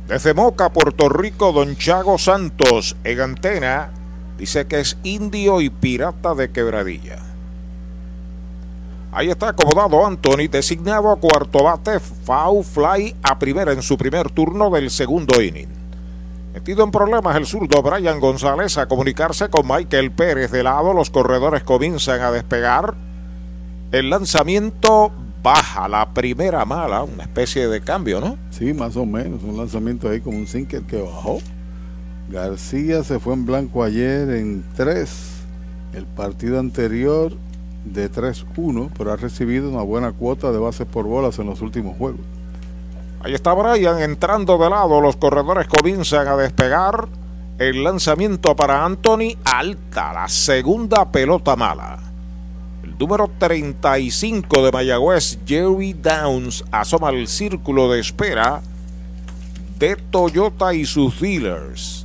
[0.09, 3.91] Desde Moca, Puerto Rico, Don Chago Santos, en antena,
[4.39, 7.32] dice que es indio y pirata de quebradilla.
[9.15, 14.31] Ahí está acomodado Anthony, designado a cuarto bate, foul fly a primera en su primer
[14.31, 15.69] turno del segundo inning.
[16.55, 20.95] Metido en problemas el zurdo Brian González a comunicarse con Michael Pérez de lado.
[20.95, 22.95] Los corredores comienzan a despegar.
[23.91, 25.13] El lanzamiento
[25.43, 28.39] baja la primera mala, una especie de cambio, ¿no?
[28.49, 29.43] Sí, más o menos.
[29.43, 31.41] Un lanzamiento ahí como un sinker que bajó.
[32.31, 35.11] García se fue en blanco ayer en 3.
[35.93, 37.35] El partido anterior
[37.85, 41.97] de 3-1, pero ha recibido una buena cuota de bases por bolas en los últimos
[41.97, 42.21] juegos.
[43.25, 45.01] Ahí está Brian entrando de lado.
[45.01, 47.09] Los corredores comienzan a despegar.
[47.59, 50.13] El lanzamiento para Anthony alta.
[50.13, 52.01] La segunda pelota mala.
[52.83, 58.61] El número 35 de Mayagüez, Jerry Downs, asoma el círculo de espera.
[59.79, 62.02] de Toyota y sus dealers.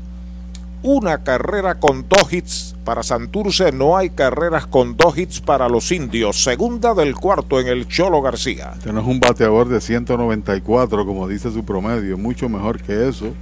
[0.89, 5.91] Una carrera con dos hits para Santurce, no hay carreras con dos hits para los
[5.91, 6.41] indios.
[6.41, 8.71] Segunda del cuarto en el Cholo García.
[8.81, 13.33] Tenés un bateador de 194, como dice su promedio, mucho mejor que eso.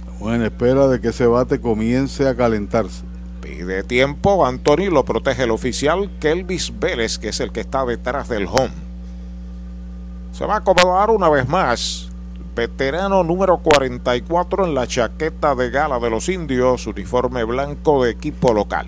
[0.00, 3.04] Estamos en espera de que ese bate comience a calentarse.
[3.40, 8.28] Pide tiempo, Anthony lo protege el oficial Kelvis Vélez, que es el que está detrás
[8.28, 8.74] del home.
[10.32, 12.05] Se va a acomodar una vez más.
[12.56, 18.54] Veterano número 44 en la chaqueta de gala de los indios, uniforme blanco de equipo
[18.54, 18.86] local.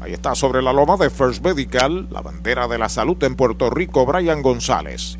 [0.00, 3.70] Ahí está sobre la loma de First Medical, la bandera de la salud en Puerto
[3.70, 5.16] Rico, Brian González.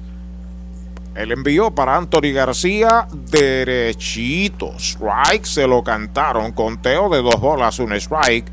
[1.15, 4.73] El envío para Anthony García, derechito.
[4.77, 6.51] Strike, se lo cantaron.
[6.51, 8.51] Conteo de dos bolas, un strike.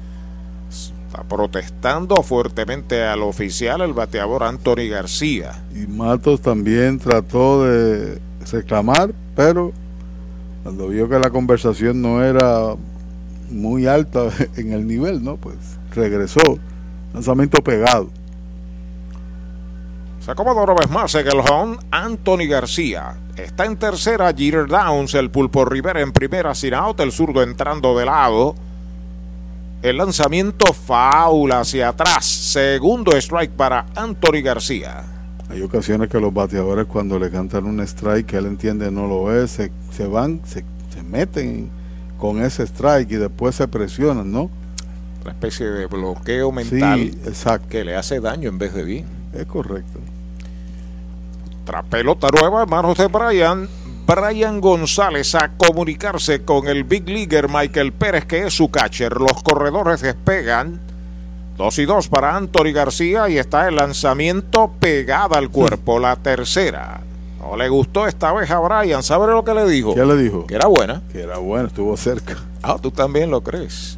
[1.07, 5.65] Está protestando fuertemente al oficial, el bateador Anthony García.
[5.73, 9.71] Y Matos también trató de reclamar, pero
[10.63, 12.75] cuando vio que la conversación no era
[13.49, 15.37] muy alta en el nivel, ¿no?
[15.37, 15.55] Pues
[15.93, 16.41] regresó.
[17.13, 18.09] Lanzamiento pegado.
[20.19, 23.15] Se acomoda una vez más en el home Anthony García.
[23.37, 27.97] Está en tercera Jeter Downs, el pulpo Rivera en primera sin out, el zurdo entrando
[27.97, 28.53] de lado.
[29.81, 32.25] El lanzamiento faula hacia atrás.
[32.25, 35.16] Segundo strike para Anthony García.
[35.49, 39.33] Hay ocasiones que los bateadores cuando le cantan un strike que él entiende no lo
[39.33, 41.69] es, se, se van, se, se meten
[42.17, 44.49] con ese strike y después se presionan, ¿no?
[45.21, 47.67] Una especie de bloqueo mental Sí, exacto.
[47.69, 49.05] que le hace daño en vez de bien.
[49.33, 49.99] Es correcto.
[51.63, 53.67] Otra pelota nueva en manos de Brian.
[54.05, 59.17] Brian González a comunicarse con el Big Leaguer Michael Pérez, que es su catcher.
[59.17, 60.79] Los corredores despegan.
[61.57, 67.01] Dos y dos para Anthony García y está el lanzamiento pegada al cuerpo, la tercera.
[67.39, 69.01] No le gustó esta vez a Brian.
[69.01, 69.95] ¿Sabe lo que le dijo?
[69.95, 70.45] ¿Qué le dijo?
[70.45, 71.01] Que era buena.
[71.11, 72.37] Que era bueno, estuvo cerca.
[72.61, 73.97] Ah, tú también lo crees.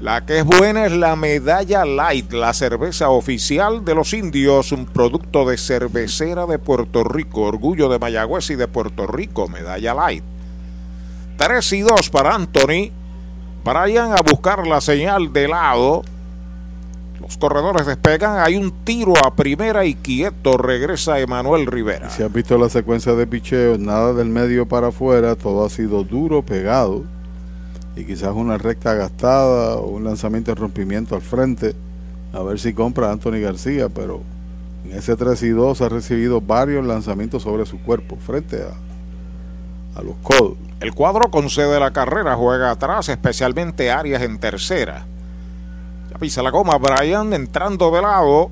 [0.00, 4.84] La que es buena es la medalla light, la cerveza oficial de los indios, un
[4.84, 10.24] producto de cervecera de Puerto Rico, orgullo de Mayagüez y de Puerto Rico, medalla light.
[11.38, 12.90] 3 y 2 para Anthony.
[13.64, 16.02] Brian a buscar la señal de lado.
[17.22, 22.10] Los corredores despegan, hay un tiro a primera y quieto regresa Emanuel Rivera.
[22.10, 26.02] Si has visto la secuencia de picheo, nada del medio para afuera, todo ha sido
[26.02, 27.04] duro, pegado.
[27.94, 31.76] Y quizás una recta gastada o un lanzamiento de rompimiento al frente.
[32.32, 34.22] A ver si compra Anthony García, pero
[34.84, 40.02] en ese 3 y 2 ha recibido varios lanzamientos sobre su cuerpo, frente a, a
[40.02, 40.56] los codos.
[40.80, 45.06] El cuadro concede la carrera, juega atrás, especialmente Arias en tercera.
[46.22, 48.48] Pisa la goma Brian entrando de lado,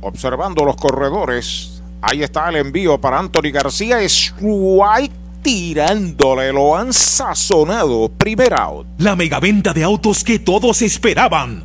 [0.00, 1.80] observando los corredores.
[2.00, 4.02] Ahí está el envío para Anthony García.
[4.02, 8.08] Strike tirándole, lo han sazonado.
[8.08, 8.84] Primer out.
[8.98, 11.64] La megaventa de autos que todos esperaban.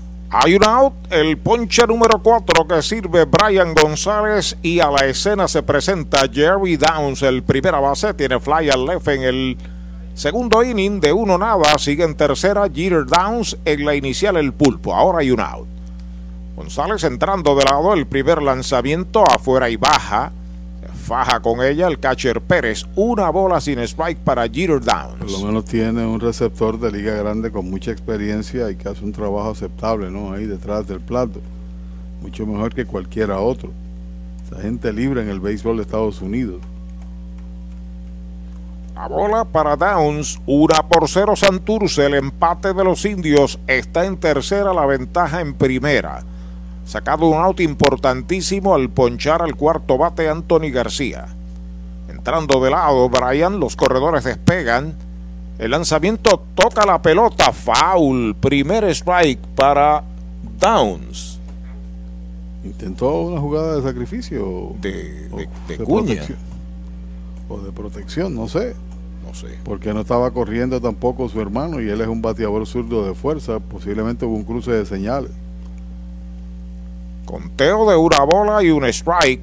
[0.33, 5.45] Hay un out, el ponche número 4 que sirve Brian González y a la escena
[5.49, 9.57] se presenta Jerry Downs, el primera base, tiene fly al left en el
[10.13, 14.95] segundo inning de uno nada, sigue en tercera Jeter Downs en la inicial el pulpo,
[14.95, 15.67] ahora hay un out.
[16.55, 20.31] González entrando de lado, el primer lanzamiento afuera y baja,
[21.11, 25.17] faja con ella el catcher Pérez, una bola sin strike para Jeter Downs.
[25.19, 29.03] Por lo menos tiene un receptor de liga grande con mucha experiencia y que hace
[29.03, 30.31] un trabajo aceptable, ¿no?
[30.31, 31.41] Ahí detrás del plato.
[32.21, 33.71] Mucho mejor que cualquiera otro.
[34.45, 36.61] Esa gente libre en el béisbol de Estados Unidos.
[38.95, 44.15] La bola para Downs, una por cero Santurce, el empate de los indios está en
[44.15, 46.23] tercera, la ventaja en primera.
[46.91, 51.25] Sacado un out importantísimo al ponchar al cuarto bate Anthony García.
[52.09, 54.95] Entrando de lado, Brian, los corredores despegan.
[55.57, 60.03] El lanzamiento toca la pelota, foul, primer strike para
[60.59, 61.39] Downs.
[62.65, 64.73] Intentó una jugada de sacrificio.
[64.81, 64.91] De,
[65.29, 66.07] de, de de cuña.
[66.07, 66.39] protección.
[67.47, 68.75] O de protección, no sé.
[69.25, 69.57] No sé.
[69.63, 73.61] Porque no estaba corriendo tampoco su hermano y él es un bateador zurdo de fuerza.
[73.61, 75.31] Posiblemente hubo un cruce de señales.
[77.31, 79.39] Conteo de una bola y un strike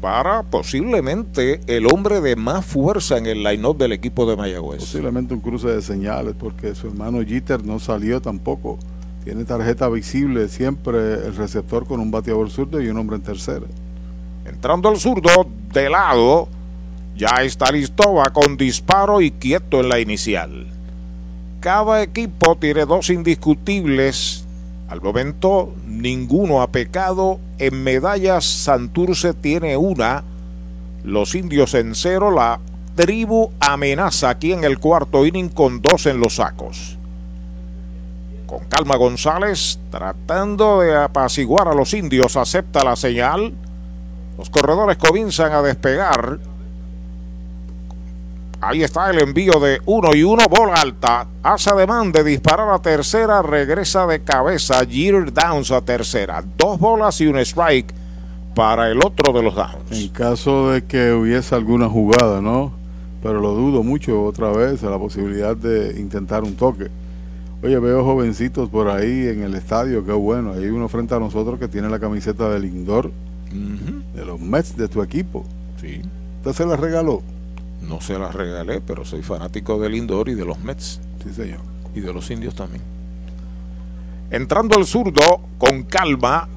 [0.00, 4.80] para posiblemente el hombre de más fuerza en el line-up del equipo de Mayagüez.
[4.80, 8.80] Posiblemente un cruce de señales, porque su hermano Jeter no salió tampoco.
[9.22, 13.66] Tiene tarjeta visible siempre el receptor con un bateador zurdo y un hombre en tercera.
[14.44, 16.48] Entrando el zurdo de lado,
[17.16, 20.66] ya está listo, va con disparo y quieto en la inicial.
[21.60, 24.43] Cada equipo tiene dos indiscutibles.
[24.94, 27.40] Al momento, ninguno ha pecado.
[27.58, 30.22] En medallas, Santurce tiene una.
[31.02, 32.30] Los indios en cero.
[32.30, 32.60] La
[32.94, 36.96] tribu amenaza aquí en el cuarto inning con dos en los sacos.
[38.46, 43.52] Con calma González, tratando de apaciguar a los indios, acepta la señal.
[44.38, 46.38] Los corredores comienzan a despegar.
[48.66, 51.26] Ahí está el envío de uno y uno, bola alta.
[51.42, 54.86] Hace ademán de disparar a tercera, regresa de cabeza.
[54.86, 56.42] Jeter Downs a tercera.
[56.56, 57.92] Dos bolas y un strike
[58.54, 59.92] para el otro de los Downs.
[59.92, 62.72] En caso de que hubiese alguna jugada, ¿no?
[63.22, 66.88] Pero lo dudo mucho otra vez la posibilidad de intentar un toque.
[67.62, 70.52] Oye, veo jovencitos por ahí en el estadio, qué bueno.
[70.52, 73.10] Hay uno frente a nosotros que tiene la camiseta del Lindor,
[74.14, 75.44] de los Mets de tu equipo.
[75.80, 76.00] Sí.
[76.38, 77.22] ¿Usted se la regaló?
[77.88, 81.00] No se las regalé, pero soy fanático del Lindor y de los Mets.
[81.22, 81.60] Sí, señor.
[81.94, 82.82] Y de los indios también.
[84.30, 86.48] Entrando el zurdo con calma.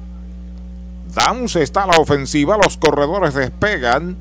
[1.14, 4.16] Downs está a la ofensiva, los corredores despegan.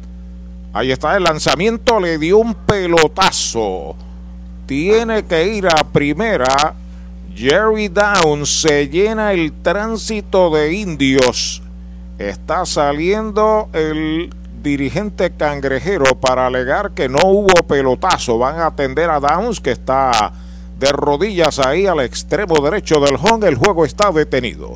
[0.73, 3.95] Ahí está el lanzamiento, le dio un pelotazo.
[4.65, 6.75] Tiene que ir a primera.
[7.33, 11.61] Jerry Downs se llena el tránsito de indios.
[12.17, 14.29] Está saliendo el
[14.67, 18.37] dirigente cangrejero para alegar que no hubo pelotazo.
[18.37, 20.33] Van a atender a Downs que está
[20.77, 23.47] de rodillas ahí al extremo derecho del home.
[23.47, 24.75] El juego está detenido.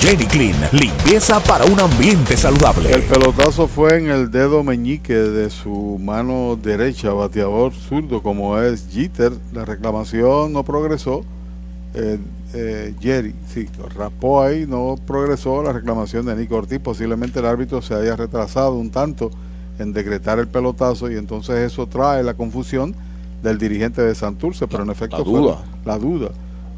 [0.00, 2.92] Jenny Clean, limpieza para un ambiente saludable.
[2.92, 8.86] El pelotazo fue en el dedo meñique de su mano derecha, bateador zurdo como es
[8.90, 9.32] Jeter.
[9.52, 11.24] La reclamación no progresó.
[11.94, 12.18] Eh,
[12.54, 16.78] eh, Jerry, sí, raspó ahí, no progresó la reclamación de Nico Ortiz.
[16.78, 19.30] Posiblemente el árbitro se haya retrasado un tanto
[19.78, 22.94] en decretar el pelotazo y entonces eso trae la confusión
[23.42, 25.64] del dirigente de Santurce, pero en efecto la fue duda.
[25.84, 26.30] la duda.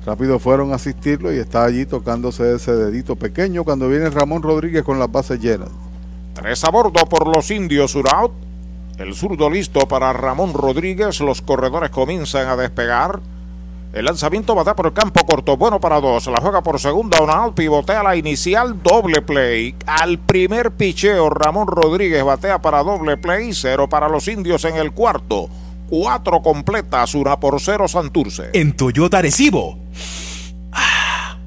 [0.04, 4.82] Rápido fueron a asistirlo y está allí tocándose ese dedito pequeño cuando viene Ramón Rodríguez
[4.82, 5.70] con las bases llenas.
[6.34, 8.32] Tres a bordo por los indios, un out.
[8.98, 11.20] El zurdo listo para Ramón Rodríguez.
[11.20, 13.20] Los corredores comienzan a despegar.
[13.94, 16.26] El lanzamiento batea por el campo corto, bueno para dos.
[16.26, 19.74] La juega por segunda, un out, pivotea la inicial, doble play.
[19.86, 24.92] Al primer picheo, Ramón Rodríguez batea para doble play, cero para los indios en el
[24.92, 25.48] cuarto.
[25.96, 28.50] Cuatro completas, una por cero Santurce.
[28.52, 29.78] En Toyota Recibo.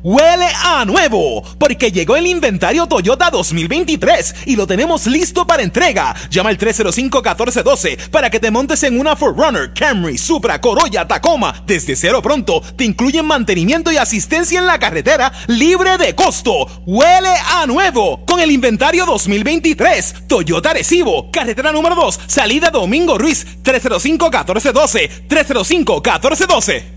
[0.03, 6.15] Huele a nuevo, porque llegó el inventario Toyota 2023 y lo tenemos listo para entrega.
[6.29, 11.63] Llama al 305-1412 para que te montes en una 4Runner, Camry, Supra, Corolla, Tacoma.
[11.65, 16.67] Desde cero pronto te incluyen mantenimiento y asistencia en la carretera libre de costo.
[16.85, 20.27] Huele a nuevo con el inventario 2023.
[20.27, 26.96] Toyota Recibo, carretera número 2, salida Domingo Ruiz, 305-1412, 305-1412.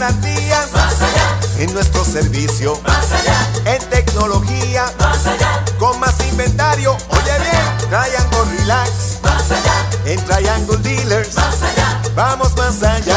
[0.00, 1.38] garantías, Más allá.
[1.58, 3.74] en nuestro servicio, Más allá.
[3.74, 5.64] en tecnología, Más allá.
[5.78, 6.92] con más inventario.
[7.08, 8.90] Oye bien, Triangle Relax,
[9.22, 9.76] Más allá.
[10.04, 12.02] en Triangle Dealers, Más allá.
[12.14, 13.16] vamos más allá.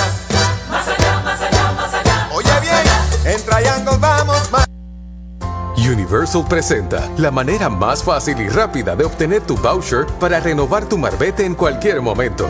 [0.71, 1.21] Más allá.
[1.25, 1.71] Más allá.
[1.73, 2.29] Más allá.
[2.33, 4.65] Oye bien, en Triangle vamos más
[5.77, 10.97] Universal presenta la manera más fácil y rápida de obtener tu voucher para renovar tu
[10.97, 12.49] marbete en cualquier momento.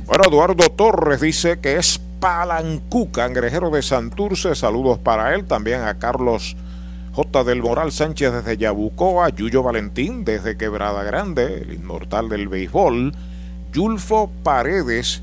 [0.06, 4.56] Bueno, Eduardo Torres dice que es Palancú, cangrejero de Santurce.
[4.56, 5.44] Saludos para él.
[5.44, 6.56] También a Carlos
[7.14, 7.44] J.
[7.44, 9.28] del Moral Sánchez desde Yabucoa.
[9.28, 13.12] Yuyo Valentín desde Quebrada Grande, el inmortal del béisbol.
[13.72, 15.22] Yulfo Paredes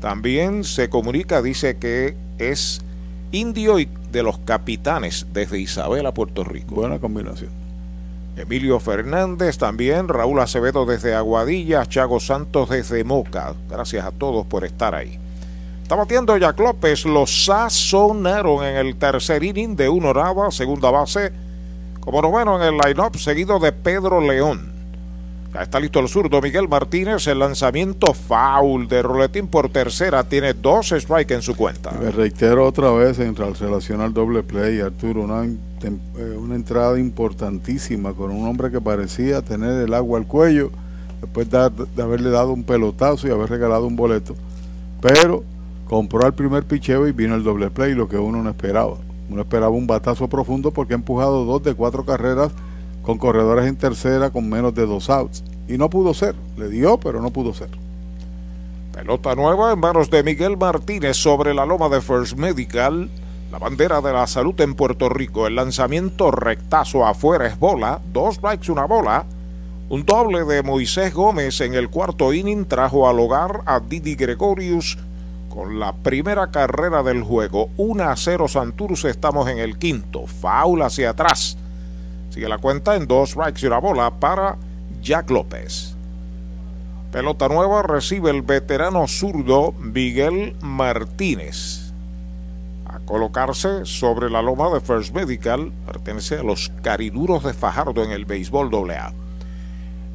[0.00, 2.80] también se comunica, dice que es
[3.32, 6.76] indio y de los capitanes desde Isabela, Puerto Rico.
[6.76, 7.50] Buena combinación.
[8.36, 13.54] Emilio Fernández también, Raúl Acevedo desde Aguadilla, Chago Santos desde Moca.
[13.68, 15.18] Gracias a todos por estar ahí.
[15.92, 21.30] Está batiendo Jack López, lo sazonaron en el tercer inning de una orava, segunda base,
[22.00, 24.72] como noveno en el line-up, seguido de Pedro León.
[25.52, 30.54] Ya está listo el zurdo Miguel Martínez, el lanzamiento foul de Roletín por tercera, tiene
[30.54, 31.90] dos strikes en su cuenta.
[32.00, 38.14] Me reitero otra vez en relación al doble play, Arturo, una, eh, una entrada importantísima
[38.14, 40.70] con un hombre que parecía tener el agua al cuello,
[41.20, 44.34] después de, de haberle dado un pelotazo y haber regalado un boleto,
[45.02, 45.44] pero
[45.92, 48.96] compró al primer picheo y vino el doble play, lo que uno no esperaba.
[49.28, 52.50] Uno esperaba un batazo profundo porque ha empujado dos de cuatro carreras
[53.02, 55.44] con corredores en tercera con menos de dos outs.
[55.68, 57.68] Y no pudo ser, le dio, pero no pudo ser.
[58.94, 63.10] Pelota nueva en manos de Miguel Martínez sobre la loma de First Medical.
[63.50, 65.46] La bandera de la salud en Puerto Rico.
[65.46, 68.00] El lanzamiento rectazo afuera es bola.
[68.14, 69.26] Dos strikes, una bola.
[69.90, 74.96] Un doble de Moisés Gómez en el cuarto inning trajo al hogar a Didi Gregorius
[75.52, 77.68] con la primera carrera del juego.
[77.76, 79.10] 1 a 0 Santurce.
[79.10, 80.26] Estamos en el quinto.
[80.26, 81.58] Foul hacia atrás.
[82.30, 84.56] Sigue la cuenta en dos strikes y una bola para
[85.02, 85.94] Jack López.
[87.12, 91.92] Pelota nueva recibe el veterano zurdo Miguel Martínez.
[92.86, 98.12] A colocarse sobre la loma de First Medical, pertenece a los cariduros de Fajardo en
[98.12, 99.12] el béisbol AA.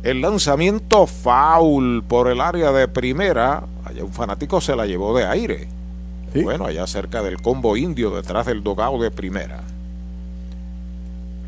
[0.03, 5.25] El lanzamiento foul por el área de primera, allá un fanático se la llevó de
[5.25, 5.67] aire.
[6.43, 9.63] Bueno, allá cerca del combo indio, detrás del dogado de primera.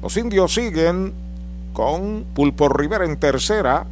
[0.01, 1.13] Los indios siguen
[1.73, 3.85] con Pulpo Rivera en tercera,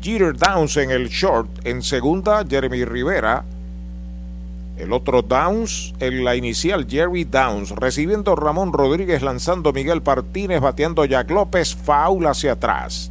[0.00, 3.44] Jeter Downs en el short, en segunda Jeremy Rivera,
[4.76, 11.04] el otro Downs en la inicial Jerry Downs, recibiendo Ramón Rodríguez, lanzando Miguel Martínez, bateando
[11.06, 13.10] Jack López, foul hacia atrás.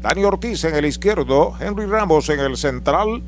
[0.00, 3.22] Dani Ortiz en el izquierdo, Henry Ramos en el central,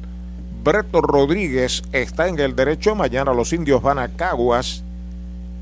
[0.65, 2.95] Breto Rodríguez está en el derecho.
[2.95, 4.83] Mañana los indios van a Caguas.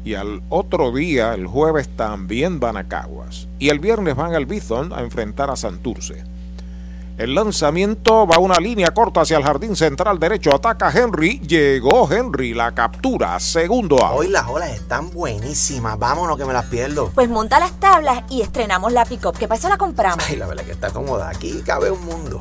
[0.05, 3.49] Y al otro día, el jueves, también van a Caguas.
[3.59, 6.23] Y el viernes van al Bison a enfrentar a Santurce.
[7.21, 10.55] El lanzamiento va una línea corta hacia el jardín central derecho.
[10.55, 11.39] Ataca Henry.
[11.41, 12.55] Llegó Henry.
[12.55, 13.39] La captura.
[13.39, 14.21] Segundo out.
[14.21, 15.99] Hoy las olas están buenísimas.
[15.99, 17.11] Vámonos que me las pierdo.
[17.15, 19.37] Pues monta las tablas y estrenamos la pick-up.
[19.37, 19.69] ¿Qué pasa?
[19.69, 20.25] La compramos.
[20.27, 21.29] Ay, la verdad que está cómoda.
[21.29, 22.41] Aquí cabe un mundo.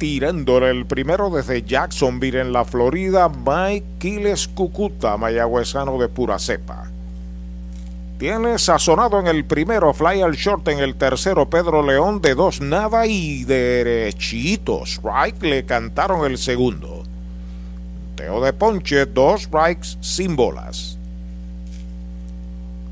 [0.00, 6.90] tirándole el primero desde Jacksonville en la Florida, Mike Quiles Cucuta, mayagüezano de pura cepa.
[8.18, 12.62] Tiene sazonado en el primero, fly al short en el tercero, Pedro León de dos
[12.62, 14.86] nada y derechito.
[14.86, 17.02] Strike le cantaron el segundo.
[18.16, 20.96] Teo de Ponche, dos strikes sin bolas.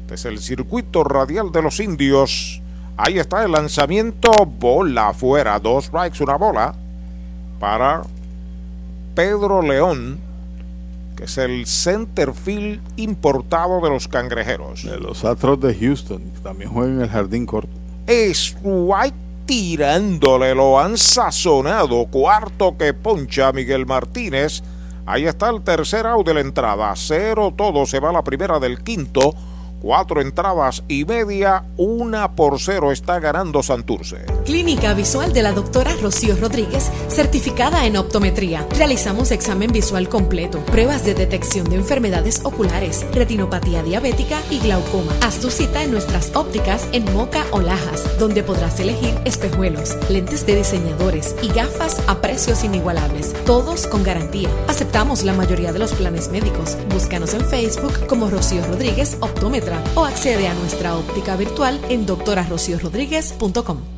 [0.08, 2.60] Desde el circuito radial de los indios,
[2.98, 6.74] ahí está el lanzamiento, bola afuera, dos strikes, una bola
[7.58, 8.02] para
[9.14, 10.18] Pedro León,
[11.16, 14.84] que es el centerfield importado de los cangrejeros.
[14.84, 17.70] De los Astros de Houston, que también juegan en el jardín corto.
[18.06, 19.16] Es White
[19.48, 22.06] tirándole, lo han sazonado.
[22.06, 24.62] Cuarto que poncha Miguel Martínez.
[25.06, 26.92] Ahí está el tercer out de la entrada.
[26.94, 29.34] Cero todo, se va la primera del quinto.
[29.80, 34.26] Cuatro entradas y media, una por cero está ganando Santurce.
[34.44, 38.66] Clínica Visual de la doctora Rocío Rodríguez, certificada en optometría.
[38.76, 45.12] Realizamos examen visual completo, pruebas de detección de enfermedades oculares, retinopatía diabética y glaucoma.
[45.22, 50.44] Haz tu cita en nuestras ópticas en Moca o Lajas, donde podrás elegir espejuelos, lentes
[50.44, 54.48] de diseñadores y gafas a precios inigualables, todos con garantía.
[54.66, 56.76] Aceptamos la mayoría de los planes médicos.
[56.92, 59.16] Búscanos en Facebook como Rocío Rodríguez
[59.94, 63.97] O accede a nuestra óptica virtual en doctorarociorodríguez.com.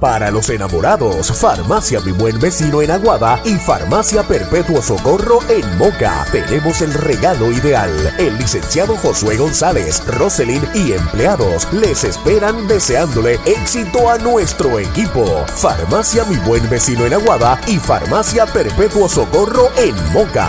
[0.00, 6.24] Para los enamorados, Farmacia Mi Buen Vecino en Aguada y Farmacia Perpetuo Socorro en Moca.
[6.30, 7.90] Tenemos el regalo ideal.
[8.16, 15.24] El licenciado Josué González, Roselyn y empleados les esperan deseándole éxito a nuestro equipo.
[15.56, 20.48] Farmacia Mi Buen Vecino en Aguada y Farmacia Perpetuo Socorro en Moca.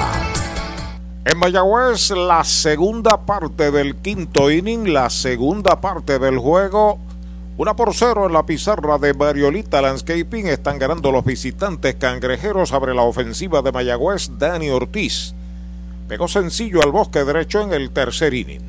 [1.26, 7.00] En Mayagüez, la segunda parte del quinto inning, la segunda parte del juego.
[7.60, 10.48] Una por cero en la pizarra de Mariolita Landscaping.
[10.48, 12.72] Están ganando los visitantes cangrejeros.
[12.72, 15.34] Abre la ofensiva de Mayagüez, Dani Ortiz.
[16.08, 18.62] Pegó sencillo al bosque derecho en el tercer inning.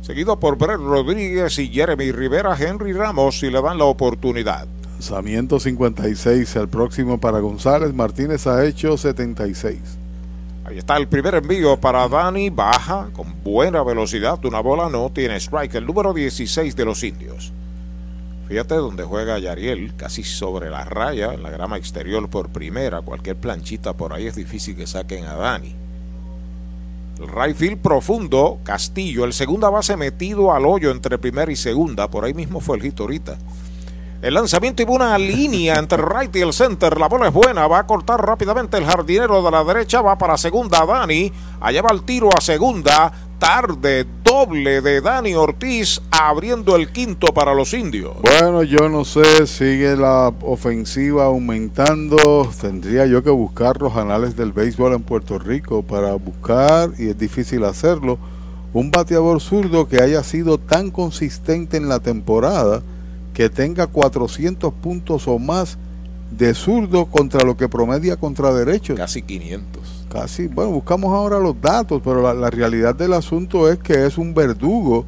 [0.00, 4.68] Seguido por Brett Rodríguez y Jeremy Rivera, Henry Ramos y le dan la oportunidad.
[4.92, 7.92] Lanzamiento 56, el próximo para González.
[7.92, 9.80] Martínez ha hecho 76.
[10.66, 12.48] Ahí está el primer envío para Dani.
[12.50, 14.38] Baja con buena velocidad.
[14.44, 15.74] Una bola no tiene strike.
[15.74, 17.52] El número 16 de los indios.
[18.48, 23.00] Fíjate donde juega Yariel, casi sobre la raya, en la grama exterior por primera.
[23.00, 25.74] Cualquier planchita por ahí es difícil que saquen a Dani.
[27.20, 32.10] El right field profundo, Castillo, el segunda base metido al hoyo entre primera y segunda.
[32.10, 33.38] Por ahí mismo fue el hit ahorita.
[34.24, 36.98] El lanzamiento y una línea entre right y el center.
[36.98, 37.66] La bola es buena.
[37.66, 40.00] Va a cortar rápidamente el jardinero de la derecha.
[40.00, 41.30] Va para segunda Dani.
[41.60, 43.12] Allá va el tiro a segunda.
[43.38, 48.14] Tarde doble de Dani Ortiz abriendo el quinto para los indios.
[48.22, 52.48] Bueno, yo no sé, sigue la ofensiva aumentando.
[52.58, 57.18] Tendría yo que buscar los anales del béisbol en Puerto Rico para buscar, y es
[57.18, 58.16] difícil hacerlo,
[58.72, 62.80] un bateador zurdo que haya sido tan consistente en la temporada
[63.34, 65.76] que tenga 400 puntos o más
[66.30, 68.96] de zurdo contra lo que promedia contra derechos.
[68.96, 70.06] Casi 500.
[70.10, 74.16] Casi, bueno, buscamos ahora los datos, pero la, la realidad del asunto es que es
[74.16, 75.04] un verdugo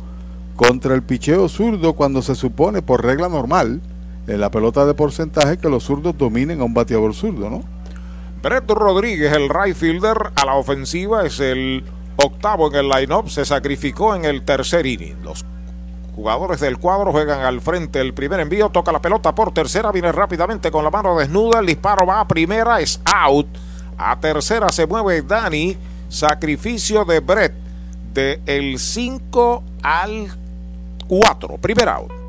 [0.57, 3.81] contra el picheo zurdo cuando se supone, por regla normal,
[4.27, 7.63] en la pelota de porcentaje, que los zurdos dominen a un bateador zurdo, ¿no?
[8.43, 11.85] Brett Rodríguez, el right fielder, a la ofensiva es el
[12.17, 15.23] octavo en el line-up, se sacrificó en el tercer inning.
[15.23, 15.45] Los
[16.17, 18.01] jugadores del cuadro juegan al frente.
[18.01, 21.61] El primer envío toca la pelota por tercera, viene rápidamente con la mano desnuda.
[21.61, 23.47] El disparo va a primera, es out.
[23.99, 25.77] A tercera se mueve Dani.
[26.09, 27.53] Sacrificio de Brett
[28.15, 30.29] de el 5 al
[31.07, 31.59] 4.
[31.59, 32.26] Primer out.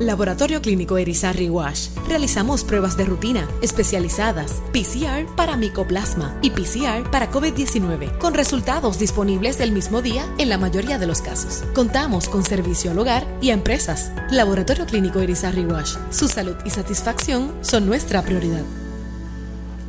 [0.00, 1.88] Laboratorio Clínico Erizarri Wash.
[2.06, 9.58] Realizamos pruebas de rutina especializadas, PCR para micoplasma y PCR para COVID-19, con resultados disponibles
[9.60, 11.64] el mismo día en la mayoría de los casos.
[11.74, 14.12] Contamos con servicio al hogar y a empresas.
[14.30, 15.96] Laboratorio Clínico Erizarri Wash.
[16.10, 18.62] Su salud y satisfacción son nuestra prioridad.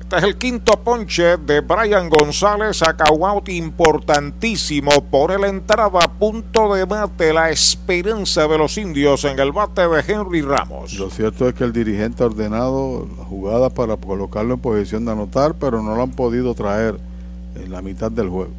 [0.08, 6.72] Este es el quinto ponche de Brian González, a out importantísimo por la entrada punto
[6.72, 10.94] de mate, la esperanza de los indios en el bate de Henry Ramos.
[10.94, 15.12] Lo cierto es que el dirigente ha ordenado la jugada para colocarlo en posición de
[15.12, 16.98] anotar, pero no lo han podido traer
[17.54, 18.52] en la mitad del juego.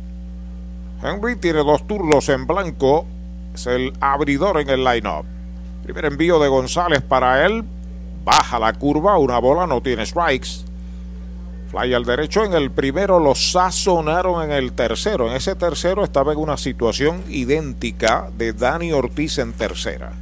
[1.01, 3.07] Henry tiene dos turnos en blanco,
[3.55, 5.25] es el abridor en el line-up.
[5.81, 7.63] Primer envío de González para él,
[8.23, 10.68] baja la curva, una bola, no tiene strikes.
[11.69, 15.29] Fly al derecho en el primero, lo sazonaron en el tercero.
[15.29, 20.13] En ese tercero estaba en una situación idéntica de Dani Ortiz en tercera.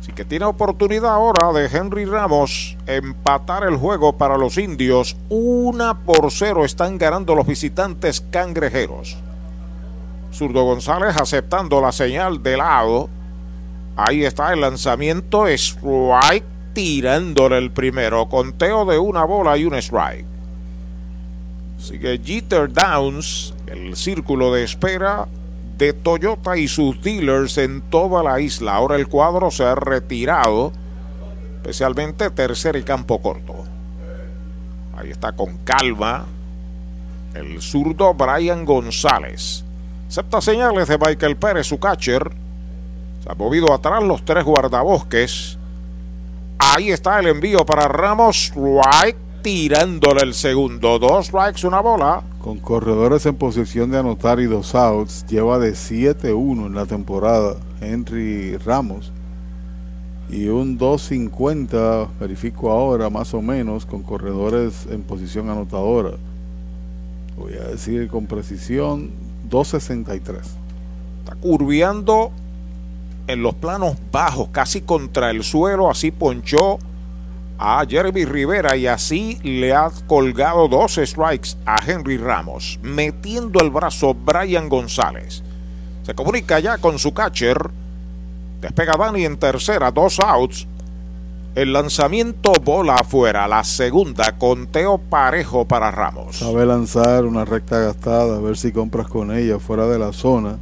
[0.00, 5.16] Así que tiene oportunidad ahora de Henry Ramos empatar el juego para los indios.
[5.28, 9.16] Una por cero están ganando los visitantes cangrejeros.
[10.32, 13.08] Zurdo González aceptando la señal de lado.
[13.96, 15.48] Ahí está el lanzamiento.
[15.48, 16.44] Strike
[16.74, 18.28] tirándole el primero.
[18.28, 20.33] Conteo de una bola y un strike.
[21.84, 25.28] Sigue Jeter Downs, el círculo de espera
[25.76, 28.72] de Toyota y sus dealers en toda la isla.
[28.74, 30.72] Ahora el cuadro se ha retirado,
[31.56, 33.52] especialmente tercer y campo corto.
[34.96, 36.24] Ahí está con calma
[37.34, 39.62] el zurdo Brian González.
[40.08, 42.30] Acepta señales de Michael Pérez, su catcher.
[43.22, 45.58] Se ha movido atrás los tres guardabosques.
[46.58, 48.36] Ahí está el envío para Ramos.
[48.54, 50.98] Strike tirándole el segundo.
[50.98, 52.22] Dos strikes, una bola.
[52.42, 57.56] Con corredores en posición de anotar y dos outs, lleva de 7-1 en la temporada
[57.78, 59.12] Henry Ramos.
[60.30, 66.12] Y un 2.50, verifico ahora más o menos, con corredores en posición anotadora.
[67.36, 69.10] Voy a decir con precisión
[69.50, 70.38] 2.63.
[71.18, 72.32] Está curviando
[73.26, 76.78] en los planos bajos, casi contra el suelo, así ponchó
[77.66, 83.70] a Jeremy Rivera y así le ha colgado dos strikes a Henry Ramos, metiendo el
[83.70, 85.42] brazo Brian González.
[86.02, 87.70] Se comunica ya con su catcher.
[88.60, 90.66] Despega Dani en tercera, dos outs.
[91.54, 96.36] El lanzamiento bola afuera, la segunda, conteo parejo para Ramos.
[96.36, 100.58] Sabe lanzar una recta gastada, a ver si compras con ella fuera de la zona.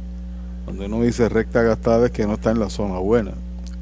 [0.65, 3.31] Donde uno dice recta gastada es que no está en la zona buena.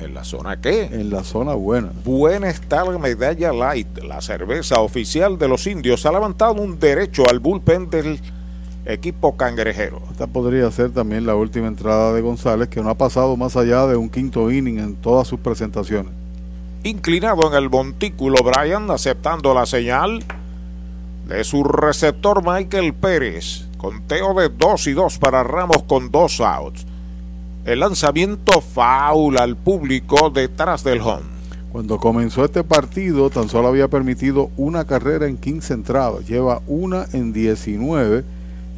[0.01, 0.85] ¿En la zona qué?
[0.85, 1.91] En la zona buena.
[2.03, 6.05] Buena está la medalla light, la cerveza oficial de los indios.
[6.07, 8.19] Ha levantado un derecho al bullpen del
[8.85, 10.01] equipo cangrejero.
[10.11, 13.85] Esta podría ser también la última entrada de González, que no ha pasado más allá
[13.85, 16.11] de un quinto inning en todas sus presentaciones.
[16.83, 20.23] Inclinado en el montículo, Brian aceptando la señal
[21.27, 23.67] de su receptor Michael Pérez.
[23.77, 26.87] Conteo de 2 y 2 para Ramos con dos outs.
[27.63, 31.21] El lanzamiento foul al público detrás del home.
[31.71, 36.27] Cuando comenzó este partido, tan solo había permitido una carrera en 15 entradas.
[36.27, 38.23] Lleva una en 19.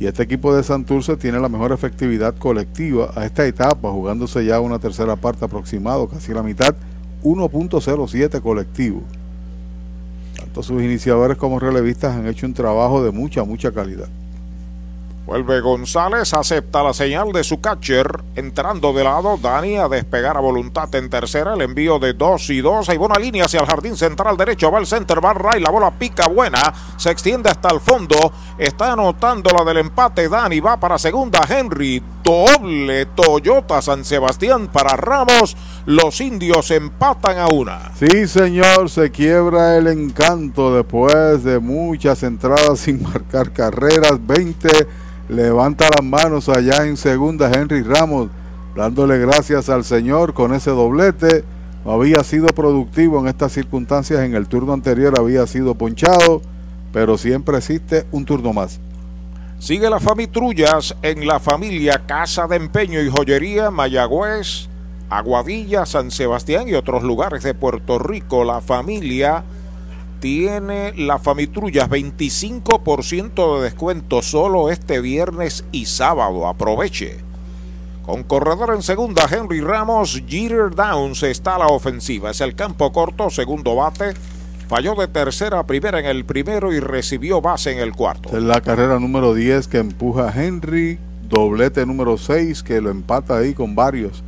[0.02, 4.60] Y este equipo de Santurce tiene la mejor efectividad colectiva a esta etapa, jugándose ya
[4.60, 6.76] una tercera parte aproximado, casi la mitad
[7.24, 9.02] 1.07 colectivo.
[10.36, 14.10] Tanto sus iniciadores como relevistas han hecho un trabajo de mucha, mucha calidad.
[15.26, 20.42] Vuelve González, acepta la señal de su catcher, entrando de lado, Dani a despegar a
[20.42, 23.96] voluntad en tercera, el envío de 2 y 2, hay buena línea hacia el jardín
[23.96, 27.80] central derecho, va el center, va y la bola pica buena, se extiende hasta el
[27.80, 34.68] fondo, está anotando la del empate, Dani va para segunda, Henry, doble Toyota San Sebastián
[34.68, 35.56] para Ramos,
[35.86, 37.94] los indios empatan a una.
[37.96, 45.90] Sí señor, se quiebra el encanto después de muchas entradas sin marcar carreras, 20 levanta
[45.90, 48.30] las manos allá en segunda Henry Ramos,
[48.76, 51.44] dándole gracias al Señor con ese doblete.
[51.86, 56.42] No había sido productivo en estas circunstancias, en el turno anterior había sido ponchado,
[56.92, 58.80] pero siempre existe un turno más.
[59.60, 64.68] Sigue la Famitrullas en la familia Casa de Empeño y Joyería Mayagüez,
[65.10, 68.44] Aguadilla, San Sebastián y otros lugares de Puerto Rico.
[68.44, 69.44] La familia
[70.24, 76.48] tiene la Famitrullas 25% de descuento solo este viernes y sábado.
[76.48, 77.18] Aproveche.
[78.04, 82.32] Con corredor en segunda, Henry Ramos, Jeter Downs está a la ofensiva.
[82.32, 84.14] Es el campo corto, segundo bate.
[84.70, 88.30] Falló de tercera a primera en el primero y recibió base en el cuarto.
[88.30, 91.00] Es la carrera número 10 que empuja a Henry.
[91.28, 94.24] Doblete número 6 que lo empata ahí con varios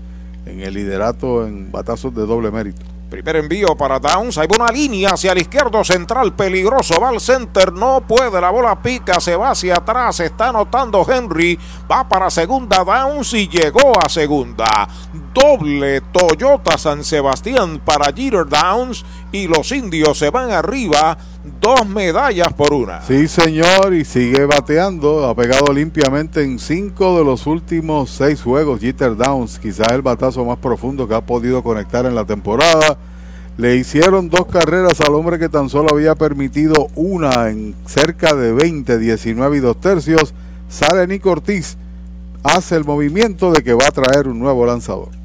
[0.45, 2.94] en el liderato en batazos de doble mérito.
[3.15, 4.37] Primer envío para Downs.
[4.37, 6.33] Hay una línea hacia el izquierdo central.
[6.33, 6.99] Peligroso.
[6.99, 7.71] Va al center.
[7.71, 8.41] No puede.
[8.41, 9.21] La bola pica.
[9.21, 10.19] Se va hacia atrás.
[10.19, 11.57] Está anotando Henry.
[11.89, 14.89] Va para segunda Downs y llegó a segunda.
[15.33, 19.05] Doble Toyota San Sebastián para Jeter Downs.
[19.31, 21.17] Y los indios se van arriba.
[21.61, 23.01] Dos medallas por una.
[23.01, 23.93] Sí, señor.
[23.93, 25.27] Y sigue bateando.
[25.27, 28.79] Ha pegado limpiamente en cinco de los últimos seis juegos.
[28.79, 29.59] Jeter Downs.
[29.59, 32.97] Quizás el batazo más profundo que ha podido conectar en la temporada.
[33.57, 38.51] Le hicieron dos carreras al hombre que tan solo había permitido una en cerca de
[38.51, 40.33] 20, 19 y dos tercios.
[40.67, 41.77] Sale Nick Ortiz,
[42.43, 45.24] hace el movimiento de que va a traer un nuevo lanzador.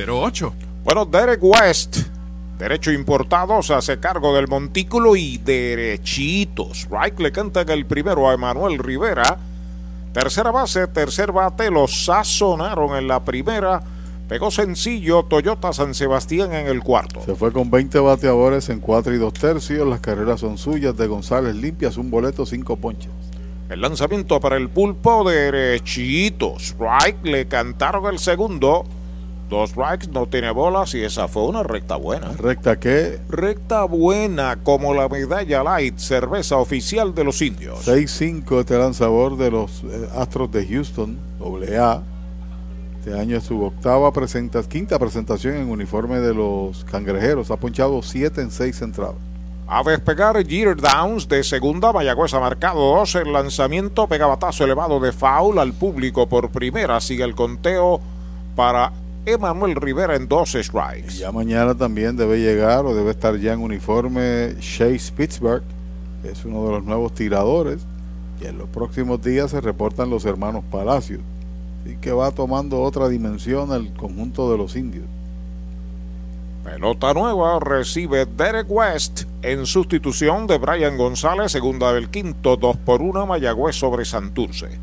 [0.83, 1.97] bueno, Derek West,
[2.57, 6.87] derecho importado, se hace cargo del montículo y derechitos.
[6.89, 9.37] Right le canta el primero a Emanuel Rivera.
[10.13, 13.81] Tercera base, tercer bate, los sazonaron en la primera.
[14.27, 17.21] Pegó sencillo Toyota San Sebastián en el cuarto.
[17.25, 19.87] Se fue con 20 bateadores en 4 y 2 tercios.
[19.87, 23.11] Las carreras son suyas de González limpias, un boleto, 5 ponches.
[23.69, 26.75] El lanzamiento para el pulpo derechitos.
[26.79, 28.85] Right le cantaron el segundo.
[29.51, 32.29] Dos strikes, no tiene bolas y esa fue una recta buena.
[32.37, 33.19] ¿Recta qué?
[33.27, 37.85] Recta buena, como la medalla light, cerveza oficial de los indios.
[37.85, 42.01] 6-5 este lanzador de los eh, Astros de Houston, AA.
[42.99, 47.51] Este año es su octava presenta, quinta presentación en uniforme de los cangrejeros.
[47.51, 49.15] Ha ponchado 7 en 6 entradas.
[49.67, 53.15] A despegar Jeter Downs de segunda, Mayagüez ha marcado 2.
[53.15, 57.01] El lanzamiento pega batazo elevado de foul al público por primera.
[57.01, 57.99] Sigue el conteo
[58.55, 58.93] para
[59.25, 61.17] Emanuel Rivera en dos strikes.
[61.17, 65.63] ya mañana también debe llegar o debe estar ya en uniforme Chase Pittsburgh,
[66.23, 67.85] que es uno de los nuevos tiradores.
[68.41, 71.21] Y en los próximos días se reportan los hermanos Palacios.
[71.83, 75.05] Así que va tomando otra dimensión el conjunto de los indios.
[76.63, 83.01] Pelota nueva recibe Derek West en sustitución de Brian González, segunda del quinto, dos por
[83.01, 84.79] una, Mayagüez sobre Santurce.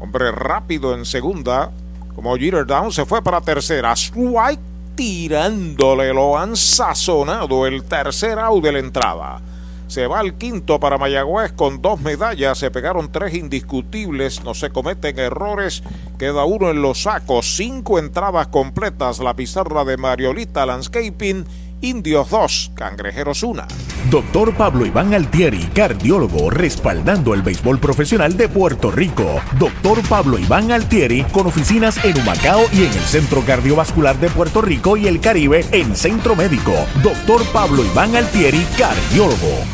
[0.00, 1.70] Hombre rápido en segunda,
[2.14, 3.92] como Jeter Down se fue para tercera.
[3.92, 4.60] Strike
[4.94, 9.40] tirándole, lo han sazonado el tercer out de la entrada.
[9.90, 12.58] Se va al quinto para Mayagüez con dos medallas.
[12.58, 14.44] Se pegaron tres indiscutibles.
[14.44, 15.82] No se cometen errores.
[16.16, 17.56] Queda uno en los sacos.
[17.56, 19.18] Cinco entradas completas.
[19.18, 21.44] La pizarra de Mariolita Landscaping
[21.80, 23.62] Indios 2, Cangrejeros 1.
[24.10, 29.40] Doctor Pablo Iván Altieri, cardiólogo, respaldando el béisbol profesional de Puerto Rico.
[29.58, 34.62] Doctor Pablo Iván Altieri, con oficinas en Humacao y en el Centro Cardiovascular de Puerto
[34.62, 36.72] Rico y el Caribe en Centro Médico.
[37.02, 39.64] Doctor Pablo Iván Altieri, cardiólogo.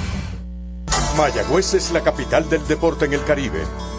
[1.17, 3.61] Mayagüez es la capital del deporte en el Caribe.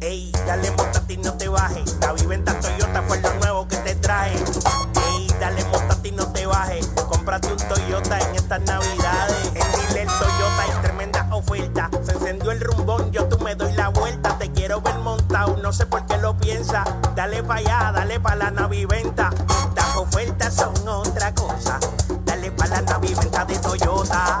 [0.00, 1.96] Ey, dale montate y no te bajes.
[2.00, 4.32] La viventa Toyota fue lo nuevo que te trae.
[4.34, 6.86] Ey, dale montate y no te bajes.
[7.08, 9.46] Cómprate un Toyota en estas navidades.
[9.54, 11.90] En Dile Toyota hay tremenda oferta.
[12.04, 14.36] Se encendió el rumbón, yo tú me doy la vuelta.
[14.38, 16.84] Te quiero ver montado, no sé por qué lo piensa.
[17.14, 19.30] Dale pa' allá, dale pa' la naviventa.
[19.68, 21.80] Estas ofertas son otra cosa.
[22.24, 24.40] Dale pa' la naviventa de Toyota.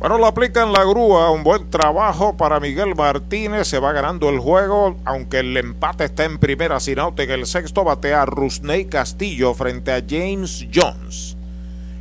[0.00, 4.30] Bueno, lo aplica en la grúa, un buen trabajo para Miguel Martínez, se va ganando
[4.30, 8.86] el juego, aunque el empate está en primera sin out en el sexto batea Rusney
[8.86, 11.36] Castillo frente a James Jones.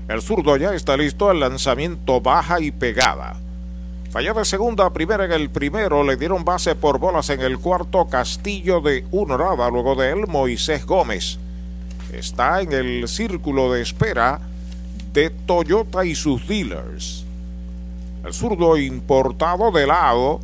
[0.08, 3.36] El zurdo ya está listo, el lanzamiento baja y pegada.
[4.12, 7.60] Falló de segunda a primera en el primero, le dieron base por bolas en el
[7.60, 11.38] cuarto Castillo de Unorada, luego de él Moisés Gómez.
[12.14, 14.40] Está en el círculo de espera
[15.12, 17.19] de Toyota y sus dealers.
[18.24, 20.40] El zurdo importado de lado.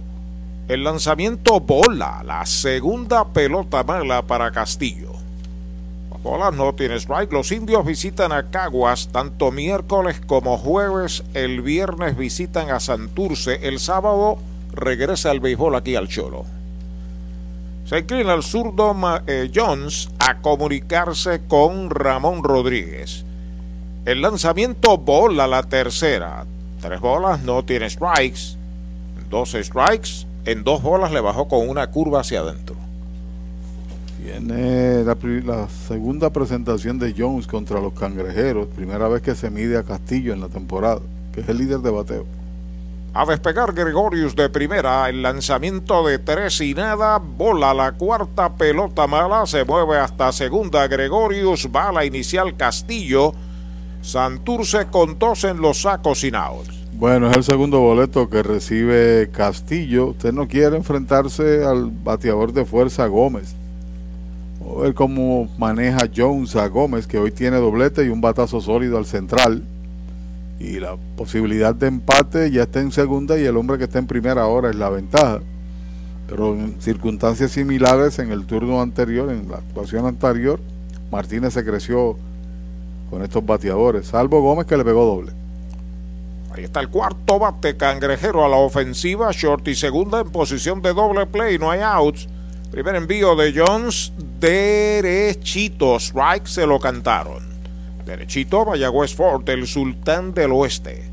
[0.68, 2.24] El lanzamiento bola.
[2.24, 5.12] La segunda pelota mala para Castillo.
[6.10, 7.32] Las bolas no tiene strike.
[7.34, 11.24] Los indios visitan a Caguas tanto miércoles como jueves.
[11.34, 13.68] El viernes visitan a Santurce.
[13.68, 14.38] El sábado
[14.72, 16.46] regresa al béisbol aquí al Cholo.
[17.86, 18.96] Se inclina el zurdo
[19.28, 23.26] eh, Jones a comunicarse con Ramón Rodríguez.
[24.06, 26.46] El lanzamiento bola la tercera.
[26.86, 28.57] Tres bolas, no tiene strikes.
[29.28, 30.28] Dos strikes.
[30.45, 32.76] En dos bolas le bajó con una curva hacia adentro.
[34.24, 38.68] Viene la, la, segunda presentación de Jones contra los cangrejeros.
[38.68, 41.02] Primera vez que se mide a Castillo en la temporada,
[41.34, 42.26] que es el líder de bateo.
[43.16, 49.07] A despegar Gregorius de primera, el lanzamiento de tres y nada, bola la cuarta pelota
[49.07, 53.34] mala, se mueve hasta segunda Gregorius, bala inicial Castillo,
[54.06, 56.75] Santurce con dos en los sacos sin outs.
[56.98, 60.08] Bueno, es el segundo boleto que recibe Castillo.
[60.12, 63.54] Usted no quiere enfrentarse al bateador de fuerza Gómez.
[64.62, 68.62] Vamos a ver cómo maneja Jones a Gómez, que hoy tiene doblete y un batazo
[68.62, 69.66] sólido al central.
[70.58, 74.08] Y la posibilidad de empate ya está en segunda y el hombre que está en
[74.08, 75.42] primera ahora es la ventaja.
[76.30, 80.62] Pero en circunstancias similares en el turno anterior, en la actuación anterior,
[81.12, 82.16] Martínez se creció
[83.10, 85.45] con estos bateadores, salvo Gómez que le pegó doble.
[86.56, 90.94] Ahí está el cuarto bate cangrejero a la ofensiva, short y segunda en posición de
[90.94, 92.30] doble play, no hay outs.
[92.72, 97.44] Primer envío de Jones, derechito, strike se lo cantaron.
[98.06, 101.03] Derechito, Mayagüez Ford, el sultán del oeste.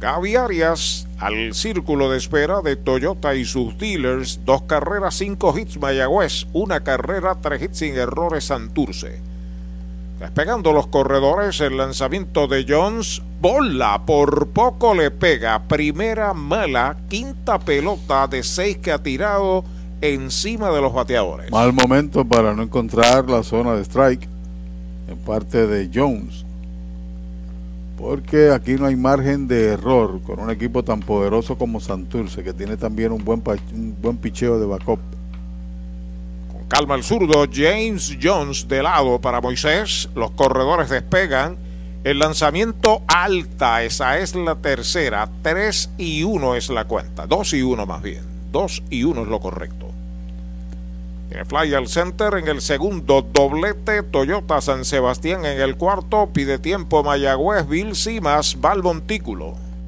[0.00, 4.40] Gaby Arias al círculo de espera de Toyota y sus dealers.
[4.44, 6.48] Dos carreras, cinco hits Mayagüez.
[6.52, 9.29] Una carrera, tres hits sin errores Santurce.
[10.20, 15.62] Despegando los corredores, el lanzamiento de Jones, bola, por poco le pega.
[15.66, 19.64] Primera mala, quinta pelota de seis que ha tirado
[20.02, 21.50] encima de los bateadores.
[21.50, 24.28] Mal momento para no encontrar la zona de strike
[25.08, 26.44] en parte de Jones.
[27.96, 32.52] Porque aquí no hay margen de error con un equipo tan poderoso como Santurce, que
[32.52, 33.42] tiene también un buen,
[33.72, 35.00] un buen picheo de backup.
[36.70, 40.08] Calma el zurdo, James Jones de lado para Moisés.
[40.14, 41.58] Los corredores despegan.
[42.04, 45.28] El lanzamiento alta, esa es la tercera.
[45.42, 47.26] 3 y 1 es la cuenta.
[47.26, 48.22] 2 y 1 más bien.
[48.52, 49.90] 2 y 1 es lo correcto.
[51.28, 54.04] Tiene fly al center en el segundo doblete.
[54.04, 56.30] Toyota San Sebastián en el cuarto.
[56.32, 57.66] Pide tiempo Mayagüez.
[57.66, 59.56] Bill Simas va al montículo.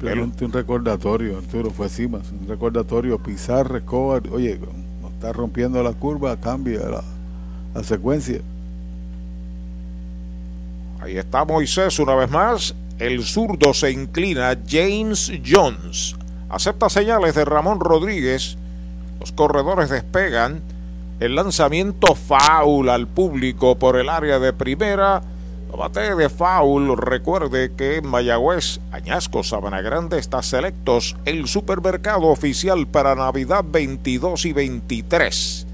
[0.00, 4.58] Un recordatorio, Arturo, fue Simas, un recordatorio, pisar, Escobar, oye,
[5.02, 7.02] no está rompiendo la curva, cambia la,
[7.74, 8.40] la secuencia.
[11.00, 12.74] Ahí está Moisés una vez más.
[12.98, 14.56] El zurdo se inclina.
[14.68, 16.16] James Jones
[16.48, 18.56] acepta señales de Ramón Rodríguez.
[19.20, 20.60] Los corredores despegan.
[21.20, 25.22] El lanzamiento foul al público por el área de primera.
[25.70, 26.96] Lo bate de foul.
[26.96, 34.46] Recuerde que en Mayagüez, Añasco, Sabana Grande está selectos el supermercado oficial para Navidad 22
[34.46, 35.66] y 23.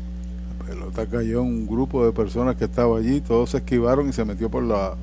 [0.59, 3.21] La pelota cayó un grupo de personas que estaba allí.
[3.21, 4.95] Todos se esquivaron y se metió por, la,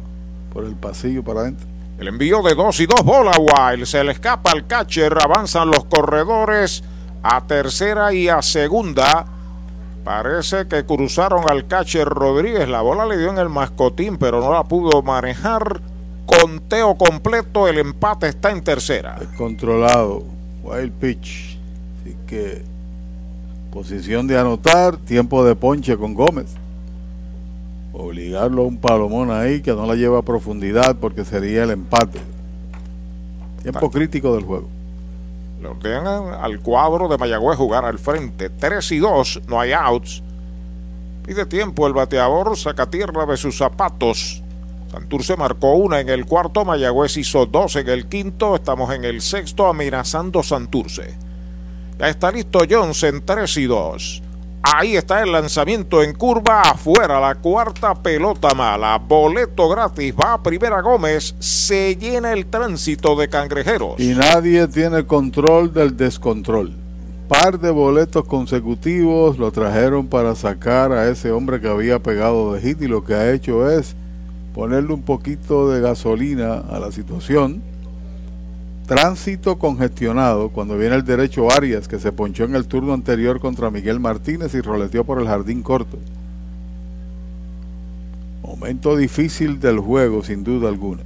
[0.54, 1.68] por el pasillo para adentro.
[1.98, 3.86] El envío de dos y dos bola wild.
[3.86, 5.18] Se le escapa al catcher.
[5.22, 6.84] Avanzan los corredores
[7.24, 9.26] a tercera y a segunda.
[10.04, 12.68] Parece que cruzaron al catcher Rodríguez.
[12.68, 15.82] La bola le dio en el mascotín, pero no la pudo manejar.
[16.26, 17.68] Conteo completo.
[17.68, 19.20] El empate está en tercera.
[19.38, 20.24] Controlado.
[20.64, 21.58] Wild pitch.
[22.00, 22.64] Así que
[23.72, 24.98] posición de anotar.
[24.98, 26.56] Tiempo de ponche con Gómez.
[27.94, 32.20] Obligarlo a un palomón ahí que no la lleva a profundidad porque sería el empate.
[33.62, 34.68] Tiempo crítico del juego.
[35.62, 38.50] Le ordenan al cuadro de Mayagüez jugar al frente.
[38.50, 40.24] 3 y 2, no hay outs.
[41.24, 44.42] Pide tiempo el bateador, saca tierra de sus zapatos.
[44.92, 49.22] Santurce marcó una en el cuarto, Mayagüez hizo dos en el quinto, estamos en el
[49.22, 51.16] sexto amenazando Santurce.
[52.00, 54.24] Ya está listo Jones en 3 y 2.
[54.64, 59.00] Ahí está el lanzamiento en curva, afuera la cuarta pelota mala.
[59.00, 64.00] Boleto gratis, va a primera Gómez, se llena el tránsito de cangrejeros.
[64.00, 66.76] Y nadie tiene control del descontrol.
[67.28, 72.62] Par de boletos consecutivos lo trajeron para sacar a ese hombre que había pegado de
[72.62, 73.96] hit y lo que ha hecho es
[74.54, 77.64] ponerle un poquito de gasolina a la situación.
[78.92, 83.72] Tránsito congestionado cuando viene el derecho Arias que se ponchó en el turno anterior contra
[83.72, 85.98] Miguel Martínez y roleteó por el jardín corto.
[88.42, 91.04] Momento difícil del juego sin duda alguna.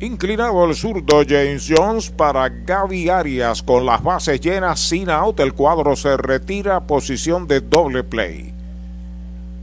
[0.00, 5.40] Inclinado el zurdo James Jones para Gaby Arias con las bases llenas sin out.
[5.40, 8.54] El cuadro se retira posición de doble play.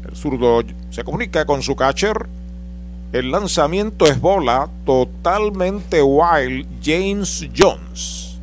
[0.08, 0.62] El zurdo
[0.92, 2.28] se comunica con su catcher.
[3.12, 6.68] El lanzamiento es bola totalmente wild.
[6.84, 8.40] James Jones.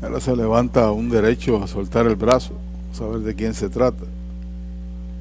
[0.00, 2.54] Ahora se levanta un derecho a soltar el brazo.
[2.92, 4.04] Vamos a ver de quién se trata.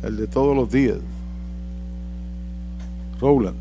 [0.03, 0.97] El de todos los días.
[3.19, 3.57] Rowland.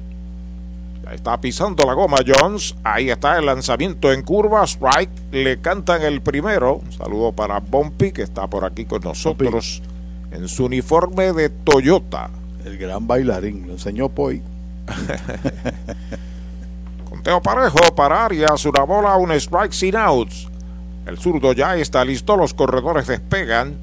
[1.11, 2.75] Está pisando la goma Jones.
[2.85, 4.67] Ahí está el lanzamiento en curva.
[4.67, 5.11] Strike.
[5.31, 6.77] Le cantan el primero.
[6.77, 9.83] Un saludo para Bumpy que está por aquí con nosotros
[10.31, 12.29] en su uniforme de Toyota.
[12.67, 13.67] El gran bailarín.
[13.67, 14.52] Lo enseñó Poi.
[17.09, 18.65] Conteo parejo para Arias.
[18.65, 20.49] Una bola, un strike sin outs.
[21.07, 22.37] El zurdo ya está listo.
[22.37, 23.77] Los corredores despegan.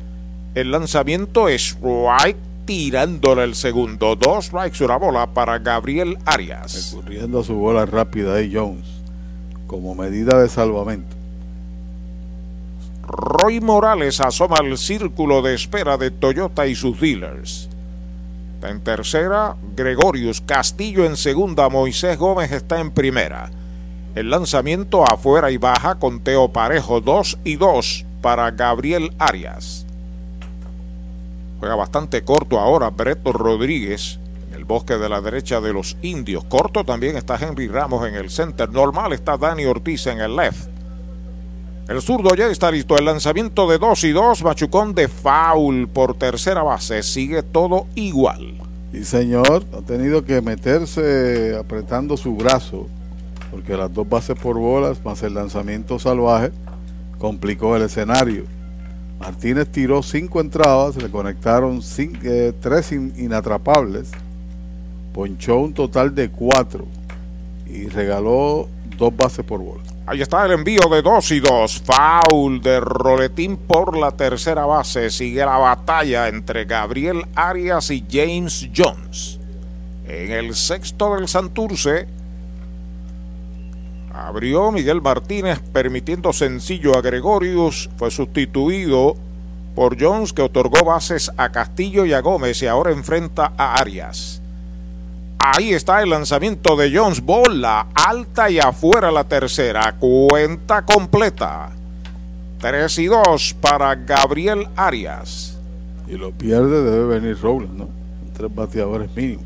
[0.55, 4.15] El lanzamiento es strike tirándole el segundo.
[4.15, 6.93] Dos strikes, una bola para Gabriel Arias.
[6.93, 8.85] Recurriendo a su bola rápida ahí Jones.
[9.67, 11.19] Como medida de salvamento.
[13.09, 17.68] Roy Morales asoma al círculo de espera de Toyota y sus dealers.
[18.61, 23.49] En tercera, Gregorius Castillo en segunda, Moisés Gómez está en primera.
[24.15, 29.86] El lanzamiento afuera y baja, conteo parejo 2 y 2 para Gabriel Arias.
[31.60, 34.19] Juega bastante corto ahora Breto Rodríguez
[34.49, 36.44] en el bosque de la derecha de los indios.
[36.45, 38.69] Corto también está Henry Ramos en el center.
[38.69, 40.78] Normal está Dani Ortiz en el left.
[41.89, 42.99] El zurdo ya está listo.
[42.99, 44.43] El lanzamiento de 2 y 2.
[44.43, 47.01] Machucón de foul por tercera base.
[47.01, 48.59] Sigue todo igual.
[48.93, 52.85] Y señor, ha tenido que meterse apretando su brazo.
[53.49, 56.51] Porque las dos bases por bolas más el lanzamiento salvaje
[57.17, 58.43] complicó el escenario.
[59.19, 64.11] Martínez tiró cinco entradas, le conectaron eh, tres in, inatrapables,
[65.11, 66.85] ponchó un total de cuatro
[67.65, 69.81] y regaló dos bases por bola.
[70.10, 71.84] Ahí está el envío de 2 y 2.
[71.86, 75.11] Foul de Roletín por la tercera base.
[75.11, 79.40] Sigue la batalla entre Gabriel Arias y James Jones.
[80.07, 82.07] En el sexto del Santurce.
[84.11, 87.91] Abrió Miguel Martínez permitiendo sencillo a Gregorius.
[87.95, 89.15] Fue sustituido
[89.76, 94.38] por Jones que otorgó bases a Castillo y a Gómez y ahora enfrenta a Arias.
[95.41, 97.21] Ahí está el lanzamiento de Jones.
[97.21, 99.95] Bola alta y afuera la tercera.
[99.97, 101.71] Cuenta completa.
[102.59, 105.57] 3 y 2 para Gabriel Arias.
[106.09, 107.87] Y lo pierde debe venir Robles, ¿no?
[108.33, 109.45] Tres bateadores mínimos.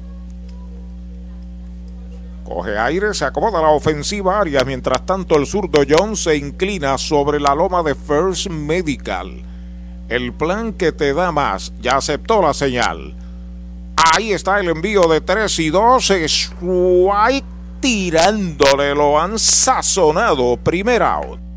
[2.43, 4.65] Coge aire, se acomoda la ofensiva Arias.
[4.65, 9.43] Mientras tanto, el zurdo Jones se inclina sobre la loma de First Medical.
[10.09, 11.71] El plan que te da más.
[11.81, 13.15] Ya aceptó la señal.
[13.95, 16.11] Ahí está el envío de 3 y 2.
[16.11, 17.45] Strike
[17.79, 18.95] tirándole.
[18.95, 20.57] Lo han sazonado.
[20.57, 21.52] Primer out.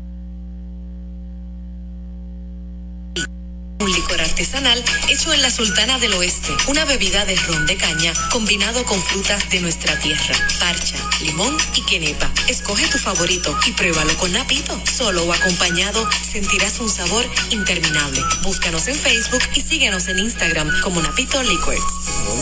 [3.79, 6.49] Un licor artesanal hecho en la Sultana del Oeste.
[6.67, 10.33] Una bebida de ron de caña combinado con frutas de nuestra tierra.
[10.59, 12.31] Parcha, limón y quenepa.
[12.49, 14.73] Escoge tu favorito y pruébalo con Napito.
[14.85, 18.19] Solo o acompañado sentirás un sabor interminable.
[18.43, 21.81] Búscanos en Facebook y síguenos en Instagram como Napito Liquors.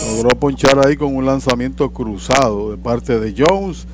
[0.07, 3.87] Logró ponchar ahí con un lanzamiento cruzado de parte de Jones.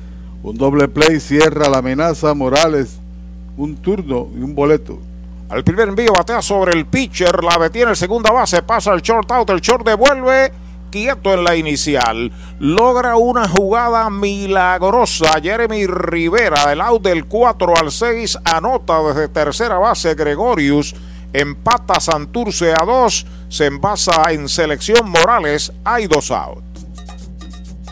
[0.44, 2.34] Un doble play cierra la amenaza.
[2.34, 2.98] Morales,
[3.56, 5.00] un turno y un boleto.
[5.52, 9.30] Al primer envío batea sobre el pitcher, la detiene en segunda base, pasa al short
[9.32, 10.50] out, el short devuelve
[10.90, 12.32] quieto en la inicial.
[12.58, 15.38] Logra una jugada milagrosa.
[15.42, 20.94] Jeremy Rivera del out del 4 al 6 anota desde tercera base Gregorius.
[21.34, 23.26] Empata Santurce a 2.
[23.50, 25.70] Se envasa en selección Morales.
[25.84, 26.71] Hay dos out.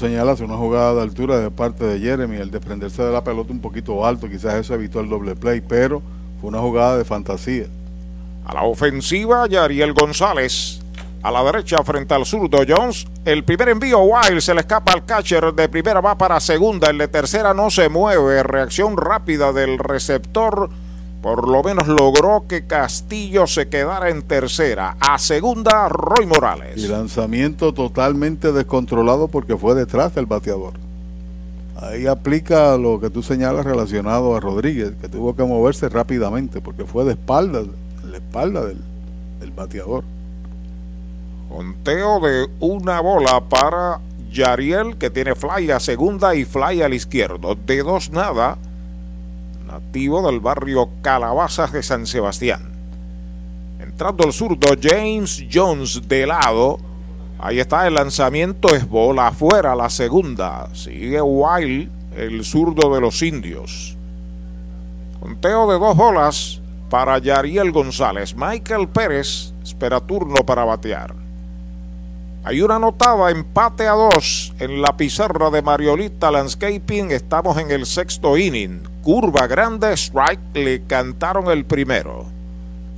[0.00, 3.60] Señalas, una jugada de altura de parte de Jeremy, el desprenderse de la pelota un
[3.60, 6.00] poquito alto, quizás eso evitó el doble play, pero
[6.40, 7.66] fue una jugada de fantasía.
[8.46, 10.80] A la ofensiva, Yariel González.
[11.22, 13.06] A la derecha, frente al zurdo Jones.
[13.26, 15.52] El primer envío, Wild, se le escapa al catcher.
[15.52, 16.88] De primera va para segunda.
[16.88, 18.42] El de tercera no se mueve.
[18.42, 20.70] Reacción rápida del receptor.
[21.22, 24.96] Por lo menos logró que Castillo se quedara en tercera.
[25.00, 26.78] A segunda, Roy Morales.
[26.78, 30.74] Y lanzamiento totalmente descontrolado porque fue detrás del bateador.
[31.76, 36.84] Ahí aplica lo que tú señalas relacionado a Rodríguez, que tuvo que moverse rápidamente porque
[36.84, 38.78] fue de espalda, en la espalda del,
[39.40, 40.04] del bateador.
[41.48, 47.54] Conteo de una bola para Yariel, que tiene fly a segunda y fly al izquierdo.
[47.54, 48.56] De dos nada,
[49.70, 52.72] nativo del barrio Calabazas de San Sebastián.
[53.78, 56.78] Entrando el zurdo James Jones de lado.
[57.38, 60.68] Ahí está el lanzamiento, es bola afuera, la segunda.
[60.74, 63.96] Sigue Wild, el zurdo de los indios.
[65.20, 66.60] Conteo de dos bolas
[66.90, 68.34] para Yariel González.
[68.36, 71.14] Michael Pérez espera turno para batear.
[72.42, 77.12] Hay una anotada, empate a dos en la pizarra de Mariolita Landscaping.
[77.12, 78.89] Estamos en el sexto inning.
[79.02, 82.26] Curva grande, strike, le cantaron el primero.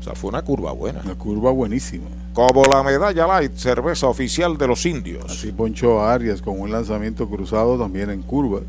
[0.01, 1.01] O sea, fue una curva buena.
[1.05, 2.09] Una curva buenísima.
[2.33, 5.25] Como la medalla light, cerveza oficial de los indios.
[5.27, 8.61] Así ponchó a Arias con un lanzamiento cruzado también en curva.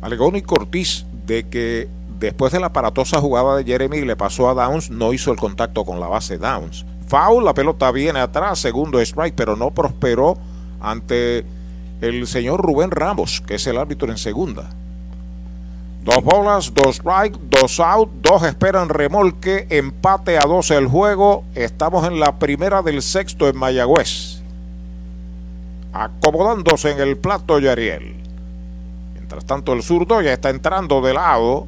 [0.00, 1.88] Alegó Nick Ortiz de que
[2.18, 5.84] después de la aparatosa jugada de Jeremy le pasó a Downs, no hizo el contacto
[5.84, 6.84] con la base Downs.
[7.06, 10.36] Foul, la pelota viene atrás, segundo strike, pero no prosperó
[10.80, 11.44] ante
[12.00, 14.70] el señor Rubén Ramos, que es el árbitro en segunda.
[16.04, 21.44] Dos bolas, dos strike, dos out, dos esperan remolque, empate a dos el juego.
[21.54, 24.42] Estamos en la primera del sexto en Mayagüez.
[25.92, 28.16] Acomodándose en el plato Yariel.
[29.14, 31.66] Mientras tanto el zurdo ya está entrando de lado.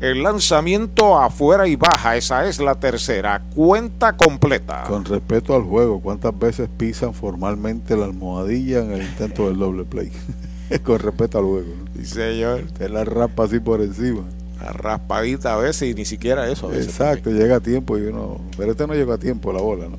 [0.00, 3.42] El lanzamiento afuera y baja, esa es la tercera.
[3.54, 4.84] Cuenta completa.
[4.88, 9.84] Con respeto al juego, ¿cuántas veces pisan formalmente la almohadilla en el intento del doble
[9.84, 10.10] play?
[10.84, 11.68] Con respeto al juego.
[11.78, 11.85] ¿no?
[11.96, 12.62] Sí, señor.
[12.76, 14.22] Te la raspa así por encima.
[14.60, 16.66] La raspadita a veces y ni siquiera eso.
[16.66, 18.40] A veces Exacto, llega a tiempo y uno.
[18.56, 19.98] Pero este no llegó a tiempo la bola, ¿no?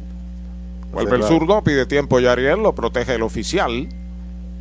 [0.91, 3.87] Vuelve el zurdo, pide tiempo Yariel, lo protege el oficial.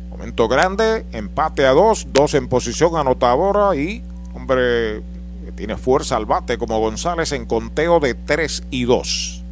[0.09, 4.03] Momento grande, empate a dos, dos en posición anotadora y,
[4.33, 5.01] hombre,
[5.45, 9.43] que tiene fuerza al bate como González en conteo de 3 y 2.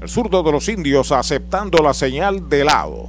[0.00, 3.08] El zurdo de los indios aceptando la señal de lado.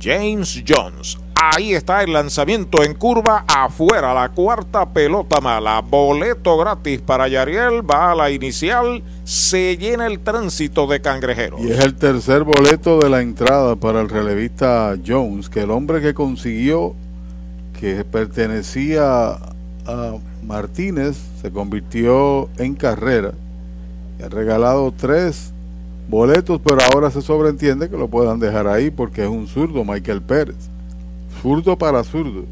[0.00, 1.18] James Jones.
[1.52, 5.82] Ahí está el lanzamiento en curva afuera, la cuarta pelota mala.
[5.82, 11.60] Boleto gratis para Yariel, va a la inicial, se llena el tránsito de cangrejeros.
[11.60, 16.00] Y es el tercer boleto de la entrada para el relevista Jones, que el hombre
[16.00, 16.94] que consiguió,
[17.78, 19.32] que pertenecía
[19.86, 23.32] a Martínez, se convirtió en carrera.
[24.18, 25.52] Y ha regalado tres
[26.08, 30.22] boletos, pero ahora se sobreentiende que lo puedan dejar ahí porque es un zurdo, Michael
[30.22, 30.73] Pérez.
[31.44, 32.46] Zurdo para zurdo.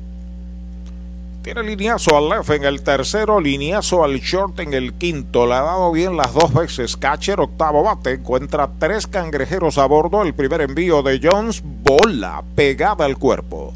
[1.40, 5.46] Tiene lineazo al left en el tercero, lineazo al short en el quinto.
[5.46, 6.98] Le ha dado bien las dos veces.
[6.98, 8.12] Catcher, octavo bate.
[8.12, 10.22] Encuentra tres cangrejeros a bordo.
[10.22, 13.72] El primer envío de Jones, bola pegada al cuerpo.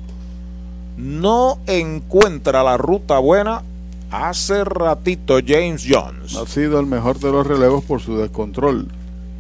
[0.99, 3.63] No encuentra la ruta buena.
[4.11, 6.37] Hace ratito James Jones.
[6.37, 8.89] Ha sido el mejor de los relevos por su descontrol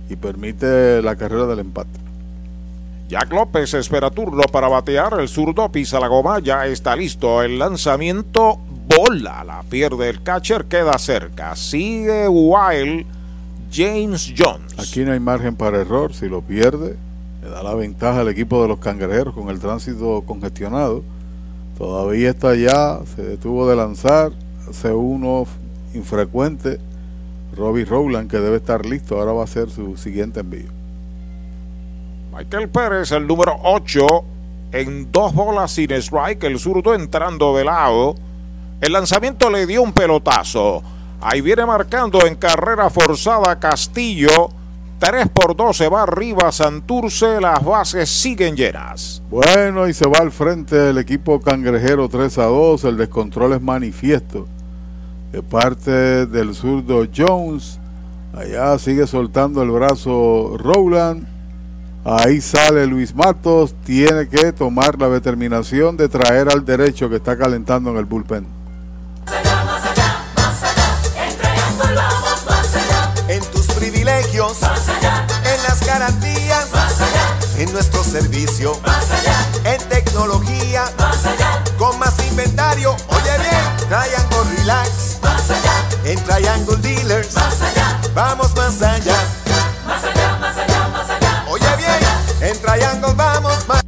[0.08, 2.05] y permite la carrera del empate.
[3.08, 5.20] Jack López espera turno para batear.
[5.20, 6.40] El zurdo pisa la goma.
[6.40, 7.40] Ya está listo.
[7.40, 8.58] El lanzamiento.
[8.88, 9.44] Bola.
[9.44, 10.64] La pierde el catcher.
[10.64, 11.54] Queda cerca.
[11.54, 13.06] Sigue Wild.
[13.72, 14.74] James Jones.
[14.78, 16.14] Aquí no hay margen para error.
[16.14, 16.96] Si lo pierde,
[17.42, 21.04] le da la ventaja al equipo de los cangrejeros con el tránsito congestionado.
[21.78, 22.98] Todavía está allá.
[23.14, 24.32] Se detuvo de lanzar.
[24.68, 25.46] Hace uno
[25.94, 26.80] infrecuente.
[27.56, 29.16] Robbie Rowland, que debe estar listo.
[29.16, 30.75] Ahora va a ser su siguiente envío.
[32.36, 34.24] Michael Pérez, el número 8,
[34.72, 38.14] en dos bolas sin strike, el zurdo entrando de lado.
[38.82, 40.82] El lanzamiento le dio un pelotazo.
[41.22, 44.50] Ahí viene marcando en carrera forzada Castillo.
[44.98, 49.22] 3 por 2 se va arriba Santurce, las bases siguen llenas.
[49.30, 52.84] Bueno, y se va al frente el equipo cangrejero 3 a 2.
[52.84, 54.46] El descontrol es manifiesto
[55.32, 57.78] de parte del zurdo Jones.
[58.34, 61.35] Allá sigue soltando el brazo Rowland.
[62.08, 67.36] Ahí sale Luis Matos, tiene que tomar la determinación de traer al derecho que está
[67.36, 68.46] calentando en el bullpen.
[73.28, 75.26] En tus privilegios, Más allá.
[75.52, 77.26] en las garantías, Más allá.
[77.58, 79.74] en nuestro servicio, Más allá.
[79.74, 81.64] en tecnología, Más allá.
[81.76, 82.94] con más inventario.
[83.08, 85.72] Oye bien, Triangle Relax, Más allá.
[86.04, 87.98] en Triangle Dealers, Más allá.
[88.14, 88.94] vamos más allá.
[89.02, 89.66] Más allá.
[89.86, 90.38] Más allá.
[90.38, 90.65] Más allá.
[93.16, 93.82] Vamos más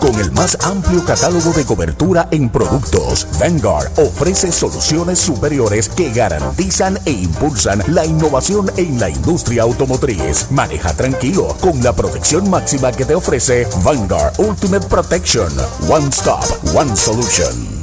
[0.00, 6.98] Con el más amplio catálogo de cobertura en productos, Vanguard ofrece soluciones superiores que garantizan
[7.06, 10.50] e impulsan la innovación en la industria automotriz.
[10.50, 15.50] Maneja tranquilo con la protección máxima que te ofrece Vanguard Ultimate Protection.
[15.88, 16.44] One Stop,
[16.74, 17.80] One Solution.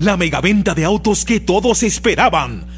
[0.00, 2.77] La megaventa de autos que todos esperaban.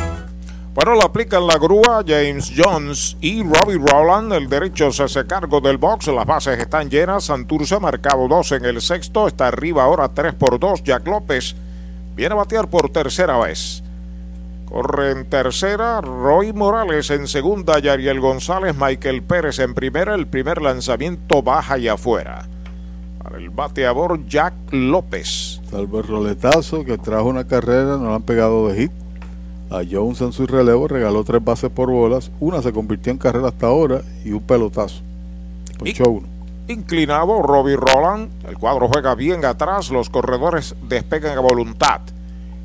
[0.73, 4.31] Bueno, lo aplican la grúa James Jones y Robbie Rowland.
[4.31, 6.07] El derecho se hace cargo del box.
[6.07, 7.25] Las bases están llenas.
[7.25, 9.27] Santurce marcado 2 en el sexto.
[9.27, 10.83] Está arriba ahora 3 por 2.
[10.83, 11.57] Jack López
[12.15, 13.83] viene a batear por tercera vez.
[14.65, 15.99] Corre en tercera.
[15.99, 17.77] Roy Morales en segunda.
[17.79, 18.73] Yariel González.
[18.73, 20.15] Michael Pérez en primera.
[20.15, 22.47] El primer lanzamiento baja y afuera.
[23.21, 25.59] Para el bateador Jack López.
[25.69, 27.97] Salvo el roletazo que trajo una carrera.
[27.97, 29.00] No lo han pegado de hit.
[29.71, 33.47] A Jones en su relevo regaló tres bases por bolas, una se convirtió en carrera
[33.47, 35.01] hasta ahora y un pelotazo.
[35.79, 36.27] Ponchó uno.
[36.67, 38.29] Inclinado, Robbie Roland.
[38.45, 39.89] El cuadro juega bien atrás.
[39.89, 42.01] Los corredores despegan a voluntad.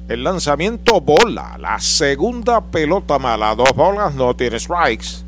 [0.08, 1.56] El lanzamiento bola.
[1.58, 3.54] La segunda pelota mala.
[3.54, 5.24] Dos bolas, no tiene strikes.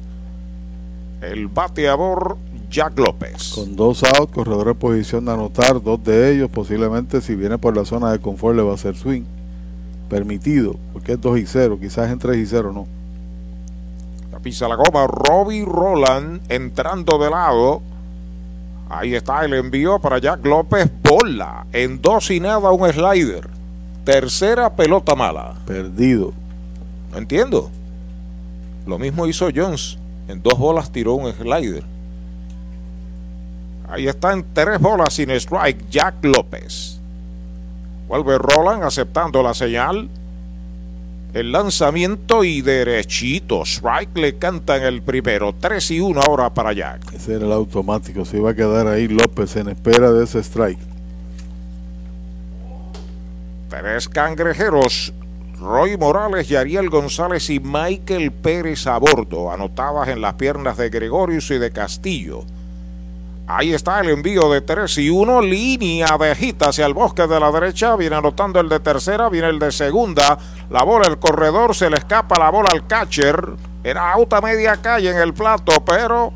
[1.21, 2.39] El bateador
[2.69, 3.53] Jack López.
[3.55, 7.77] Con dos outs, corredor en posición de anotar, dos de ellos posiblemente si viene por
[7.77, 9.25] la zona de confort le va a hacer swing
[10.09, 12.87] permitido, porque es 2 y 0, quizás en 3 y 0 no.
[14.33, 17.83] La pisa la goma, Robbie Roland entrando de lado.
[18.91, 23.49] Ahí está el envío para Jack López, bola, en dos y nada un slider.
[24.05, 25.55] Tercera pelota mala.
[25.67, 26.33] Perdido.
[27.13, 27.71] No entiendo.
[28.87, 29.99] Lo mismo hizo Jones.
[30.29, 31.85] En dos bolas tiró un slider.
[33.91, 36.98] Ahí está en tres bolas sin strike Jack López.
[38.09, 40.09] Vuelve Roland aceptando la señal.
[41.35, 43.63] El lanzamiento y derechito.
[43.63, 45.55] Strike le canta en el primero.
[45.55, 47.13] 3 y 1 ahora para Jack.
[47.13, 48.25] Ese era el automático.
[48.25, 50.79] Se iba a quedar ahí López en espera de ese strike.
[53.69, 55.13] Tres cangrejeros.
[55.61, 59.53] Roy Morales, Yariel González y Michael Pérez a bordo.
[59.53, 62.45] Anotadas en las piernas de Gregorius y de Castillo.
[63.51, 67.41] Ahí está el envío de 3 y 1, línea de hita hacia el bosque de
[67.41, 70.37] la derecha, viene anotando el de tercera, viene el de segunda,
[70.69, 73.43] la bola, el corredor, se le escapa la bola al catcher,
[73.83, 76.31] era auta media calle en el plato, pero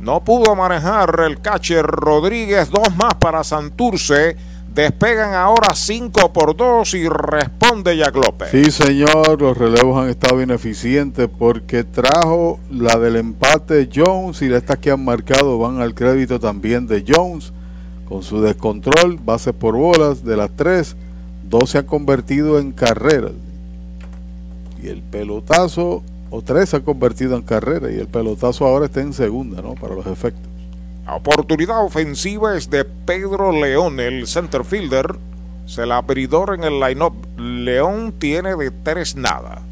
[0.00, 4.36] no pudo manejar el catcher Rodríguez, dos más para Santurce,
[4.74, 8.50] despegan ahora 5 por 2 y responde Jack López.
[8.50, 14.52] Sí, señor, los relevos han estado bien eficientes porque trajo la del empate Jones y
[14.52, 17.52] estas que han marcado van al crédito también de Jones
[18.08, 20.96] con su descontrol, bases por bolas de las tres,
[21.48, 23.32] dos se han convertido en carreras
[24.82, 29.00] y el pelotazo o tres se han convertido en carrera y el pelotazo ahora está
[29.00, 29.74] en segunda, ¿no?
[29.74, 30.53] Para los efectos.
[31.06, 35.18] La oportunidad ofensiva es de Pedro León, el center fielder.
[35.66, 37.14] Se la abridor en el line-up.
[37.36, 39.62] León tiene de tres nada.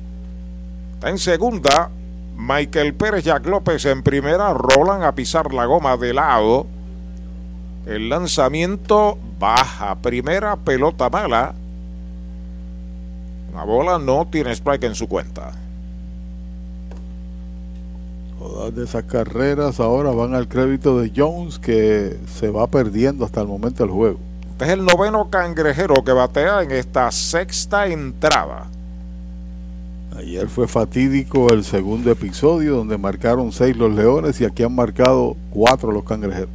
[0.95, 1.91] Está en segunda.
[2.37, 4.53] Michael Pérez Jack López en primera.
[4.53, 6.67] Roland a pisar la goma de lado.
[7.87, 9.97] El lanzamiento baja.
[9.97, 11.55] Primera pelota mala.
[13.55, 15.53] La bola no tiene strike en su cuenta.
[18.43, 23.41] Todas de esas carreras ahora van al crédito de Jones que se va perdiendo hasta
[23.41, 24.19] el momento del juego.
[24.51, 28.67] Este es el noveno cangrejero que batea en esta sexta entrada.
[30.17, 35.37] Ayer fue fatídico el segundo episodio donde marcaron seis los leones y aquí han marcado
[35.53, 36.51] cuatro los cangrejeros.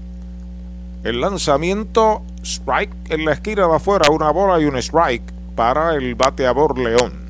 [1.06, 5.24] El lanzamiento strike en la esquina de afuera, una bola y un strike
[5.56, 7.27] para el bateador León.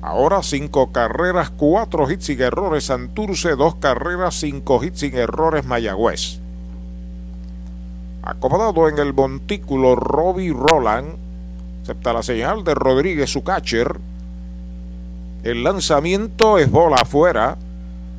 [0.00, 6.38] Ahora cinco carreras, cuatro hits sin errores Santurce, dos carreras, cinco hits sin errores Mayagüez.
[8.22, 11.16] Acomodado en el montículo Robbie Roland,
[11.82, 13.98] acepta la señal de Rodríguez, su catcher.
[15.42, 17.56] El lanzamiento es bola afuera.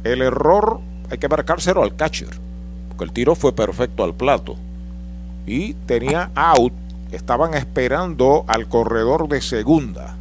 [0.04, 2.30] El error hay que marcárselo al catcher.
[2.90, 4.56] Porque el tiro fue perfecto al plato.
[5.46, 6.74] Y tenía out.
[7.12, 10.19] Estaban esperando al corredor de segunda.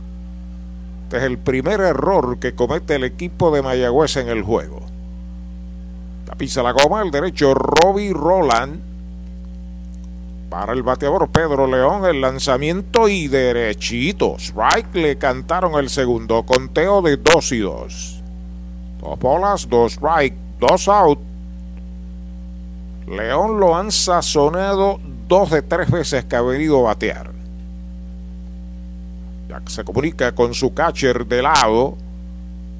[1.08, 4.82] Este es el primer error que comete el equipo de Mayagüez en el juego.
[6.36, 8.82] Pisa la goma, el derecho Robbie Roland.
[10.50, 14.36] Para el bateador Pedro León, el lanzamiento y derechito.
[14.38, 16.42] Strike le cantaron el segundo.
[16.42, 18.22] Conteo de 2 y 2.
[19.00, 21.20] Dos bolas, dos strike, dos out.
[23.06, 27.37] León lo han sazonado dos de tres veces que ha venido a batear.
[29.48, 31.96] Que se comunica con su catcher de lado.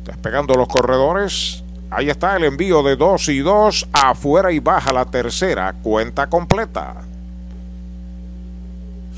[0.05, 1.65] Despegando los corredores.
[1.91, 3.89] Ahí está el envío de 2 y 2.
[3.93, 5.73] Afuera y baja la tercera.
[5.83, 6.97] Cuenta completa.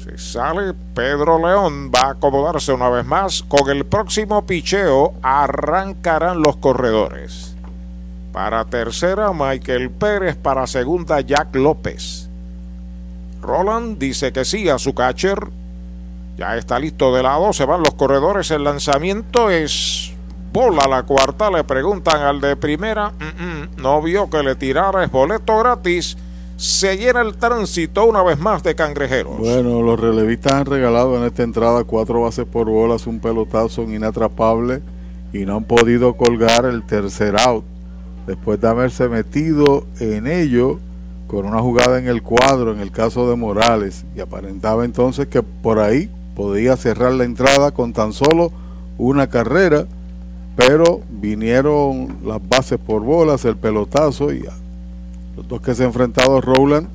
[0.03, 1.91] Se sale Pedro León.
[1.95, 3.43] Va a acomodarse una vez más.
[3.43, 7.57] Con el próximo picheo arrancarán los corredores.
[8.33, 10.37] Para tercera, Michael Pérez.
[10.37, 12.29] Para segunda, Jack López.
[13.43, 15.60] Roland dice que sí a su catcher.
[16.41, 17.52] Ya está listo de lado.
[17.52, 18.51] Se van los corredores.
[18.51, 20.15] El lanzamiento es
[20.55, 21.51] bola la cuarta.
[21.51, 23.12] Le preguntan al de primera.
[23.77, 25.05] No vio que le tirara.
[25.05, 26.17] Es boleto gratis.
[26.57, 29.36] Se llena el tránsito una vez más de cangrejeros.
[29.36, 34.81] Bueno, los relevistas han regalado en esta entrada cuatro bases por bolas, un pelotazo inatrapable
[35.35, 37.67] y no han podido colgar el tercer out.
[38.27, 40.78] Después de haberse metido en ello
[41.27, 45.43] con una jugada en el cuadro en el caso de Morales y aparentaba entonces que
[45.43, 46.10] por ahí
[46.41, 48.51] podía cerrar la entrada con tan solo
[48.97, 49.85] una carrera,
[50.57, 54.47] pero vinieron las bases por bolas, el pelotazo y
[55.36, 56.89] los dos que se han enfrentado Rowland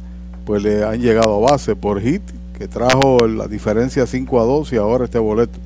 [0.48, 2.24] pues le han llegado a base por hit
[2.58, 5.60] que trajo la diferencia 5 a 2 y ahora este boleto.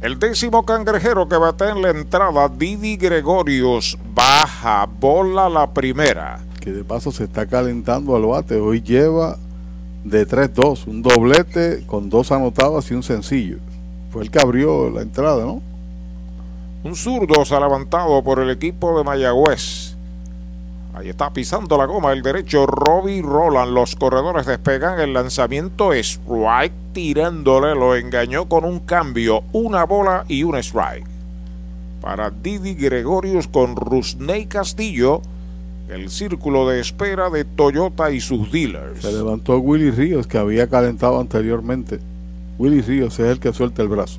[0.00, 6.38] El décimo cangrejero que bate en la entrada, Didi Gregorius, baja, bola la primera.
[6.60, 8.54] Que de paso se está calentando al bate.
[8.54, 9.36] Hoy lleva
[10.04, 13.58] de 3-2, un doblete con dos anotadas y un sencillo.
[14.10, 15.60] Fue el que abrió la entrada, ¿no?
[16.84, 19.96] Un zurdo levantado por el equipo de Mayagüez.
[20.94, 23.72] Ahí está pisando la goma el derecho Robbie Roland.
[23.72, 25.00] Los corredores despegan.
[25.00, 27.74] El lanzamiento strike tirándole.
[27.74, 29.42] Lo engañó con un cambio.
[29.52, 31.06] Una bola y un strike.
[32.00, 35.20] Para Didi Gregorius con Rusney Castillo.
[35.88, 39.02] El círculo de espera de Toyota y sus dealers.
[39.02, 42.00] Se levantó Willy Ríos que había calentado anteriormente.
[42.58, 44.18] Willy Ríos es el que suelta el brazo.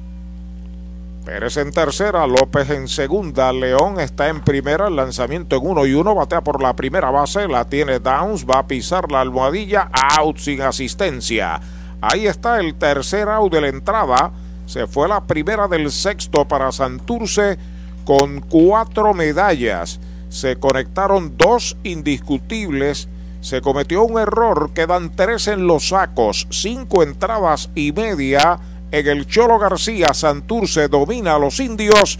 [1.26, 5.96] Pérez en tercera, López en segunda, León está en primera, el lanzamiento en uno y
[5.96, 10.38] uno, batea por la primera base, la tiene Downs, va a pisar la almohadilla, out
[10.38, 11.60] sin asistencia.
[12.00, 14.32] Ahí está el tercer out de la entrada,
[14.68, 17.58] se fue la primera del sexto para Santurce
[18.06, 20.00] con cuatro medallas.
[20.36, 23.08] Se conectaron dos indiscutibles,
[23.40, 28.60] se cometió un error, quedan tres en los sacos, cinco entradas y media
[28.92, 32.20] en el Cholo García, Santurce domina a los indios.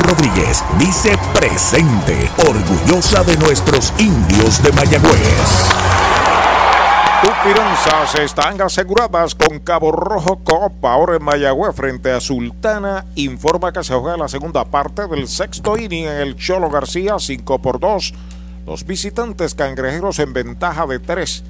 [0.00, 5.68] Rodríguez dice presente, orgullosa de nuestros indios de Mayagüez.
[7.22, 10.84] Tus finanzas están aseguradas con Cabo Rojo Coop.
[10.84, 13.04] Ahora en Mayagüez frente a Sultana.
[13.14, 17.60] Informa que se juega la segunda parte del sexto inning en el Cholo García 5
[17.60, 18.14] por 2.
[18.66, 21.44] Los visitantes cangrejeros en ventaja de 3.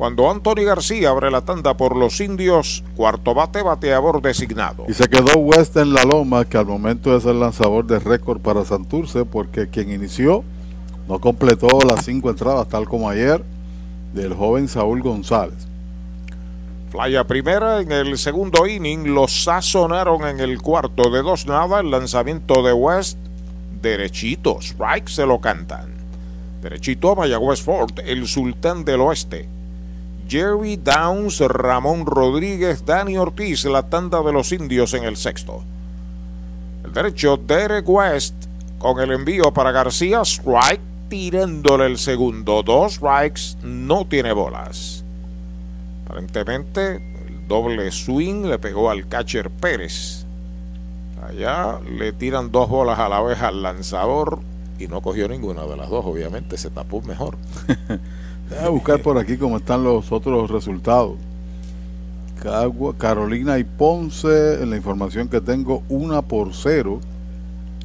[0.00, 4.86] Cuando Anthony García abre la tanda por los indios, cuarto bate bateador designado.
[4.88, 8.40] Y se quedó West en la loma, que al momento es el lanzador de récord
[8.40, 10.42] para Santurce, porque quien inició
[11.06, 13.44] no completó las cinco entradas, tal como ayer,
[14.14, 15.68] del joven Saúl González.
[16.90, 21.80] Fly a primera en el segundo inning, los sazonaron en el cuarto de dos nada,
[21.80, 23.18] el lanzamiento de West,
[23.82, 25.92] derechito, strike se lo cantan.
[26.62, 29.59] Derechito a Mayagüez Ford, el sultán del oeste.
[30.30, 35.64] Jerry Downs, Ramón Rodríguez, Dani Ortiz, la tanda de los indios en el sexto.
[36.84, 38.34] El derecho, Derek West,
[38.78, 42.62] con el envío para García, strike, tirándole el segundo.
[42.62, 45.04] Dos strikes, no tiene bolas.
[46.06, 50.26] Aparentemente, el doble swing le pegó al catcher Pérez.
[51.26, 54.38] Allá le tiran dos bolas a la vez al lanzador
[54.78, 57.36] y no cogió ninguna de las dos, obviamente, se tapó mejor.
[58.50, 61.14] Voy a buscar por aquí cómo están los otros resultados.
[62.98, 67.00] Carolina y Ponce, en la información que tengo, una por cero.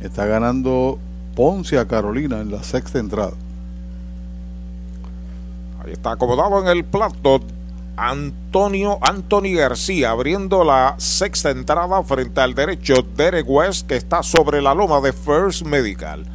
[0.01, 0.97] Está ganando
[1.35, 3.33] Ponce a Carolina en la sexta entrada.
[5.83, 7.41] Ahí está acomodado en el plato
[7.95, 14.61] Antonio Anthony García abriendo la sexta entrada frente al derecho Derek West que está sobre
[14.61, 16.34] la loma de First Medical.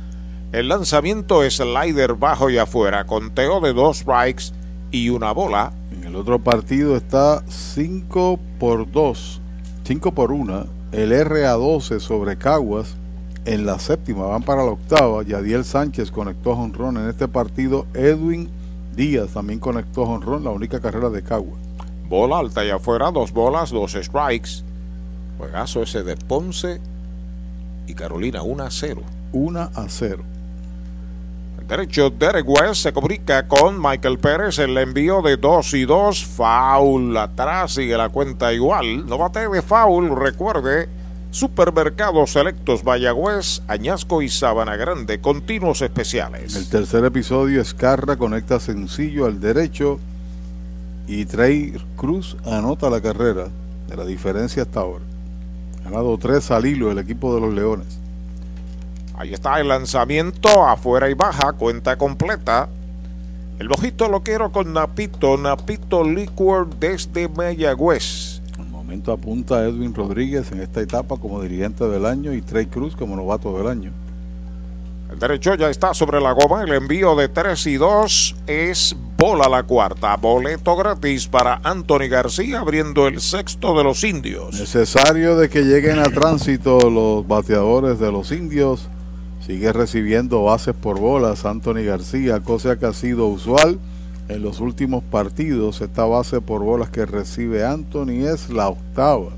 [0.53, 4.47] El lanzamiento es slider bajo y afuera, conteo de dos strikes
[4.91, 5.73] y una bola.
[5.93, 9.41] En el otro partido está 5 por 2,
[9.85, 12.97] 5 por 1, el RA12 sobre Caguas.
[13.45, 15.23] En la séptima van para la octava.
[15.23, 17.87] Yadiel Sánchez conectó jonrón en este partido.
[17.95, 18.51] Edwin
[18.97, 21.61] Díaz también conectó jonrón, la única carrera de Caguas.
[22.09, 24.65] Bola alta y afuera, dos bolas, dos strikes.
[25.39, 26.81] Juegazo ese de Ponce
[27.87, 29.03] y Carolina, 1 a 0.
[29.33, 30.25] 1 a 0
[31.70, 34.58] derecho Derek West se comunica con Michael Pérez.
[34.58, 36.24] El envío de 2 y 2.
[36.24, 37.74] Foul atrás.
[37.74, 39.07] Sigue la cuenta igual.
[39.07, 40.16] No bate de foul.
[40.16, 40.89] Recuerde.
[41.31, 45.20] Supermercados Selectos Vallagüez, Añasco y Sabana Grande.
[45.20, 46.57] Continuos especiales.
[46.57, 47.60] El tercer episodio.
[47.60, 50.00] Escarra conecta sencillo al derecho.
[51.07, 53.47] Y Trey Cruz anota la carrera.
[53.86, 55.05] De la diferencia hasta ahora.
[55.84, 58.00] Ganado 3 al hilo el equipo de los Leones.
[59.20, 62.70] Ahí está el lanzamiento, afuera y baja, cuenta completa.
[63.58, 68.40] El mojito lo quiero con Napito, Napito Liquor desde Mayagüez.
[68.58, 72.97] Al momento apunta Edwin Rodríguez en esta etapa como dirigente del año y Trey Cruz
[72.97, 73.92] como novato del año.
[75.12, 76.62] El derecho ya está sobre la goma.
[76.62, 80.16] El envío de 3 y 2 es bola la cuarta.
[80.16, 84.58] Boleto gratis para Anthony García abriendo el sexto de los indios.
[84.58, 88.89] Necesario de que lleguen a tránsito los bateadores de los indios
[89.51, 93.81] Sigue recibiendo bases por bolas Anthony García, cosa que ha sido usual
[94.29, 95.81] en los últimos partidos.
[95.81, 99.31] Esta base por bolas que recibe Anthony es la octava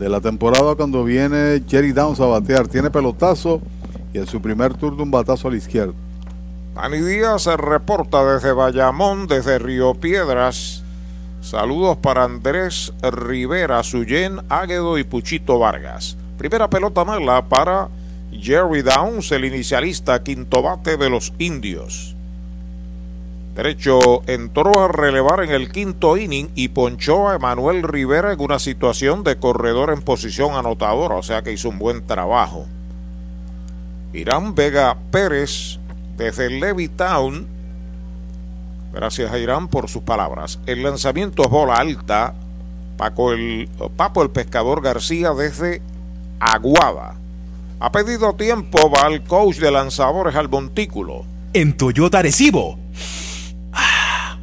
[0.00, 2.66] de la temporada cuando viene Jerry Downs a batear.
[2.66, 3.60] Tiene pelotazo
[4.12, 5.94] y en su primer turno un batazo a la izquierda.
[6.74, 10.82] Dani Díaz se reporta desde Bayamón, desde Río Piedras.
[11.40, 16.16] Saludos para Andrés Rivera, Suyen, Águedo y Puchito Vargas.
[16.36, 17.90] Primera pelota mala para
[18.32, 22.14] Jerry Downs, el inicialista quinto bate de los indios.
[23.54, 28.58] Derecho entró a relevar en el quinto inning y ponchó a Emanuel Rivera en una
[28.58, 32.66] situación de corredor en posición anotadora, o sea que hizo un buen trabajo.
[34.12, 35.78] Irán Vega Pérez
[36.16, 37.46] desde Levittown.
[38.92, 40.58] Gracias a Irán por sus palabras.
[40.66, 42.34] El lanzamiento es bola alta.
[42.96, 45.82] Paco el, Papo el Pescador García desde
[46.38, 47.19] Aguada.
[47.82, 51.24] Ha pedido tiempo, va al coach de lanzadores al montículo.
[51.54, 52.78] En Toyota Recibo.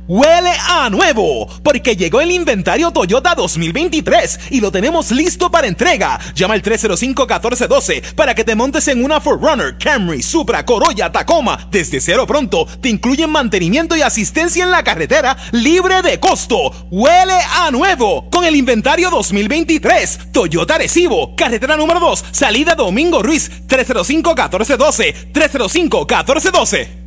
[0.08, 6.20] Huele a nuevo, porque llegó el inventario Toyota 2023 y lo tenemos listo para entrega.
[6.36, 11.68] Llama al 305-1412 para que te montes en una Forerunner, Camry, Supra, Corolla, Tacoma.
[11.72, 16.88] Desde cero pronto te incluyen mantenimiento y asistencia en la carretera libre de costo.
[16.90, 20.32] Huele a nuevo con el inventario 2023.
[20.32, 27.07] Toyota Recibo, carretera número 2, salida Domingo Ruiz, 305-1412, 305-1412.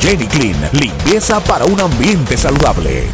[0.00, 3.04] Jenny Clean, limpieza para un ambiente saludable.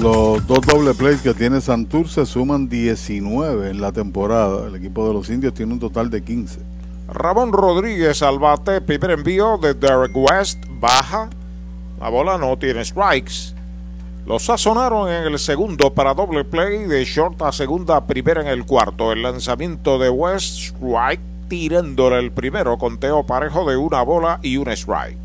[0.00, 4.66] Los dos doble plays que tiene Santurce suman 19 en la temporada.
[4.66, 6.60] El equipo de los indios tiene un total de 15.
[7.08, 11.30] Ramón Rodríguez al bate, primer envío de Derek West, baja.
[12.00, 13.55] La bola no tiene strikes.
[14.26, 18.66] Lo sazonaron en el segundo para doble play de short a segunda, primera en el
[18.66, 19.12] cuarto.
[19.12, 24.68] El lanzamiento de West Strike tirándole el primero, conteo parejo de una bola y un
[24.68, 25.16] strike.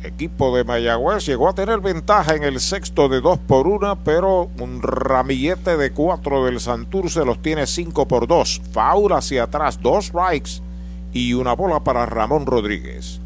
[0.00, 3.96] El equipo de Mayagüez llegó a tener ventaja en el sexto de dos por una,
[3.96, 8.62] pero un ramillete de cuatro del Santurce los tiene cinco por dos.
[8.72, 10.62] Faul hacia atrás, dos strikes
[11.12, 13.20] y una bola para Ramón Rodríguez.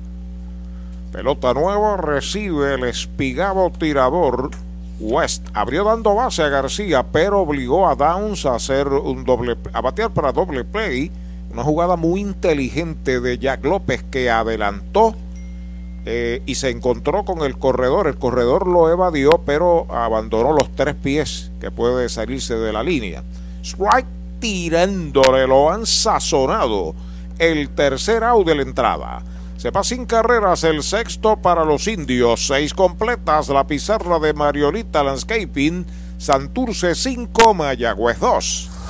[1.12, 4.50] Pelota nueva, recibe el espigado tirador.
[4.98, 9.82] West abrió dando base a García, pero obligó a Downs a hacer un doble, a
[9.82, 11.12] batear para doble play.
[11.52, 15.14] Una jugada muy inteligente de Jack López que adelantó
[16.06, 18.06] eh, y se encontró con el corredor.
[18.06, 23.22] El corredor lo evadió, pero abandonó los tres pies que puede salirse de la línea.
[23.62, 24.06] Strike
[24.40, 26.94] tirándole, lo han sazonado.
[27.38, 29.22] El tercer out de la entrada.
[29.62, 32.48] Se va sin carreras el sexto para los indios.
[32.48, 35.86] Seis completas la pizarra de Mariolita Landscaping.
[36.18, 38.81] Santurce 5, Mayagüez 2.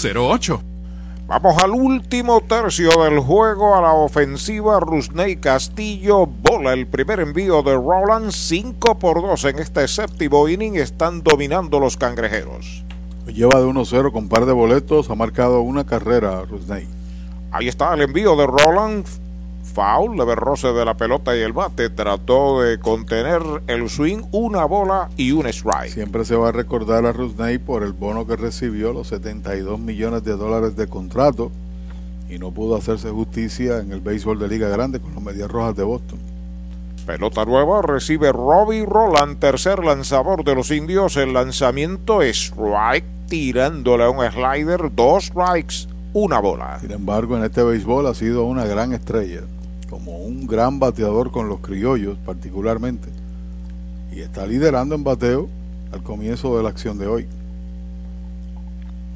[0.00, 0.70] 408 8808
[1.26, 4.80] Vamos al último tercio del juego a la ofensiva.
[4.80, 10.74] Rusney Castillo bola el primer envío de Roland 5 por 2 en este séptimo inning.
[10.74, 12.84] Están dominando los cangrejeros.
[13.28, 15.08] Lleva de 1-0 con par de boletos.
[15.08, 16.88] Ha marcado una carrera Rusney.
[17.52, 19.06] Ahí está el envío de Roland
[19.70, 24.64] foul, leve roce de la pelota y el bate, trató de contener el swing, una
[24.64, 25.92] bola y un strike.
[25.92, 30.24] Siempre se va a recordar a Rusney por el bono que recibió, los 72 millones
[30.24, 31.50] de dólares de contrato,
[32.28, 35.76] y no pudo hacerse justicia en el béisbol de Liga Grande con los Medias Rojas
[35.76, 36.18] de Boston.
[37.06, 44.10] Pelota nueva, recibe Robbie Roland, tercer lanzador de los indios, el lanzamiento strike, tirándole a
[44.10, 46.78] un slider, dos strikes, una bola.
[46.80, 49.40] Sin embargo, en este béisbol ha sido una gran estrella
[49.90, 53.08] como un gran bateador con los criollos particularmente
[54.12, 55.48] y está liderando en bateo
[55.92, 57.28] al comienzo de la acción de hoy.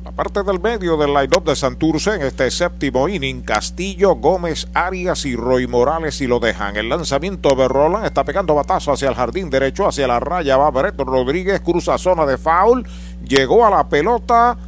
[0.04, 5.24] La parte del medio del line-up de Santurce en este séptimo inning, Castillo, Gómez, Arias
[5.24, 6.76] y Roy Morales y lo dejan.
[6.76, 10.70] El lanzamiento de Roland está pegando batazo hacia el jardín derecho, hacia la raya va
[10.70, 12.86] Breto Rodríguez, cruza zona de foul,
[13.26, 14.58] llegó a la pelota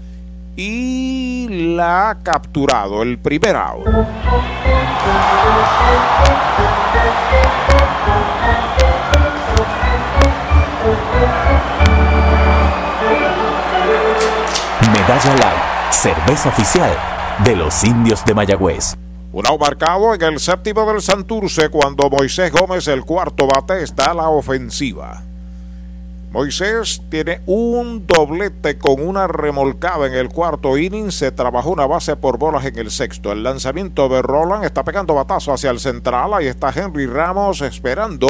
[0.57, 3.87] y la ha capturado el primer out.
[14.93, 16.91] Medalla Light, cerveza oficial
[17.45, 18.97] de los indios de Mayagüez.
[19.33, 24.13] Un out marcado en el séptimo del Santurce cuando Moisés Gómez, el cuarto bate, está
[24.13, 25.23] a la ofensiva.
[26.37, 31.11] Moisés tiene un doblete con una remolcada en el cuarto inning.
[31.11, 33.33] Se trabajó una base por bolas en el sexto.
[33.33, 36.35] El lanzamiento de Roland está pegando batazo hacia el central.
[36.35, 38.29] Ahí está Henry Ramos esperando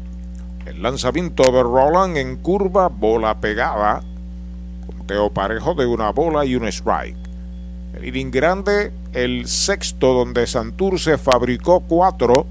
[0.67, 4.01] El lanzamiento de Roland en curva, bola pegada.
[4.85, 7.15] Conteo parejo de una bola y un strike.
[7.93, 12.45] El inning grande, el sexto donde Santurce fabricó cuatro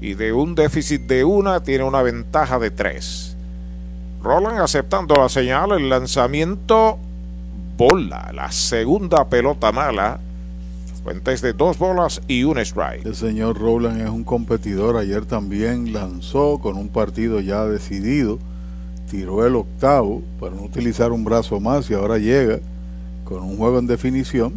[0.00, 3.36] y de un déficit de una tiene una ventaja de tres.
[4.22, 6.96] Roland aceptando la señal, el lanzamiento,
[7.76, 10.20] bola, la segunda pelota mala
[11.04, 13.04] Fuentes de dos bolas y un strike.
[13.04, 14.96] El señor Rowland es un competidor.
[14.96, 18.38] Ayer también lanzó con un partido ya decidido.
[19.10, 22.60] Tiró el octavo para no utilizar un brazo más y ahora llega
[23.24, 24.52] con un juego en definición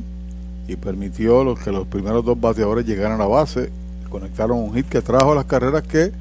[0.68, 3.72] y permitió los que los primeros dos bateadores llegaran a base.
[4.12, 6.12] Conectaron un hit que trajo las carreras que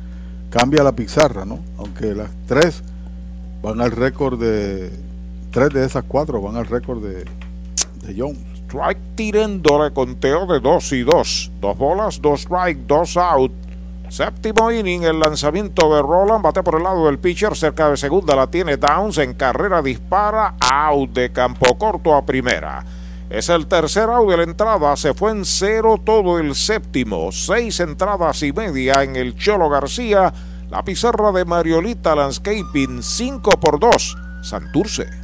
[0.49, 1.59] cambia la pizarra, ¿no?
[1.77, 2.83] Aunque las tres
[3.63, 4.91] van al récord de.
[5.51, 7.25] Tres de esas cuatro van al récord de,
[8.07, 11.53] de Jones strike tirándole conteo de 2 y 2.
[11.61, 13.53] Dos bolas, dos strike, dos out.
[14.09, 18.35] Séptimo inning, el lanzamiento de Roland, bate por el lado del pitcher, cerca de segunda
[18.35, 22.85] la tiene Downs, en carrera dispara, out de campo corto a primera.
[23.31, 27.81] Es el tercer out de la entrada, se fue en cero todo el séptimo, seis
[27.81, 30.33] entradas y media en el Cholo García.
[30.69, 35.24] La pizarra de Mariolita Landscaping 5x2, Santurce.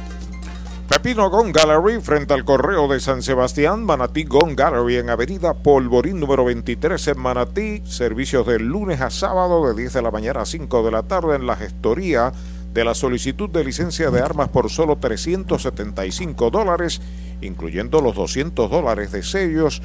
[0.91, 6.19] Pepino Gon Gallery frente al correo de San Sebastián, Manatí Gon Gallery en Avenida Polvorín
[6.19, 10.45] número 23 en Manatí, servicios de lunes a sábado de 10 de la mañana a
[10.45, 12.33] 5 de la tarde en la gestoría
[12.73, 17.01] de la solicitud de licencia de armas por solo 375 dólares,
[17.39, 19.81] incluyendo los 200 dólares de sellos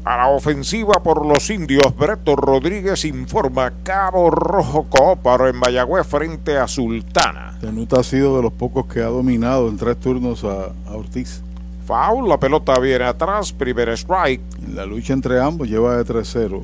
[0.04, 1.96] a la ofensiva por los indios.
[1.96, 7.58] Breto Rodríguez informa Cabo Rojo Cooparo en Mayagüez frente a Sultana.
[7.62, 11.42] Tenuta ha sido de los pocos que ha dominado en tres turnos a, a Ortiz.
[11.86, 14.42] Foul, la pelota viene atrás, primer strike.
[14.62, 16.64] En la lucha entre ambos lleva de 3-0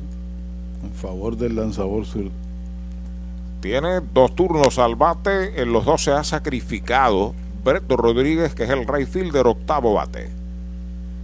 [0.84, 2.30] en favor del lanzador sur.
[3.62, 7.32] Tiene dos turnos al bate, en los dos se ha sacrificado
[7.64, 10.30] Breto Rodríguez, que es el right fielder octavo bate.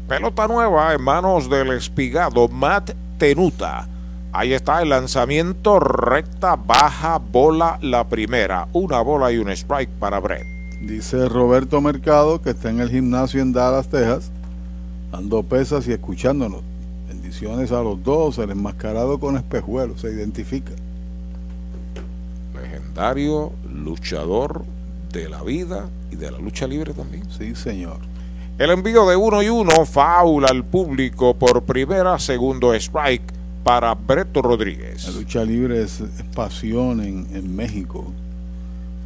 [0.09, 3.89] Pelota nueva en manos del espigado Matt Tenuta.
[4.33, 8.69] Ahí está el lanzamiento recta, baja, bola, la primera.
[8.73, 10.45] Una bola y un strike para Brett.
[10.81, 14.31] Dice Roberto Mercado que está en el gimnasio en Dallas, Texas,
[15.11, 16.63] dando pesas y escuchándonos.
[17.09, 20.73] Bendiciones a los dos, el enmascarado con espejuelos, se identifica.
[22.55, 24.65] Legendario luchador
[25.13, 27.25] de la vida y de la lucha libre también.
[27.31, 27.99] Sí, señor.
[28.59, 34.43] El envío de uno y uno, faula al público por primera, segundo strike para Breto
[34.43, 35.07] Rodríguez.
[35.07, 38.13] La lucha libre es, es pasión en, en México.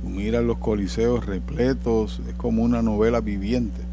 [0.03, 3.93] Tú miras los coliseos repletos, es como una novela viviente.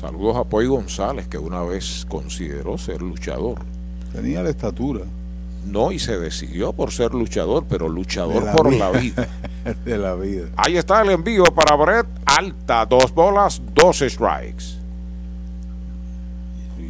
[0.00, 3.60] Saludos a Poy González, que una vez consideró ser luchador.
[4.12, 5.02] Tenía la estatura.
[5.64, 8.90] No, y se decidió por ser luchador, pero luchador la por vida.
[8.90, 9.28] la vida.
[9.84, 10.48] de la vida.
[10.56, 12.06] Ahí está el envío para Brett.
[12.26, 14.78] Alta, dos bolas, dos strikes.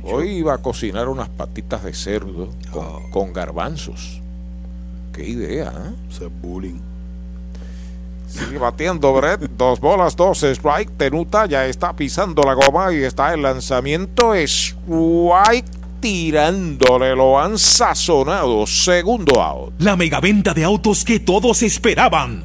[0.03, 4.21] Hoy iba a cocinar unas patitas de cerdo con, con garbanzos.
[5.13, 5.95] Qué idea, ¿eh?
[6.11, 6.81] Ese bullying.
[8.29, 9.41] Sigue batiendo Brett.
[9.57, 10.91] Dos bolas, dos strike.
[10.97, 14.35] Tenuta ya está pisando la goma y está el lanzamiento.
[14.35, 17.17] Strike tirándole.
[17.17, 18.67] Lo han sazonado.
[18.67, 19.73] Segundo out.
[19.79, 22.45] La megaventa de autos que todos esperaban.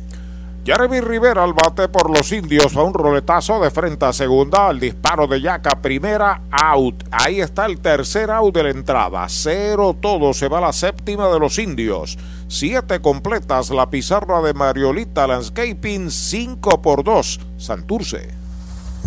[0.63, 4.79] Jeremy Rivera al bate por los indios a un roletazo de frente a segunda al
[4.79, 7.03] disparo de Yaca primera out.
[7.09, 9.25] Ahí está el tercer out de la entrada.
[9.27, 12.15] Cero todo se va la séptima de los indios.
[12.47, 17.39] Siete completas la pizarra de Mariolita Landscaping 5 por 2.
[17.57, 18.40] Santurce.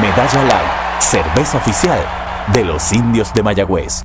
[0.00, 2.00] Medalla Light, cerveza oficial
[2.52, 4.02] de los indios de Mayagüez.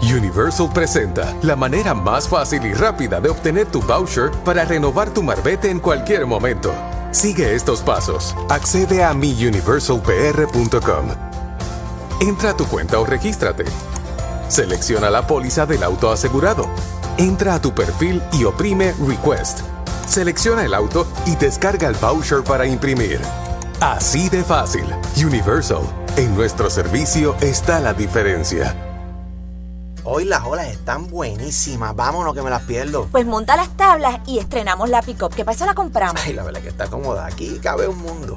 [0.00, 5.22] Universal presenta la manera más fácil y rápida de obtener tu voucher para renovar tu
[5.22, 6.72] marbete en cualquier momento.
[7.10, 8.36] Sigue estos pasos.
[8.48, 11.06] Accede a miuniversalpr.com.
[12.20, 13.64] Entra a tu cuenta o regístrate.
[14.48, 16.68] Selecciona la póliza del auto asegurado.
[17.18, 19.62] Entra a tu perfil y oprime Request.
[20.06, 23.20] Selecciona el auto y descarga el voucher para imprimir.
[23.80, 24.84] Así de fácil.
[25.16, 25.82] Universal.
[26.16, 28.72] En nuestro servicio está la diferencia.
[30.04, 31.96] Hoy las olas están buenísimas.
[31.96, 33.08] Vámonos que me las pierdo.
[33.10, 35.34] Pues monta las tablas y estrenamos la pick-up.
[35.34, 35.66] ¿Qué pasa?
[35.66, 36.22] La compramos.
[36.24, 37.26] Ay, la verdad que está cómoda.
[37.26, 38.36] Aquí cabe un mundo.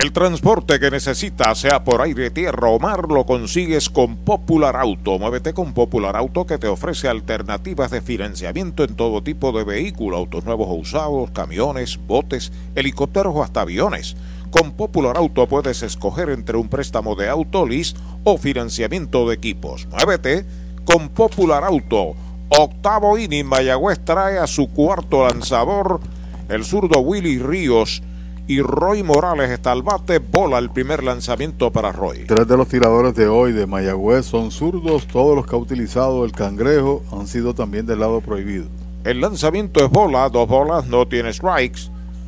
[0.00, 5.18] El transporte que necesitas, sea por aire, tierra o mar, lo consigues con Popular Auto.
[5.18, 10.20] Muévete con Popular Auto que te ofrece alternativas de financiamiento en todo tipo de vehículos,
[10.20, 14.16] autos nuevos o usados, camiones, botes, helicópteros o hasta aviones.
[14.50, 17.94] Con Popular Auto puedes escoger entre un préstamo de auto, lease
[18.24, 19.86] o financiamiento de equipos.
[19.90, 20.46] Muévete
[20.86, 22.14] con Popular Auto.
[22.48, 26.00] Octavo inning, Mayagüez trae a su cuarto lanzador,
[26.48, 28.02] el zurdo Willy Ríos
[28.50, 32.24] y Roy Morales está al bate, bola el primer lanzamiento para Roy.
[32.26, 36.24] Tres de los tiradores de hoy de Mayagüez son zurdos, todos los que ha utilizado
[36.24, 38.64] el cangrejo han sido también del lado prohibido.
[39.04, 41.82] El lanzamiento es bola, dos bolas, no tiene strikes.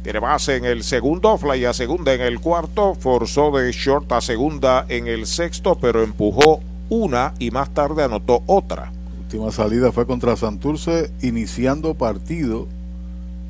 [0.05, 4.21] Tiene base en el segundo, fly a segunda en el cuarto, forzó de short a
[4.21, 8.93] segunda en el sexto, pero empujó una y más tarde anotó otra.
[9.25, 12.69] Última salida fue contra Santurce, iniciando partido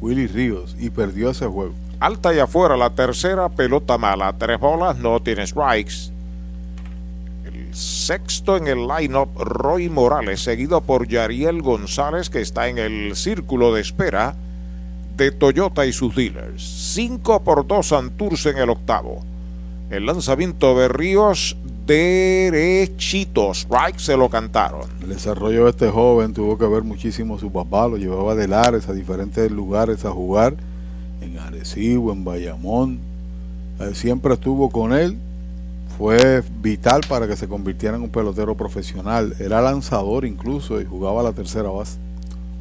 [0.01, 1.75] Willy Ríos y perdió ese juego.
[2.03, 6.11] Alta y afuera, la tercera pelota mala, tres bolas, no tiene strikes.
[7.45, 13.15] El sexto en el lineup, Roy Morales, seguido por Yariel González, que está en el
[13.15, 14.35] círculo de espera
[15.17, 16.65] de Toyota y sus dealers.
[16.95, 19.23] 5 por 2 Santurce en el octavo.
[19.89, 21.57] El lanzamiento de Ríos
[21.87, 23.59] derechitos.
[23.59, 24.91] Strike se lo cantaron.
[25.01, 28.89] El desarrollo de este joven tuvo que ver muchísimo su papá, lo llevaba de Lares
[28.89, 30.57] a diferentes lugares a jugar,
[31.23, 32.99] en Arecibo, en Bayamón.
[33.81, 35.17] Eh, siempre estuvo con él,
[35.97, 39.35] fue vital para que se convirtiera en un pelotero profesional.
[39.39, 41.99] Era lanzador incluso y jugaba la tercera base.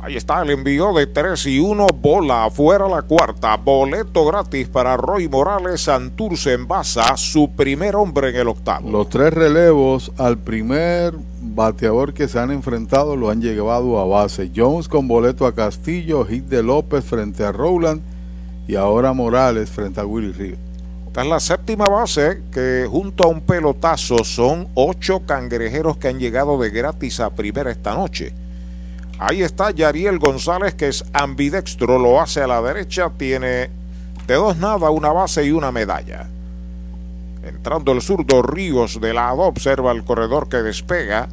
[0.04, 4.98] Ahí está el envío de 3 y 1, bola afuera la cuarta, boleto gratis para
[4.98, 8.90] Roy Morales, Santurce en Baza, su primer hombre en el octavo.
[8.90, 14.50] Los tres relevos al primer bateador que se han enfrentado lo han llevado a base.
[14.56, 18.02] Jones con boleto a Castillo, hit de López frente a Rowland
[18.68, 20.60] y ahora Morales frente a Willy Ríos.
[21.08, 26.20] Esta es la séptima base que junto a un pelotazo son ocho cangrejeros que han
[26.20, 28.34] llegado de gratis a primera esta noche.
[29.20, 33.70] Ahí está Yariel González, que es ambidextro, lo hace a la derecha, tiene
[34.26, 36.28] de dos nada una base y una medalla.
[37.44, 41.28] Entrando el zurdo Ríos de lado, observa el corredor que despega.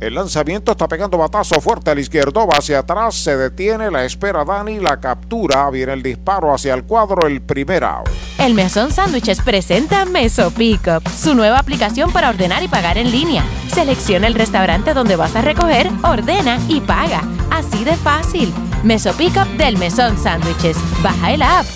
[0.00, 4.44] El lanzamiento está pegando batazo fuerte al izquierdo, va hacia atrás, se detiene, la espera
[4.44, 8.08] Dani, la captura, viene el disparo hacia el cuadro, el primer out.
[8.38, 13.44] El Mesón Sándwiches presenta Meso Pickup, su nueva aplicación para ordenar y pagar en línea.
[13.72, 17.22] Selecciona el restaurante donde vas a recoger, ordena y paga.
[17.50, 18.54] Así de fácil.
[18.84, 20.76] Meso Pickup del Mesón Sándwiches.
[21.02, 21.66] Baja el app.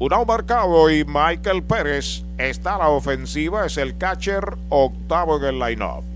[0.00, 5.44] Un out marcado y Michael Pérez está a la ofensiva, es el catcher octavo en
[5.44, 6.13] el line-up.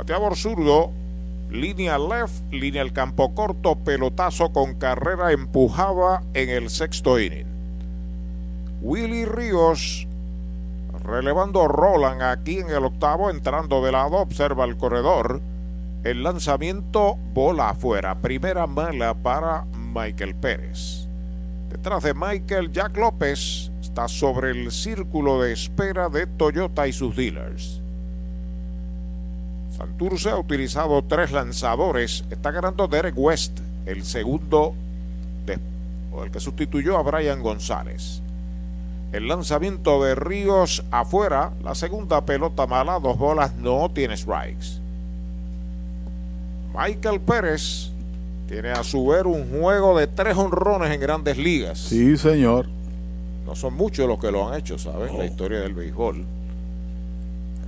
[0.00, 0.92] Bateador zurdo,
[1.50, 7.44] línea left, línea el campo corto, pelotazo con carrera empujada en el sexto inning.
[8.80, 10.08] Willy Ríos
[11.04, 15.42] relevando Roland aquí en el octavo, entrando de lado, observa el corredor.
[16.02, 21.08] El lanzamiento bola afuera, primera mala para Michael Pérez.
[21.68, 27.14] Detrás de Michael, Jack López está sobre el círculo de espera de Toyota y sus
[27.14, 27.79] dealers.
[29.80, 32.22] Santurce ha utilizado tres lanzadores.
[32.30, 34.74] Está ganando Derek West, el segundo,
[35.46, 35.58] de,
[36.12, 38.20] o el que sustituyó a Brian González.
[39.12, 44.82] El lanzamiento de Ríos afuera, la segunda pelota mala, dos bolas, no tiene strikes.
[46.76, 47.90] Michael Pérez
[48.48, 51.78] tiene a su ver un juego de tres honrones en grandes ligas.
[51.78, 52.66] Sí, señor.
[53.46, 55.10] No son muchos los que lo han hecho, ¿sabes?
[55.14, 56.26] La historia del béisbol.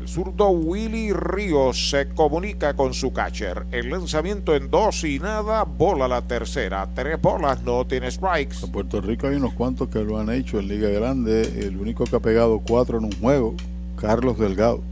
[0.02, 3.66] El zurdo Willy Ríos se comunica con su catcher.
[3.70, 6.88] El lanzamiento en dos y nada, bola la tercera.
[6.92, 8.64] Tres bolas, no tiene strikes.
[8.64, 11.42] En Puerto Rico hay unos cuantos que lo han hecho en Liga Grande.
[11.64, 13.54] El único que ha pegado cuatro en un juego,
[13.94, 14.82] Carlos Delgado.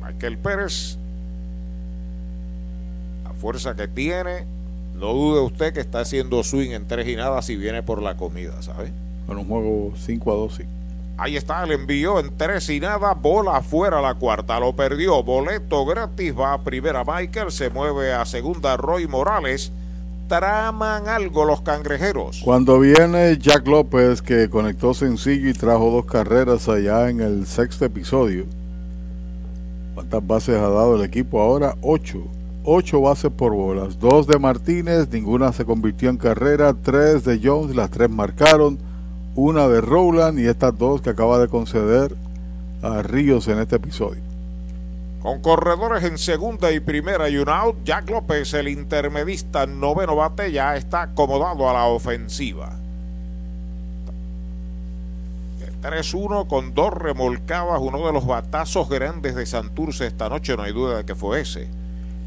[0.00, 0.98] Michael Pérez,
[3.24, 4.46] la fuerza que tiene,
[4.94, 8.16] no dude usted que está haciendo swing en tres y nada si viene por la
[8.16, 8.92] comida, ¿sabe?
[9.28, 10.77] En un juego 5 a 2, sí.
[11.20, 15.84] Ahí está el envío en tres y nada, bola afuera la cuarta, lo perdió, boleto
[15.84, 19.72] gratis, va a primera Michael, se mueve a segunda Roy Morales,
[20.28, 22.40] traman algo los cangrejeros.
[22.44, 27.84] Cuando viene Jack López, que conectó sencillo y trajo dos carreras allá en el sexto
[27.84, 28.46] episodio.
[29.94, 31.74] ¿Cuántas bases ha dado el equipo ahora?
[31.82, 32.28] Ocho.
[32.62, 33.98] Ocho bases por bolas.
[33.98, 36.74] Dos de Martínez, ninguna se convirtió en carrera.
[36.80, 38.78] Tres de Jones, las tres marcaron.
[39.40, 42.12] Una de Rowland y estas dos que acaba de conceder
[42.82, 44.20] a Ríos en este episodio.
[45.22, 50.50] Con corredores en segunda y primera y un out, Jack López, el intermedista noveno bate,
[50.50, 52.72] ya está acomodado a la ofensiva.
[55.82, 60.72] 3-1 con dos remolcadas, uno de los batazos grandes de Santurce esta noche, no hay
[60.72, 61.68] duda de que fue ese.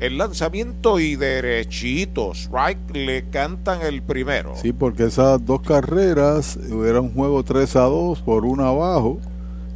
[0.01, 4.55] El lanzamiento y derechitos, strike, le cantan el primero.
[4.55, 9.19] Sí, porque esas dos carreras, era un juego 3 a 2 por una abajo,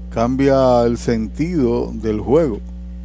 [0.10, 2.60] cambia el sentido del juego.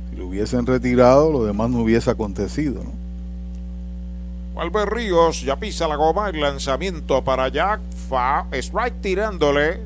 [0.08, 2.82] Si lo hubiesen retirado, lo demás no hubiese acontecido.
[2.82, 4.58] ¿no?
[4.58, 9.82] Albert Ríos ya pisa la goma, el lanzamiento para Jack, fa, strike tirándole,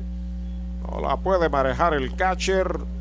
[0.89, 2.94] no la puede manejar el catcher.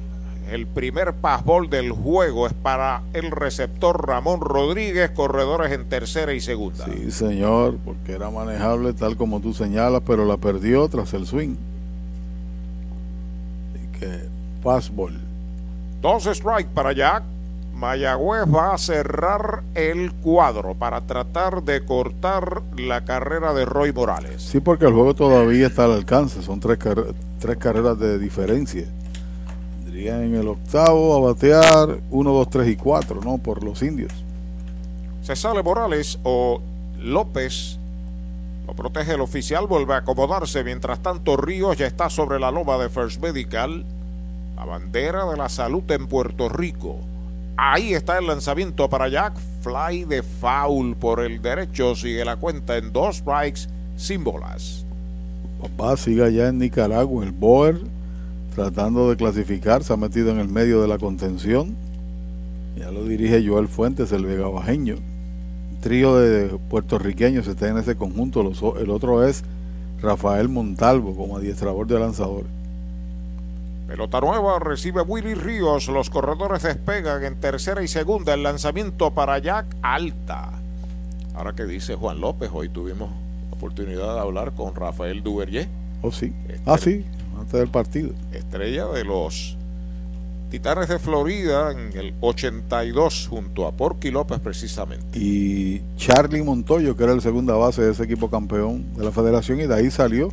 [0.50, 6.40] El primer pasbol del juego es para el receptor Ramón Rodríguez, corredores en tercera y
[6.40, 6.84] segunda.
[6.84, 11.56] Sí, señor, porque era manejable tal como tú señalas, pero la perdió tras el swing.
[13.74, 14.28] Así que,
[14.62, 15.18] fastball.
[16.00, 17.22] Dos strike para Jack.
[17.74, 24.42] Mayagüez va a cerrar el cuadro para tratar de cortar la carrera de Roy Morales.
[24.42, 27.06] Sí, porque el juego todavía está al alcance, son tres, car-
[27.40, 28.84] tres carreras de diferencia.
[29.96, 33.38] En el octavo a batear 1, 2, 3 y 4, ¿no?
[33.38, 34.12] Por los indios.
[35.22, 36.60] Se sale Morales o
[36.98, 37.78] López.
[38.66, 40.64] Lo protege el oficial, vuelve a acomodarse.
[40.64, 43.84] Mientras tanto, Ríos ya está sobre la loma de First Medical.
[44.56, 46.98] La bandera de la salud en Puerto Rico.
[47.56, 49.38] Ahí está el lanzamiento para Jack.
[49.62, 51.94] Fly de foul por el derecho.
[51.94, 54.84] Sigue la cuenta en dos strikes sin bolas.
[55.60, 57.80] Papá sigue allá en Nicaragua, el Boer,
[58.54, 59.84] tratando de clasificar.
[59.84, 61.74] Se ha metido en el medio de la contención.
[62.76, 64.96] Ya lo dirige Joel Fuentes, el Vega Bajeño.
[64.96, 68.42] Un trío de puertorriqueños está en ese conjunto.
[68.42, 69.44] Los el otro es
[70.00, 72.50] Rafael Montalvo como adiestrador de lanzadores.
[73.86, 75.88] Pelota nueva recibe Willy Ríos.
[75.88, 78.34] Los corredores despegan en tercera y segunda.
[78.34, 80.50] El lanzamiento para Jack alta.
[81.34, 83.10] Ahora que dice Juan López, hoy tuvimos
[83.50, 85.68] la oportunidad de hablar con Rafael Duverger,
[86.02, 86.32] Oh, sí.
[86.66, 87.02] Ah, sí,
[87.44, 88.10] antes del partido.
[88.32, 89.58] estrella de los
[90.50, 95.18] Titanes de Florida en el 82 junto a Porky López precisamente.
[95.18, 99.60] Y Charlie Montoyo, que era el segunda base de ese equipo campeón de la federación,
[99.60, 100.28] y de ahí salió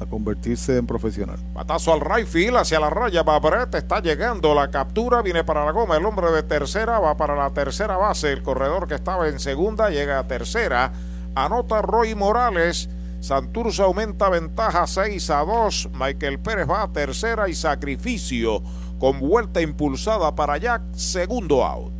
[0.00, 1.38] a convertirse en profesional.
[1.54, 3.22] Patazo al right field hacia la raya.
[3.22, 4.54] Babret está llegando.
[4.54, 5.96] La captura viene para la goma.
[5.96, 8.32] El hombre de tercera va para la tercera base.
[8.32, 10.92] El corredor que estaba en segunda llega a tercera.
[11.34, 12.88] Anota Roy Morales.
[13.20, 15.88] Santurce aumenta ventaja 6 a 2.
[15.92, 18.62] Michael Pérez va a tercera y sacrificio
[18.98, 20.82] con vuelta impulsada para Jack.
[20.94, 21.92] Segundo out.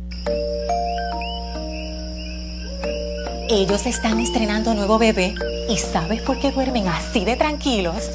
[3.49, 5.33] Ellos están estrenando nuevo bebé
[5.69, 8.11] y ¿sabes por qué duermen así de tranquilos?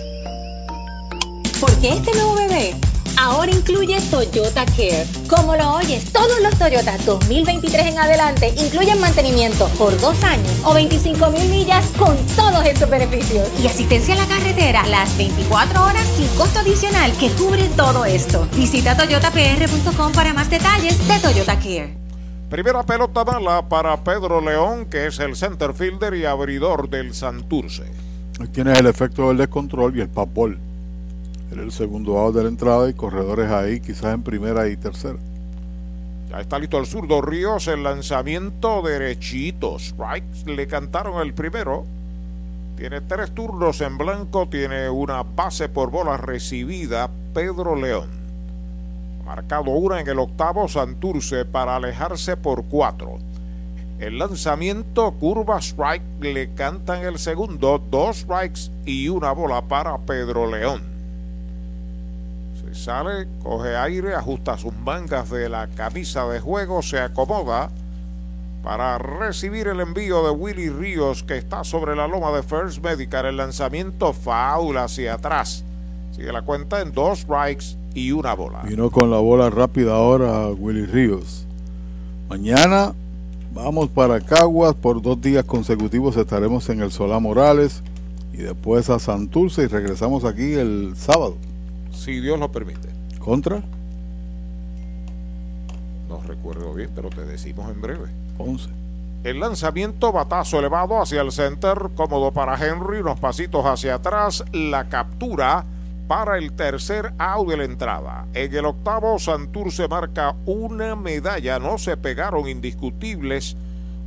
[1.60, 2.74] Porque este nuevo bebé
[3.16, 5.06] ahora incluye Toyota Care.
[5.28, 10.74] Como lo oyes, todos los Toyota 2023 en adelante incluyen mantenimiento por dos años o
[10.74, 13.48] 25 mil millas con todos estos beneficios.
[13.62, 18.46] Y asistencia a la carretera las 24 horas sin costo adicional que cubre todo esto.
[18.54, 21.96] Visita toyotapr.com para más detalles de Toyota Care.
[22.50, 27.84] Primera pelota mala para Pedro León, que es el center fielder y abridor del Santurce.
[28.40, 30.58] Ahí tienes el efecto del descontrol y el papol.
[31.50, 35.18] Era el segundo out de la entrada y corredores ahí, quizás en primera y tercera.
[36.30, 39.78] Ya está listo el zurdo Ríos, el lanzamiento derechito.
[39.78, 41.84] Strikes le cantaron el primero.
[42.76, 47.08] Tiene tres turnos en blanco, tiene una base por bola recibida.
[47.32, 48.08] Pedro León.
[49.24, 53.18] Marcado una en el octavo Santurce para alejarse por cuatro.
[54.00, 60.50] El lanzamiento, curva strike, le cantan el segundo, dos strikes y una bola para Pedro
[60.50, 60.93] León.
[62.74, 67.70] Sale, coge aire, ajusta sus mangas de la camisa de juego, se acomoda
[68.64, 73.26] para recibir el envío de Willy Ríos que está sobre la loma de First Medical.
[73.26, 75.64] El lanzamiento foul hacia atrás.
[76.12, 78.62] Sigue la cuenta en dos strikes y una bola.
[78.64, 81.46] Vino con la bola rápida ahora Willy Ríos.
[82.28, 82.92] Mañana
[83.52, 84.74] vamos para Caguas.
[84.74, 87.82] Por dos días consecutivos estaremos en el Solá Morales
[88.32, 91.36] y después a Santurce y regresamos aquí el sábado.
[91.94, 92.88] Si Dios lo permite.
[93.18, 93.62] ¿Contra?
[96.08, 98.08] No recuerdo bien, pero te decimos en breve.
[98.38, 98.70] 11.
[99.24, 104.90] El lanzamiento, batazo elevado hacia el center, cómodo para Henry, unos pasitos hacia atrás, la
[104.90, 105.64] captura
[106.06, 108.26] para el tercer out de la entrada.
[108.34, 113.56] En el octavo, Santurce marca una medalla, no se pegaron indiscutibles.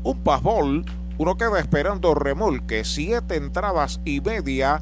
[0.03, 0.85] Un pasbol,
[1.17, 4.81] uno queda esperando remolque, siete entradas y media.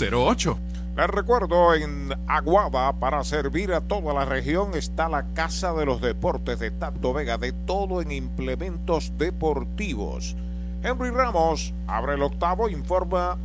[0.00, 0.56] 408-8808
[0.96, 6.00] Les recuerdo, en Aguada, para servir a toda la región, está la Casa de los
[6.00, 10.36] Deportes de Tato Vega, de todo en implementos deportivos.
[10.82, 13.38] Henry Ramos abre el octavo, informa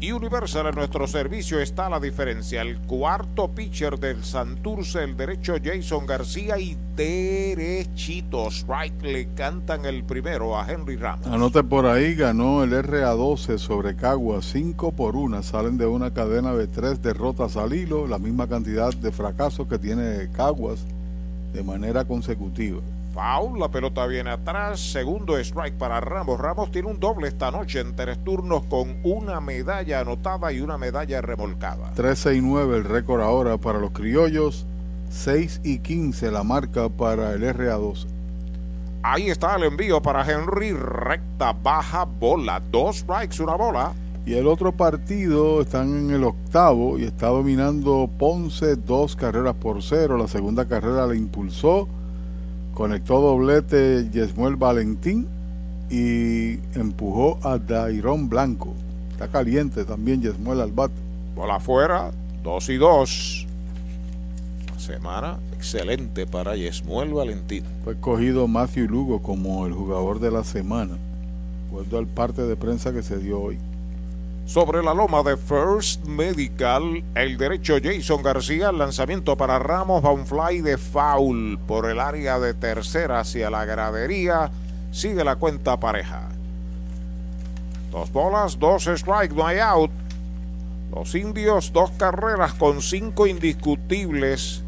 [0.00, 2.62] y Universal en nuestro servicio está la diferencia.
[2.62, 10.04] El cuarto pitcher del Santurce, el derecho Jason García y derechito strike le cantan el
[10.04, 11.26] primero a Henry Ramos.
[11.26, 15.42] Anote por ahí, ganó el RA12 sobre Cagua 5 por 1.
[15.42, 19.78] Salen de una cadena de tres derrotas al hilo, la misma cantidad de fracasos que
[19.78, 20.84] tiene Caguas
[21.52, 22.80] de manera consecutiva.
[23.14, 26.40] Foul, la pelota viene atrás, segundo strike para Ramos.
[26.40, 30.78] Ramos tiene un doble esta noche en tres turnos con una medalla anotada y una
[30.78, 31.92] medalla remolcada.
[31.94, 34.66] 13 y 9 el récord ahora para los criollos,
[35.10, 38.08] 6 y 15 la marca para el RA12.
[39.04, 43.92] Ahí está el envío para Henry, recta, baja, bola, dos strikes, una bola.
[44.26, 49.84] Y el otro partido están en el octavo y está dominando Ponce dos carreras por
[49.84, 50.18] cero.
[50.18, 51.86] La segunda carrera la impulsó
[52.74, 55.26] conectó doblete Yesmuel Valentín
[55.90, 58.74] y empujó a Dairón Blanco.
[59.12, 60.94] Está caliente también Yesmuel al bate.
[61.34, 62.10] Bola afuera,
[62.42, 63.46] 2 y 2.
[64.76, 67.64] Semana excelente para Yesmuel Valentín.
[67.84, 70.96] Fue escogido Matthew Lugo como el jugador de la semana.
[71.70, 73.58] Vuelvo al parte de prensa que se dio hoy.
[74.46, 80.26] Sobre la loma de First Medical, el derecho Jason García, lanzamiento para Ramos, va un
[80.26, 84.50] fly de foul por el área de tercera hacia la gradería.
[84.92, 86.28] Sigue la cuenta pareja.
[87.90, 89.90] Dos bolas, dos strikes, no hay out.
[90.94, 94.62] Los indios, dos carreras con cinco indiscutibles.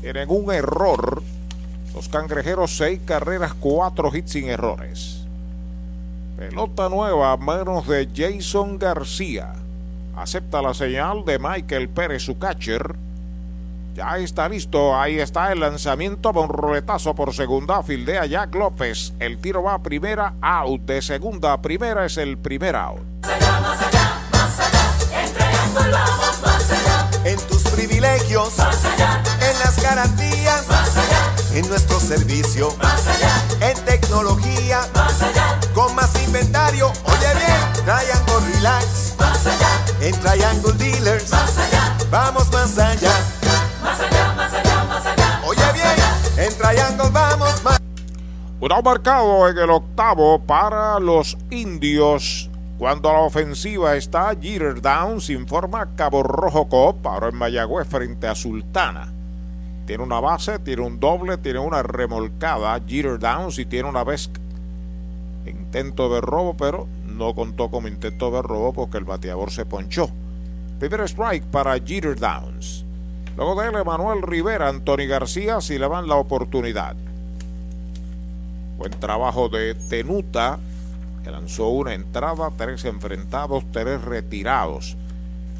[0.00, 1.22] Tienen un error.
[1.94, 5.17] Los cangrejeros, seis carreras, cuatro hits sin errores.
[6.38, 9.54] Pelota nueva a manos de Jason García.
[10.16, 12.94] Acepta la señal de Michael Pérez, su catcher.
[13.96, 19.14] Ya está listo, ahí está el lanzamiento, un roletazo por segunda, fildea Jack López.
[19.18, 20.82] El tiro va a primera, out.
[20.82, 23.00] De segunda a primera es el primer out.
[23.22, 27.08] Más allá, más allá, más allá, en Triángulo vamos más allá.
[27.24, 31.27] En tus privilegios, Más allá, en las garantías, más allá,
[31.58, 36.86] en nuestro servicio, más allá, en tecnología, más allá, con más inventario.
[36.86, 39.68] Oye bien, Triangle Relax, más allá,
[40.00, 43.10] en Triangle Dealers, más allá, vamos más allá.
[43.82, 45.42] más allá, más allá, más allá.
[45.46, 47.80] Oye bien, en Triangle vamos más
[48.60, 52.48] Un marcado en el octavo para los indios.
[52.78, 58.28] Cuando a la ofensiva está Jeter Downs, informa Cabo Rojo Coop, ahora en Mayagüez frente
[58.28, 59.17] a Sultana.
[59.88, 64.28] Tiene una base, tiene un doble, tiene una remolcada, Jeter Downs y tiene una vez
[65.46, 70.10] intento de robo, pero no contó como intento de robo porque el bateador se ponchó.
[70.78, 72.84] Primer strike para Jeter Downs.
[73.38, 76.94] Luego de él, Emanuel Rivera, Anthony García, si le van la oportunidad.
[78.76, 80.58] Buen trabajo de Tenuta,
[81.24, 84.98] que lanzó una entrada, tres enfrentados, tres retirados.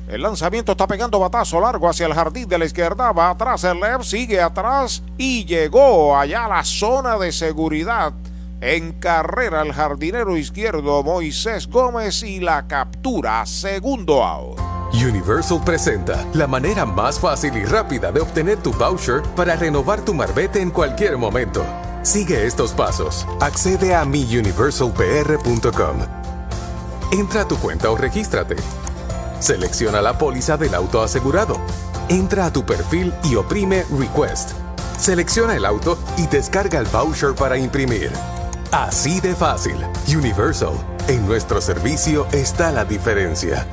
[0.08, 3.12] El lanzamiento está pegando batazo largo hacia el jardín de la izquierda.
[3.12, 8.14] Va atrás el left, sigue atrás y llegó allá a la zona de seguridad.
[8.62, 14.58] En carrera el jardinero izquierdo Moisés Gómez y la captura, segundo out.
[14.94, 20.14] Universal presenta la manera más fácil y rápida de obtener tu voucher para renovar tu
[20.14, 21.62] marbete en cualquier momento.
[22.02, 23.26] Sigue estos pasos.
[23.40, 25.98] Accede a miuniversalpr.com.
[27.12, 28.56] Entra a tu cuenta o regístrate.
[29.40, 31.58] Selecciona la póliza del auto asegurado.
[32.08, 34.52] Entra a tu perfil y oprime Request.
[34.98, 38.10] Selecciona el auto y descarga el voucher para imprimir.
[38.72, 39.76] Así de fácil.
[40.08, 40.72] Universal.
[41.06, 43.64] En nuestro servicio está la diferencia.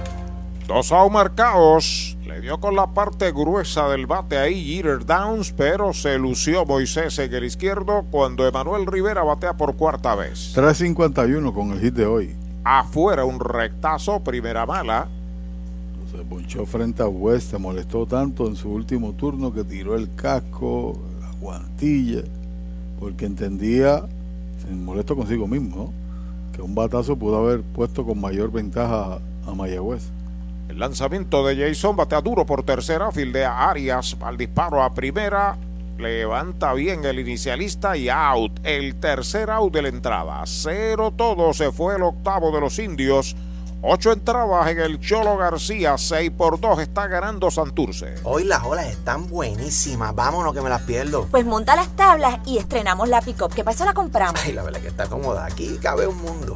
[0.67, 2.15] Dos marcados.
[2.23, 7.17] Le dio con la parte gruesa del bate ahí Jeter Downs, pero se lució Moisés
[7.19, 10.55] en el izquierdo cuando Emanuel Rivera batea por cuarta vez.
[10.55, 12.35] 3.51 con el hit de hoy.
[12.63, 15.07] Afuera un rectazo, primera mala.
[16.47, 20.97] Se frente a West, se molestó tanto en su último turno que tiró el casco,
[21.19, 22.21] la guantilla,
[22.97, 24.05] porque entendía,
[24.61, 25.91] se molestó consigo mismo,
[26.53, 30.09] que un batazo pudo haber puesto con mayor ventaja a Mayagüez.
[30.69, 35.57] El lanzamiento de Jason batea duro por tercera, fildea Arias al disparo a primera,
[35.97, 38.59] levanta bien el inicialista y out.
[38.63, 40.41] El tercer out de la entrada.
[40.45, 43.35] Cero todo, se fue el octavo de los indios.
[43.81, 48.15] Ocho entradas en el Cholo García, 6 por 2 está ganando Santurce.
[48.23, 51.27] Hoy las olas están buenísimas, vámonos que me las pierdo.
[51.29, 53.53] Pues monta las tablas y estrenamos la pick-up.
[53.53, 53.85] ¿Qué pasa?
[53.85, 54.41] La compramos.
[54.43, 56.55] Ay, la verdad que está cómoda, aquí cabe un mundo.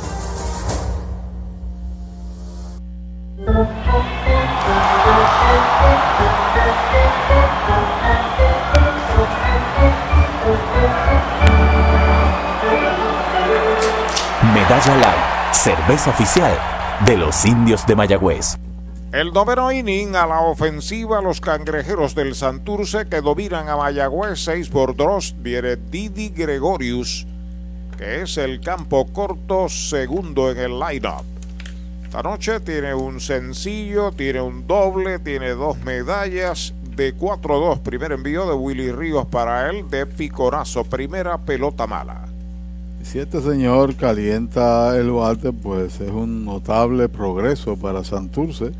[14.71, 16.57] Medalla Light, cerveza oficial
[17.05, 18.57] de los indios de Mayagüez.
[19.11, 24.69] El noveno inning a la ofensiva, los cangrejeros del Santurce que dominan a Mayagüez 6
[24.69, 25.35] por 2.
[25.39, 27.27] Viene Didi Gregorius,
[27.97, 31.25] que es el campo corto segundo en el lineup.
[32.05, 37.81] Esta noche tiene un sencillo, tiene un doble, tiene dos medallas de 4-2.
[37.81, 40.85] Primer envío de Willy Ríos para él de picorazo.
[40.85, 42.30] Primera pelota mala.
[43.03, 48.71] Si este señor calienta el bate, pues es un notable progreso para Santurce,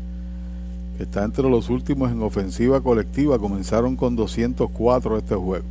[0.96, 3.38] que está entre los últimos en ofensiva colectiva.
[3.38, 5.64] Comenzaron con 204 este juego.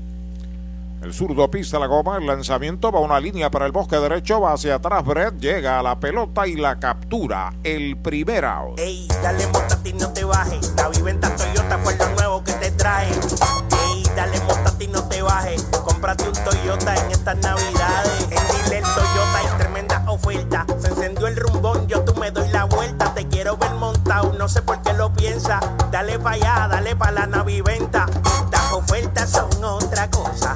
[1.01, 4.39] El zurdo pisa la goma, el lanzamiento va a una línea para el bosque derecho,
[4.39, 7.53] va hacia atrás, Brett llega a la pelota y la captura.
[7.63, 8.79] El primer out.
[8.79, 9.47] Ey, dale
[9.83, 10.73] y no te bajes.
[10.75, 13.07] La viventa Toyota fue lo nuevo que te trae.
[13.07, 14.37] Ey, dale
[14.79, 15.63] y no te bajes.
[15.83, 18.23] Cómprate un Toyota en estas navidades.
[18.29, 20.65] En Dile Toyota hay tremenda oferta.
[20.77, 23.11] Se encendió el rumbón, yo tú me doy la vuelta.
[23.15, 25.59] Te quiero ver montado, no sé por qué lo piensa.
[25.91, 28.05] Dale pa' allá, dale pa' la naviventa.
[28.45, 30.55] Estas ofertas son otra cosa.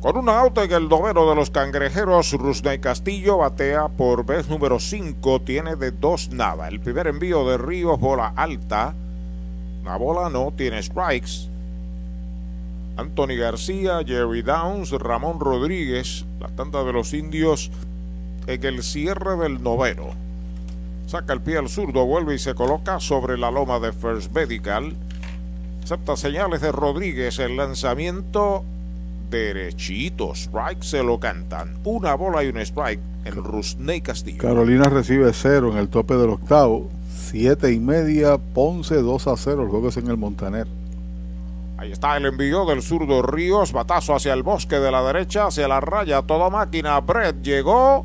[0.00, 4.78] Con una auto en el noveno de los cangrejeros, Rusney Castillo batea por vez número
[4.78, 6.68] 5, tiene de dos nada.
[6.68, 8.94] El primer envío de Ríos, bola alta.
[9.84, 11.48] La bola no tiene strikes.
[12.96, 17.70] Anthony García, Jerry Downs, Ramón Rodríguez, la tanda de los indios
[18.46, 20.10] en el cierre del noveno.
[21.06, 24.94] Saca el pie al zurdo, vuelve y se coloca sobre la loma de First Medical.
[25.86, 28.64] Acepta señales de Rodríguez, el lanzamiento
[29.30, 30.34] derechito.
[30.34, 31.78] Strike se lo cantan.
[31.84, 34.42] Una bola y un strike en Rusney Castillo.
[34.42, 36.90] Carolina recibe cero en el tope del octavo.
[37.08, 39.62] Siete y media, Ponce 2 a 0.
[39.62, 40.66] El juego es en el Montaner.
[41.78, 45.68] Ahí está el envío del zurdo Ríos, batazo hacia el bosque de la derecha, hacia
[45.68, 46.98] la raya, toda máquina.
[46.98, 48.04] Brett llegó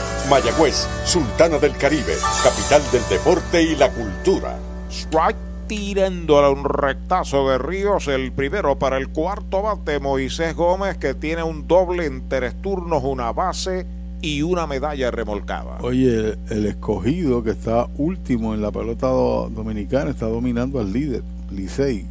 [0.31, 4.57] Mayagüez, Sultana del Caribe, capital del deporte y la cultura.
[4.89, 5.35] Strike
[5.67, 11.43] tirándole un rectazo de Ríos, el primero para el cuarto bate Moisés Gómez que tiene
[11.43, 13.85] un doble en tres turnos, una base
[14.21, 15.79] y una medalla remolcada.
[15.81, 21.23] Oye, el escogido que está último en la pelota do- dominicana está dominando al líder,
[21.51, 22.05] Licey.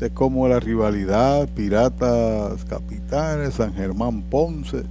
[0.00, 4.82] Es como la rivalidad Piratas Capitanes, San Germán Ponce,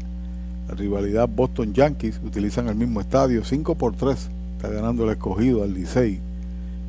[0.74, 4.30] rivalidad Boston Yankees, utilizan el mismo estadio, 5 por 3
[4.64, 6.22] está ganando el escogido al Licey.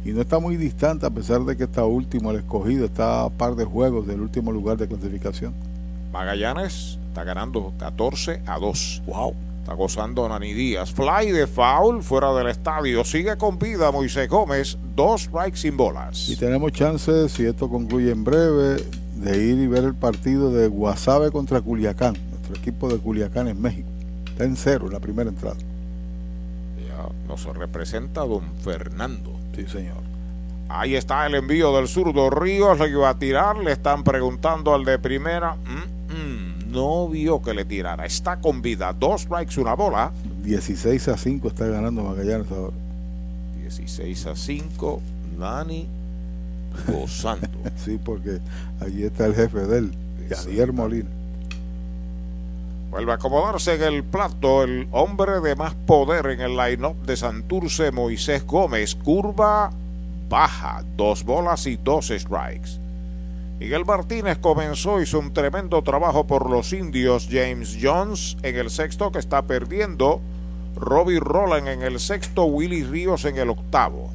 [0.05, 3.31] Y no está muy distante a pesar de que está último el escogido, está a
[3.31, 5.55] par de juegos del último lugar de clasificación.
[6.13, 9.03] Magallanes está ganando 14 a 2.
[9.07, 9.35] Wow.
[9.63, 10.93] Está gozando Nani Díaz.
[10.93, 13.03] Fly de foul fuera del estadio.
[13.03, 14.79] Sigue con vida Moisés Gómez.
[14.95, 16.29] Dos strikes sin bolas.
[16.29, 18.85] Y tenemos chances, si esto concluye en breve,
[19.17, 22.15] de ir y ver el partido de Guasave contra Culiacán.
[22.45, 23.89] Nuestro equipo de Culiacán en México.
[24.27, 25.57] Está en cero en la primera entrada.
[26.87, 29.33] Ya nos representa don Fernando.
[29.57, 30.03] Sí, señor.
[30.69, 32.79] Ahí está el envío del zurdo Ríos.
[32.79, 33.57] Le iba a tirar.
[33.57, 35.55] Le están preguntando al de primera.
[35.55, 38.05] Mm, mm, no vio que le tirara.
[38.05, 38.93] Está con vida.
[38.93, 40.13] Dos strikes, una bola.
[40.43, 42.77] 16 a 5 está ganando Magallanes ahora.
[43.63, 45.01] 16 a 5.
[45.39, 45.89] Nani
[46.89, 47.49] gozando.
[47.83, 48.39] sí, porque
[48.81, 49.95] allí está el jefe de él,
[50.29, 51.09] Javier Molina.
[52.95, 57.17] Vuelve a acomodarse en el plato el hombre de más poder en el line-up de
[57.17, 58.95] Santurce, Moisés Gómez.
[58.95, 59.73] Curva
[60.29, 62.79] baja, dos bolas y dos strikes.
[63.59, 67.27] Miguel Martínez comenzó, hizo un tremendo trabajo por los indios.
[67.29, 70.21] James Jones en el sexto que está perdiendo.
[70.77, 72.45] Robbie Roland en el sexto.
[72.45, 74.09] Willy Ríos en el octavo.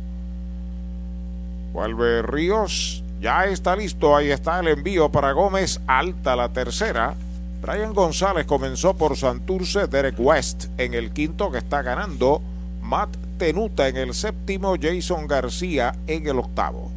[1.73, 3.03] Vuelve Ríos.
[3.19, 4.15] Ya está listo.
[4.15, 5.81] Ahí está el envío para Gómez.
[5.85, 7.17] Alta la tercera.
[7.61, 9.87] Brian González comenzó por Santurce.
[9.87, 12.41] Derek West en el quinto que está ganando.
[12.81, 14.75] Matt Tenuta en el séptimo.
[14.81, 16.91] Jason García en el octavo.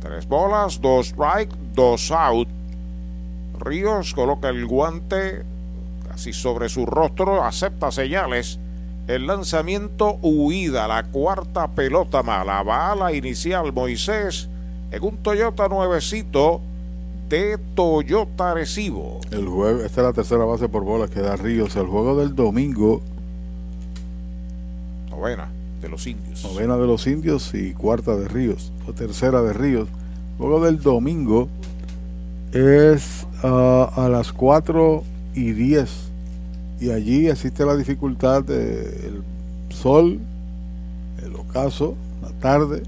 [0.00, 2.48] Tres bolas, dos strike, dos out.
[3.60, 5.44] Ríos coloca el guante
[6.08, 8.58] casi sobre su rostro, acepta señales.
[9.06, 12.62] El lanzamiento huida, la cuarta pelota mala.
[12.62, 14.48] Bala inicial Moisés
[14.90, 16.60] en un Toyota nuevecito
[17.32, 19.22] de Toyota Recibo.
[19.30, 21.74] El juego, esta es la tercera base por bola que da Ríos.
[21.76, 23.00] El juego del domingo,
[25.08, 25.48] Novena
[25.80, 26.44] de los indios.
[26.44, 29.88] novena de los indios y cuarta de Ríos, o tercera de Ríos.
[30.32, 31.48] El juego del domingo
[32.52, 35.02] es ah, a las 4
[35.34, 35.90] y 10.
[36.80, 39.22] Y allí existe la dificultad del
[39.70, 40.20] sol,
[41.24, 42.82] el ocaso, la tarde,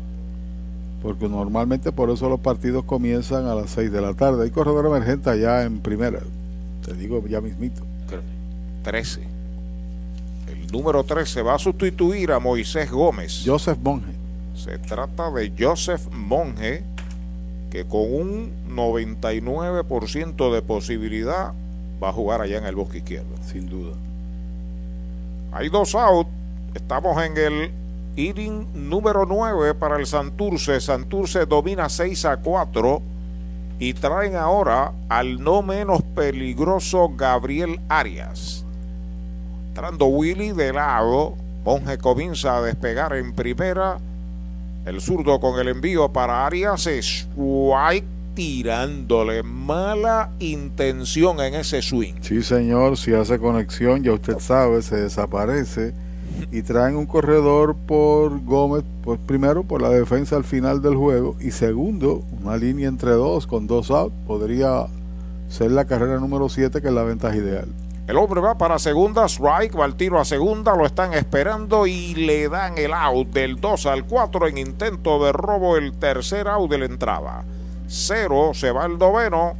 [1.04, 4.44] porque normalmente por eso los partidos comienzan a las 6 de la tarde.
[4.44, 6.20] Hay corredor emergente allá en primera,
[6.82, 7.82] te digo ya mismito.
[8.84, 9.20] 13.
[10.48, 13.42] El número 13 va a sustituir a Moisés Gómez.
[13.44, 14.12] Joseph Monge.
[14.54, 16.82] Se trata de Joseph Monge,
[17.70, 21.52] que con un 99% de posibilidad
[22.02, 23.36] va a jugar allá en el bosque izquierdo.
[23.46, 23.92] Sin duda.
[25.52, 26.28] Hay dos out.
[26.74, 27.83] Estamos en el
[28.16, 30.80] inning número 9 para el Santurce.
[30.80, 33.02] Santurce domina 6 a 4
[33.78, 38.64] y traen ahora al no menos peligroso Gabriel Arias.
[39.68, 41.34] Entrando Willy de lado,
[41.64, 43.98] Monge comienza a despegar en primera.
[44.86, 52.14] El zurdo con el envío para Arias es strike tirándole mala intención en ese swing.
[52.20, 55.94] Sí, señor, si hace conexión, ya usted sabe, se desaparece
[56.50, 61.36] y traen un corredor por Gómez, pues primero por la defensa al final del juego
[61.40, 64.86] y segundo, una línea entre dos con dos outs, podría
[65.48, 67.68] ser la carrera número 7 que es la ventaja ideal.
[68.06, 72.14] El hombre va para segunda, strike, va el tiro a segunda, lo están esperando y
[72.14, 76.70] le dan el out del 2 al 4 en intento de robo, el tercer out
[76.70, 77.44] de la entrada.
[77.86, 79.54] Cero, se va el noveno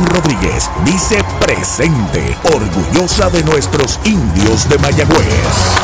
[0.05, 5.77] Rodríguez dice presente, orgullosa de nuestros indios de Mayagüez.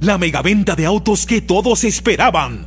[0.00, 2.66] La megaventa de autos que todos esperaban.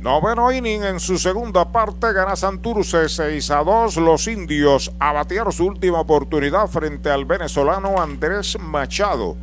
[0.00, 3.96] Noveno inning en su segunda parte gana Santurce 6 a 2.
[3.96, 9.36] Los indios a batear su última oportunidad frente al venezolano Andrés Machado.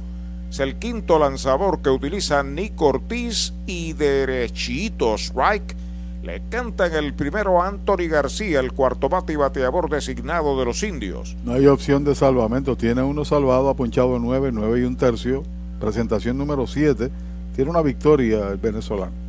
[0.49, 5.75] Es el quinto lanzador que utiliza Nick Ortiz y derechito strike.
[6.23, 10.81] Le cantan el primero a Anthony García, el cuarto bate y bateador designado de los
[10.81, 11.35] indios.
[11.43, 12.77] No hay opción de salvamento.
[12.77, 15.43] Tiene uno salvado, ha ponchado 9, 9 y un tercio.
[15.81, 17.11] Presentación número 7.
[17.53, 19.24] Tiene una victoria el venezolano.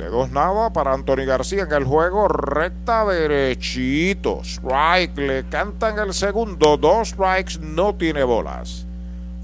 [0.00, 4.40] De dos nada para Anthony García en el juego, recta derechito.
[4.42, 8.86] Strike, le cantan el segundo, dos strikes, no tiene bolas.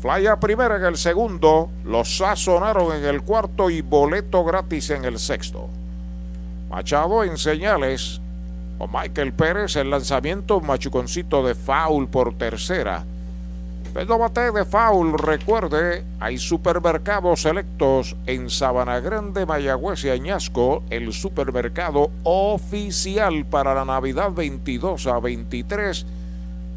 [0.00, 5.04] Fly a primera en el segundo, los sazonaron en el cuarto y boleto gratis en
[5.04, 5.68] el sexto.
[6.70, 8.22] Machado en señales,
[8.78, 13.04] o Michael Pérez el lanzamiento, machuconcito de foul por tercera.
[13.96, 21.14] Pero bate de foul, recuerde, hay supermercados selectos en Sabana Grande, Mayagüez y Añasco, el
[21.14, 26.04] supermercado oficial para la Navidad 22 a 23,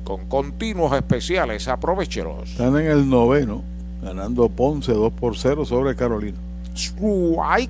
[0.05, 1.67] con continuos especiales.
[1.67, 2.51] Aprovechelos.
[2.51, 3.63] Están en el noveno,
[4.01, 6.37] ganando Ponce 2 por 0 sobre Carolina.
[6.73, 7.69] Strike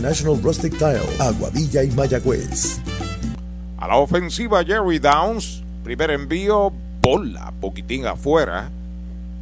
[0.01, 2.79] International Rustic Tile, Aguadilla y Mayagüez.
[3.77, 6.73] A la ofensiva Jerry Downs, primer envío,
[7.03, 8.71] bola, poquitín afuera.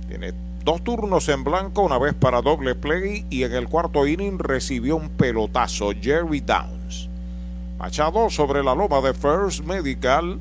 [0.10, 0.34] Tiene
[0.66, 4.98] dos turnos en blanco, una vez para doble play y en el cuarto inning recibió
[4.98, 7.08] un pelotazo Jerry Downs.
[7.78, 10.40] Machado sobre la loma de First Medical.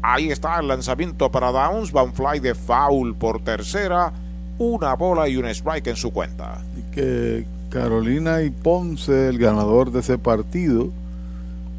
[0.00, 1.92] Ahí está el lanzamiento para Downs.
[1.92, 4.10] Van fly de foul por tercera.
[4.56, 6.62] Una bola y un strike en su cuenta.
[6.78, 10.90] Y que Carolina y Ponce, el ganador de ese partido,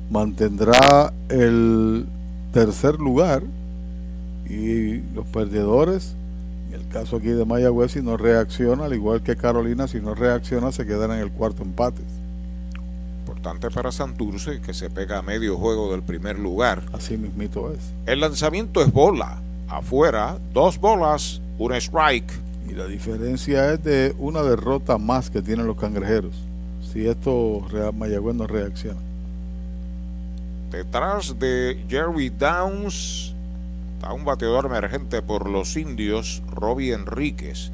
[0.10, 2.06] mantendrá el
[2.53, 3.44] tercer lugar
[4.50, 6.16] y los perdedores,
[6.70, 10.16] en el caso aquí de Mayagüez, si no reacciona, al igual que Carolina, si no
[10.16, 12.02] reacciona, se quedan en el cuarto empate.
[13.20, 16.84] Importante para Santurce que se pega a medio juego del primer lugar.
[16.94, 17.80] Así mismito es.
[18.06, 19.42] El lanzamiento es bola.
[19.68, 22.32] Afuera, dos bolas, un strike.
[22.72, 26.33] Y la diferencia es de una derrota más que tienen los cangrejeros.
[26.82, 29.00] Si esto Mayagüez no reacciona.
[30.72, 33.35] Detrás de Jerry Downs
[33.95, 37.72] está un bateador emergente por los indios, Robbie Enríquez.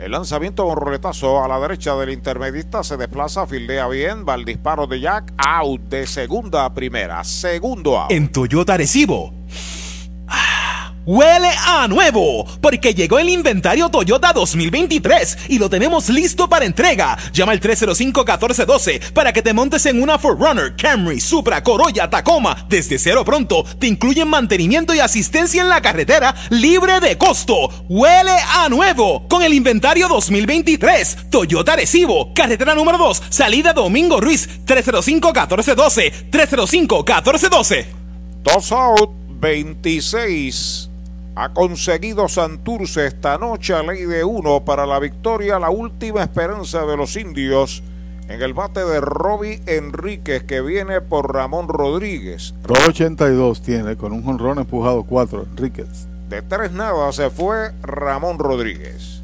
[0.00, 4.44] El lanzamiento con roletazo a la derecha del intermedista se desplaza, fildea bien, va el
[4.44, 8.10] disparo de Jack, out de segunda a primera, segundo out.
[8.10, 9.32] En Toyota Recibo.
[11.04, 17.18] Huele a nuevo, porque llegó el inventario Toyota 2023 y lo tenemos listo para entrega.
[17.32, 22.66] Llama al 305-1412 para que te montes en una Forerunner, Camry, Supra, Corolla, Tacoma.
[22.68, 27.84] Desde cero pronto te incluyen mantenimiento y asistencia en la carretera libre de costo.
[27.88, 31.30] Huele a nuevo con el inventario 2023.
[31.30, 37.86] Toyota Recibo, carretera número 2, salida Domingo Ruiz, 305-1412, 305-1412.
[38.44, 40.91] Dos out, 26.
[41.34, 46.84] Ha conseguido Santurce esta noche a ley de uno para la victoria, la última esperanza
[46.84, 47.82] de los indios
[48.28, 52.54] en el bate de Robbie Enríquez que viene por Ramón Rodríguez.
[52.66, 56.06] 282 tiene con un jonrón empujado 4 Enríquez.
[56.28, 59.22] De tres nada se fue Ramón Rodríguez.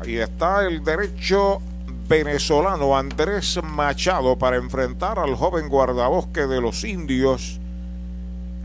[0.00, 1.60] Ahí está el derecho
[2.08, 7.60] venezolano Andrés Machado para enfrentar al joven guardabosque de los indios.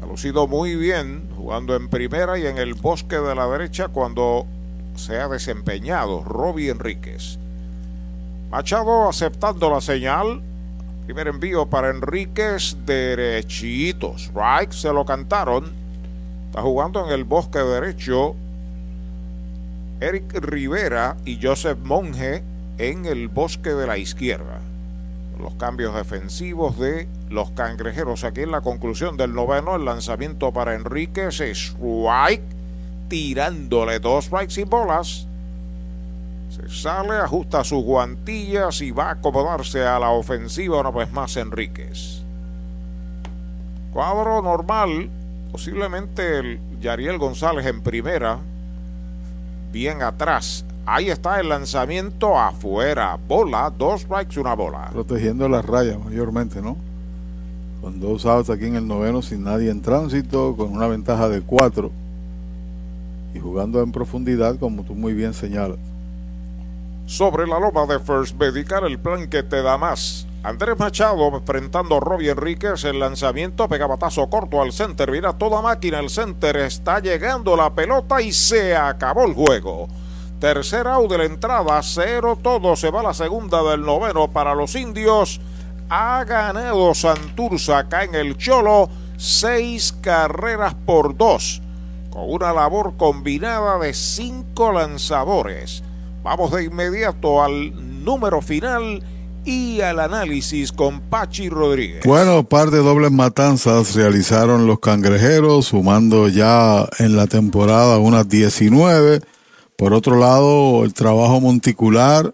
[0.02, 4.46] Ha lucido muy bien jugando en primera y en el bosque de la derecha cuando
[4.96, 7.40] se ha desempeñado Robbie Enríquez.
[8.50, 10.42] Machado aceptando la señal.
[11.06, 14.32] Primer envío para Enríquez derechitos.
[14.34, 15.72] Right, se lo cantaron.
[16.48, 18.36] Está jugando en el bosque derecho.
[20.00, 22.44] Eric Rivera y Joseph Monge
[22.78, 24.60] en el bosque de la izquierda.
[25.40, 28.24] Los cambios defensivos de los cangrejeros.
[28.24, 32.44] Aquí en la conclusión del noveno, el lanzamiento para Enríquez es strike,
[33.08, 35.28] tirándole dos strikes y bolas.
[36.50, 41.38] Se sale, ajusta sus guantillas y va a acomodarse a la ofensiva una vez más
[41.38, 42.24] Enríquez.
[43.94, 45.10] Cuadro normal,
[45.52, 48.40] posiblemente el Yariel González en primera,
[49.72, 50.66] bien atrás.
[50.90, 53.20] Ahí está el lanzamiento afuera.
[53.28, 54.90] Bola, dos strikes, una bola.
[54.94, 56.78] Protegiendo las rayas mayormente, ¿no?
[57.82, 61.42] Con dos outs aquí en el noveno sin nadie en tránsito, con una ventaja de
[61.42, 61.92] cuatro.
[63.34, 65.78] Y jugando en profundidad, como tú muy bien señalas.
[67.06, 70.26] Sobre la loma de First Medical, el plan que te da más.
[70.42, 72.86] Andrés Machado enfrentando a Robbie Enríquez.
[72.86, 75.12] El lanzamiento pega batazo corto al center.
[75.12, 76.00] Mira toda máquina.
[76.00, 79.90] El center está llegando la pelota y se acabó el juego.
[80.40, 82.76] Tercer out de la entrada, cero todo.
[82.76, 85.42] Se va la segunda del noveno para los indios.
[85.90, 88.88] Ha ganado Santurce acá en el Cholo.
[89.18, 91.62] Seis carreras por dos.
[92.12, 95.84] Con una labor combinada de cinco lanzadores.
[96.22, 99.02] Vamos de inmediato al número final
[99.44, 102.02] y al análisis con Pachi Rodríguez.
[102.06, 109.22] Bueno, par de dobles matanzas realizaron los cangrejeros, sumando ya en la temporada unas 19.
[109.78, 112.34] Por otro lado, el trabajo monticular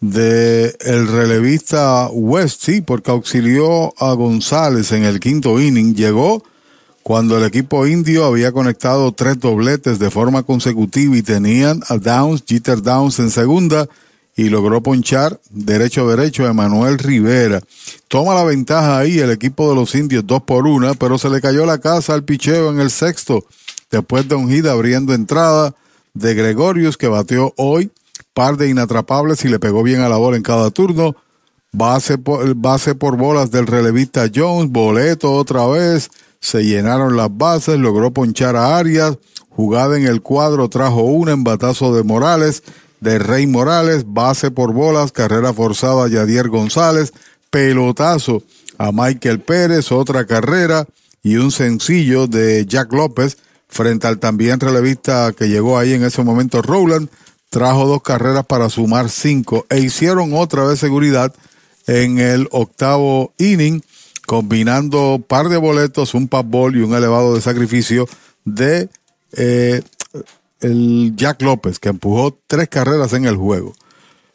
[0.00, 6.44] de el relevista West, sí, porque auxilió a González en el quinto inning, llegó
[7.02, 12.44] cuando el equipo indio había conectado tres dobletes de forma consecutiva y tenían a Downs,
[12.46, 13.88] Jeter Downs en segunda
[14.36, 17.60] y logró ponchar derecho a derecho a Emanuel Rivera.
[18.06, 21.40] Toma la ventaja ahí el equipo de los indios, dos por una, pero se le
[21.40, 23.44] cayó la casa al picheo en el sexto,
[23.90, 25.74] después de un hit abriendo entrada
[26.14, 27.90] de Gregorius que bateó hoy,
[28.32, 31.16] par de inatrapables y le pegó bien a la bola en cada turno.
[31.72, 36.10] Base por, base por bolas del relevista Jones, boleto otra vez,
[36.40, 39.18] se llenaron las bases, logró ponchar a Arias,
[39.48, 42.62] jugada en el cuadro, trajo una en batazo de Morales,
[43.00, 47.12] de Rey Morales, base por bolas, carrera forzada a Yadier González,
[47.50, 48.42] pelotazo
[48.78, 50.86] a Michael Pérez, otra carrera
[51.22, 53.36] y un sencillo de Jack López
[53.74, 57.08] frente al también relevista que llegó ahí en ese momento, Rowland,
[57.50, 61.34] trajo dos carreras para sumar cinco e hicieron otra vez seguridad
[61.88, 63.82] en el octavo inning,
[64.26, 68.08] combinando par de boletos, un ball y un elevado de sacrificio
[68.44, 68.88] de
[69.32, 69.82] eh,
[71.16, 73.74] Jack López, que empujó tres carreras en el juego.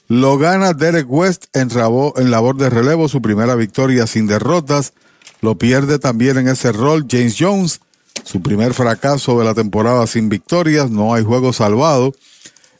[0.09, 1.69] Lo gana Derek West en,
[2.17, 4.91] en labor de relevo, su primera victoria sin derrotas.
[5.39, 7.79] Lo pierde también en ese rol James Jones,
[8.29, 12.13] su primer fracaso de la temporada sin victorias, no hay juego salvado.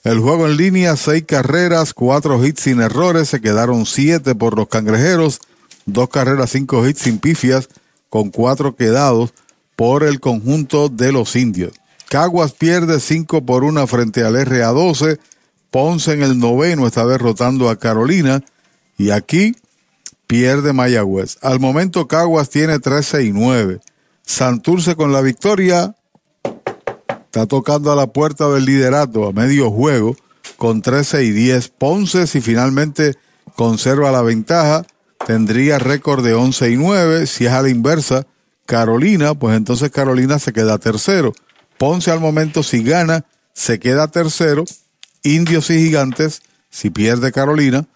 [0.04, 4.68] El juego en línea, seis carreras, cuatro hits sin errores, se quedaron siete por los
[4.68, 5.40] cangrejeros,
[5.88, 7.68] dos carreras, cinco hits sin pifias,
[8.12, 9.34] con cuatro quedados
[9.76, 11.74] por el conjunto de los indios.
[12.10, 15.20] Caguas pierde 5 por 1 frente al RA12.
[15.72, 18.44] Ponce en el noveno está derrotando a Carolina.
[18.98, 19.56] Y aquí
[20.28, 21.38] pierde Mayagüez.
[21.42, 23.80] Al momento Caguas tiene 13 y 9.
[24.30, 25.96] Santurce con la victoria
[27.26, 30.16] está tocando a la puerta del liderato a medio juego
[30.56, 31.70] con 13 y 10.
[31.70, 33.16] Ponce si finalmente
[33.56, 34.86] conserva la ventaja
[35.26, 37.26] tendría récord de 11 y 9.
[37.26, 38.28] Si es a la inversa
[38.68, 41.34] Carolina, pues entonces Carolina se queda tercero.
[41.80, 44.64] Ponce al momento si gana se queda tercero.
[45.24, 47.88] Indios y Gigantes, si pierde Carolina,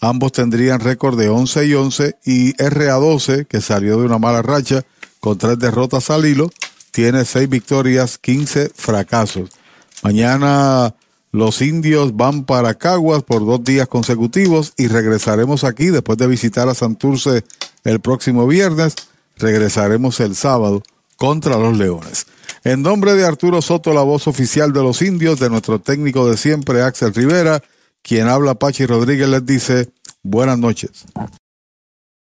[0.00, 4.84] ambos tendrían récord de 11 y 11 y RA12, que salió de una mala racha
[5.22, 6.50] con tres derrotas al hilo,
[6.90, 9.50] tiene seis victorias, 15 fracasos.
[10.02, 10.96] Mañana
[11.30, 16.68] los indios van para Caguas por dos días consecutivos y regresaremos aquí después de visitar
[16.68, 17.44] a Santurce
[17.84, 18.96] el próximo viernes.
[19.36, 20.82] Regresaremos el sábado
[21.16, 22.26] contra los Leones.
[22.64, 26.36] En nombre de Arturo Soto, la voz oficial de los indios, de nuestro técnico de
[26.36, 27.62] siempre, Axel Rivera,
[28.02, 29.88] quien habla Pachi Rodríguez, les dice
[30.24, 31.04] buenas noches.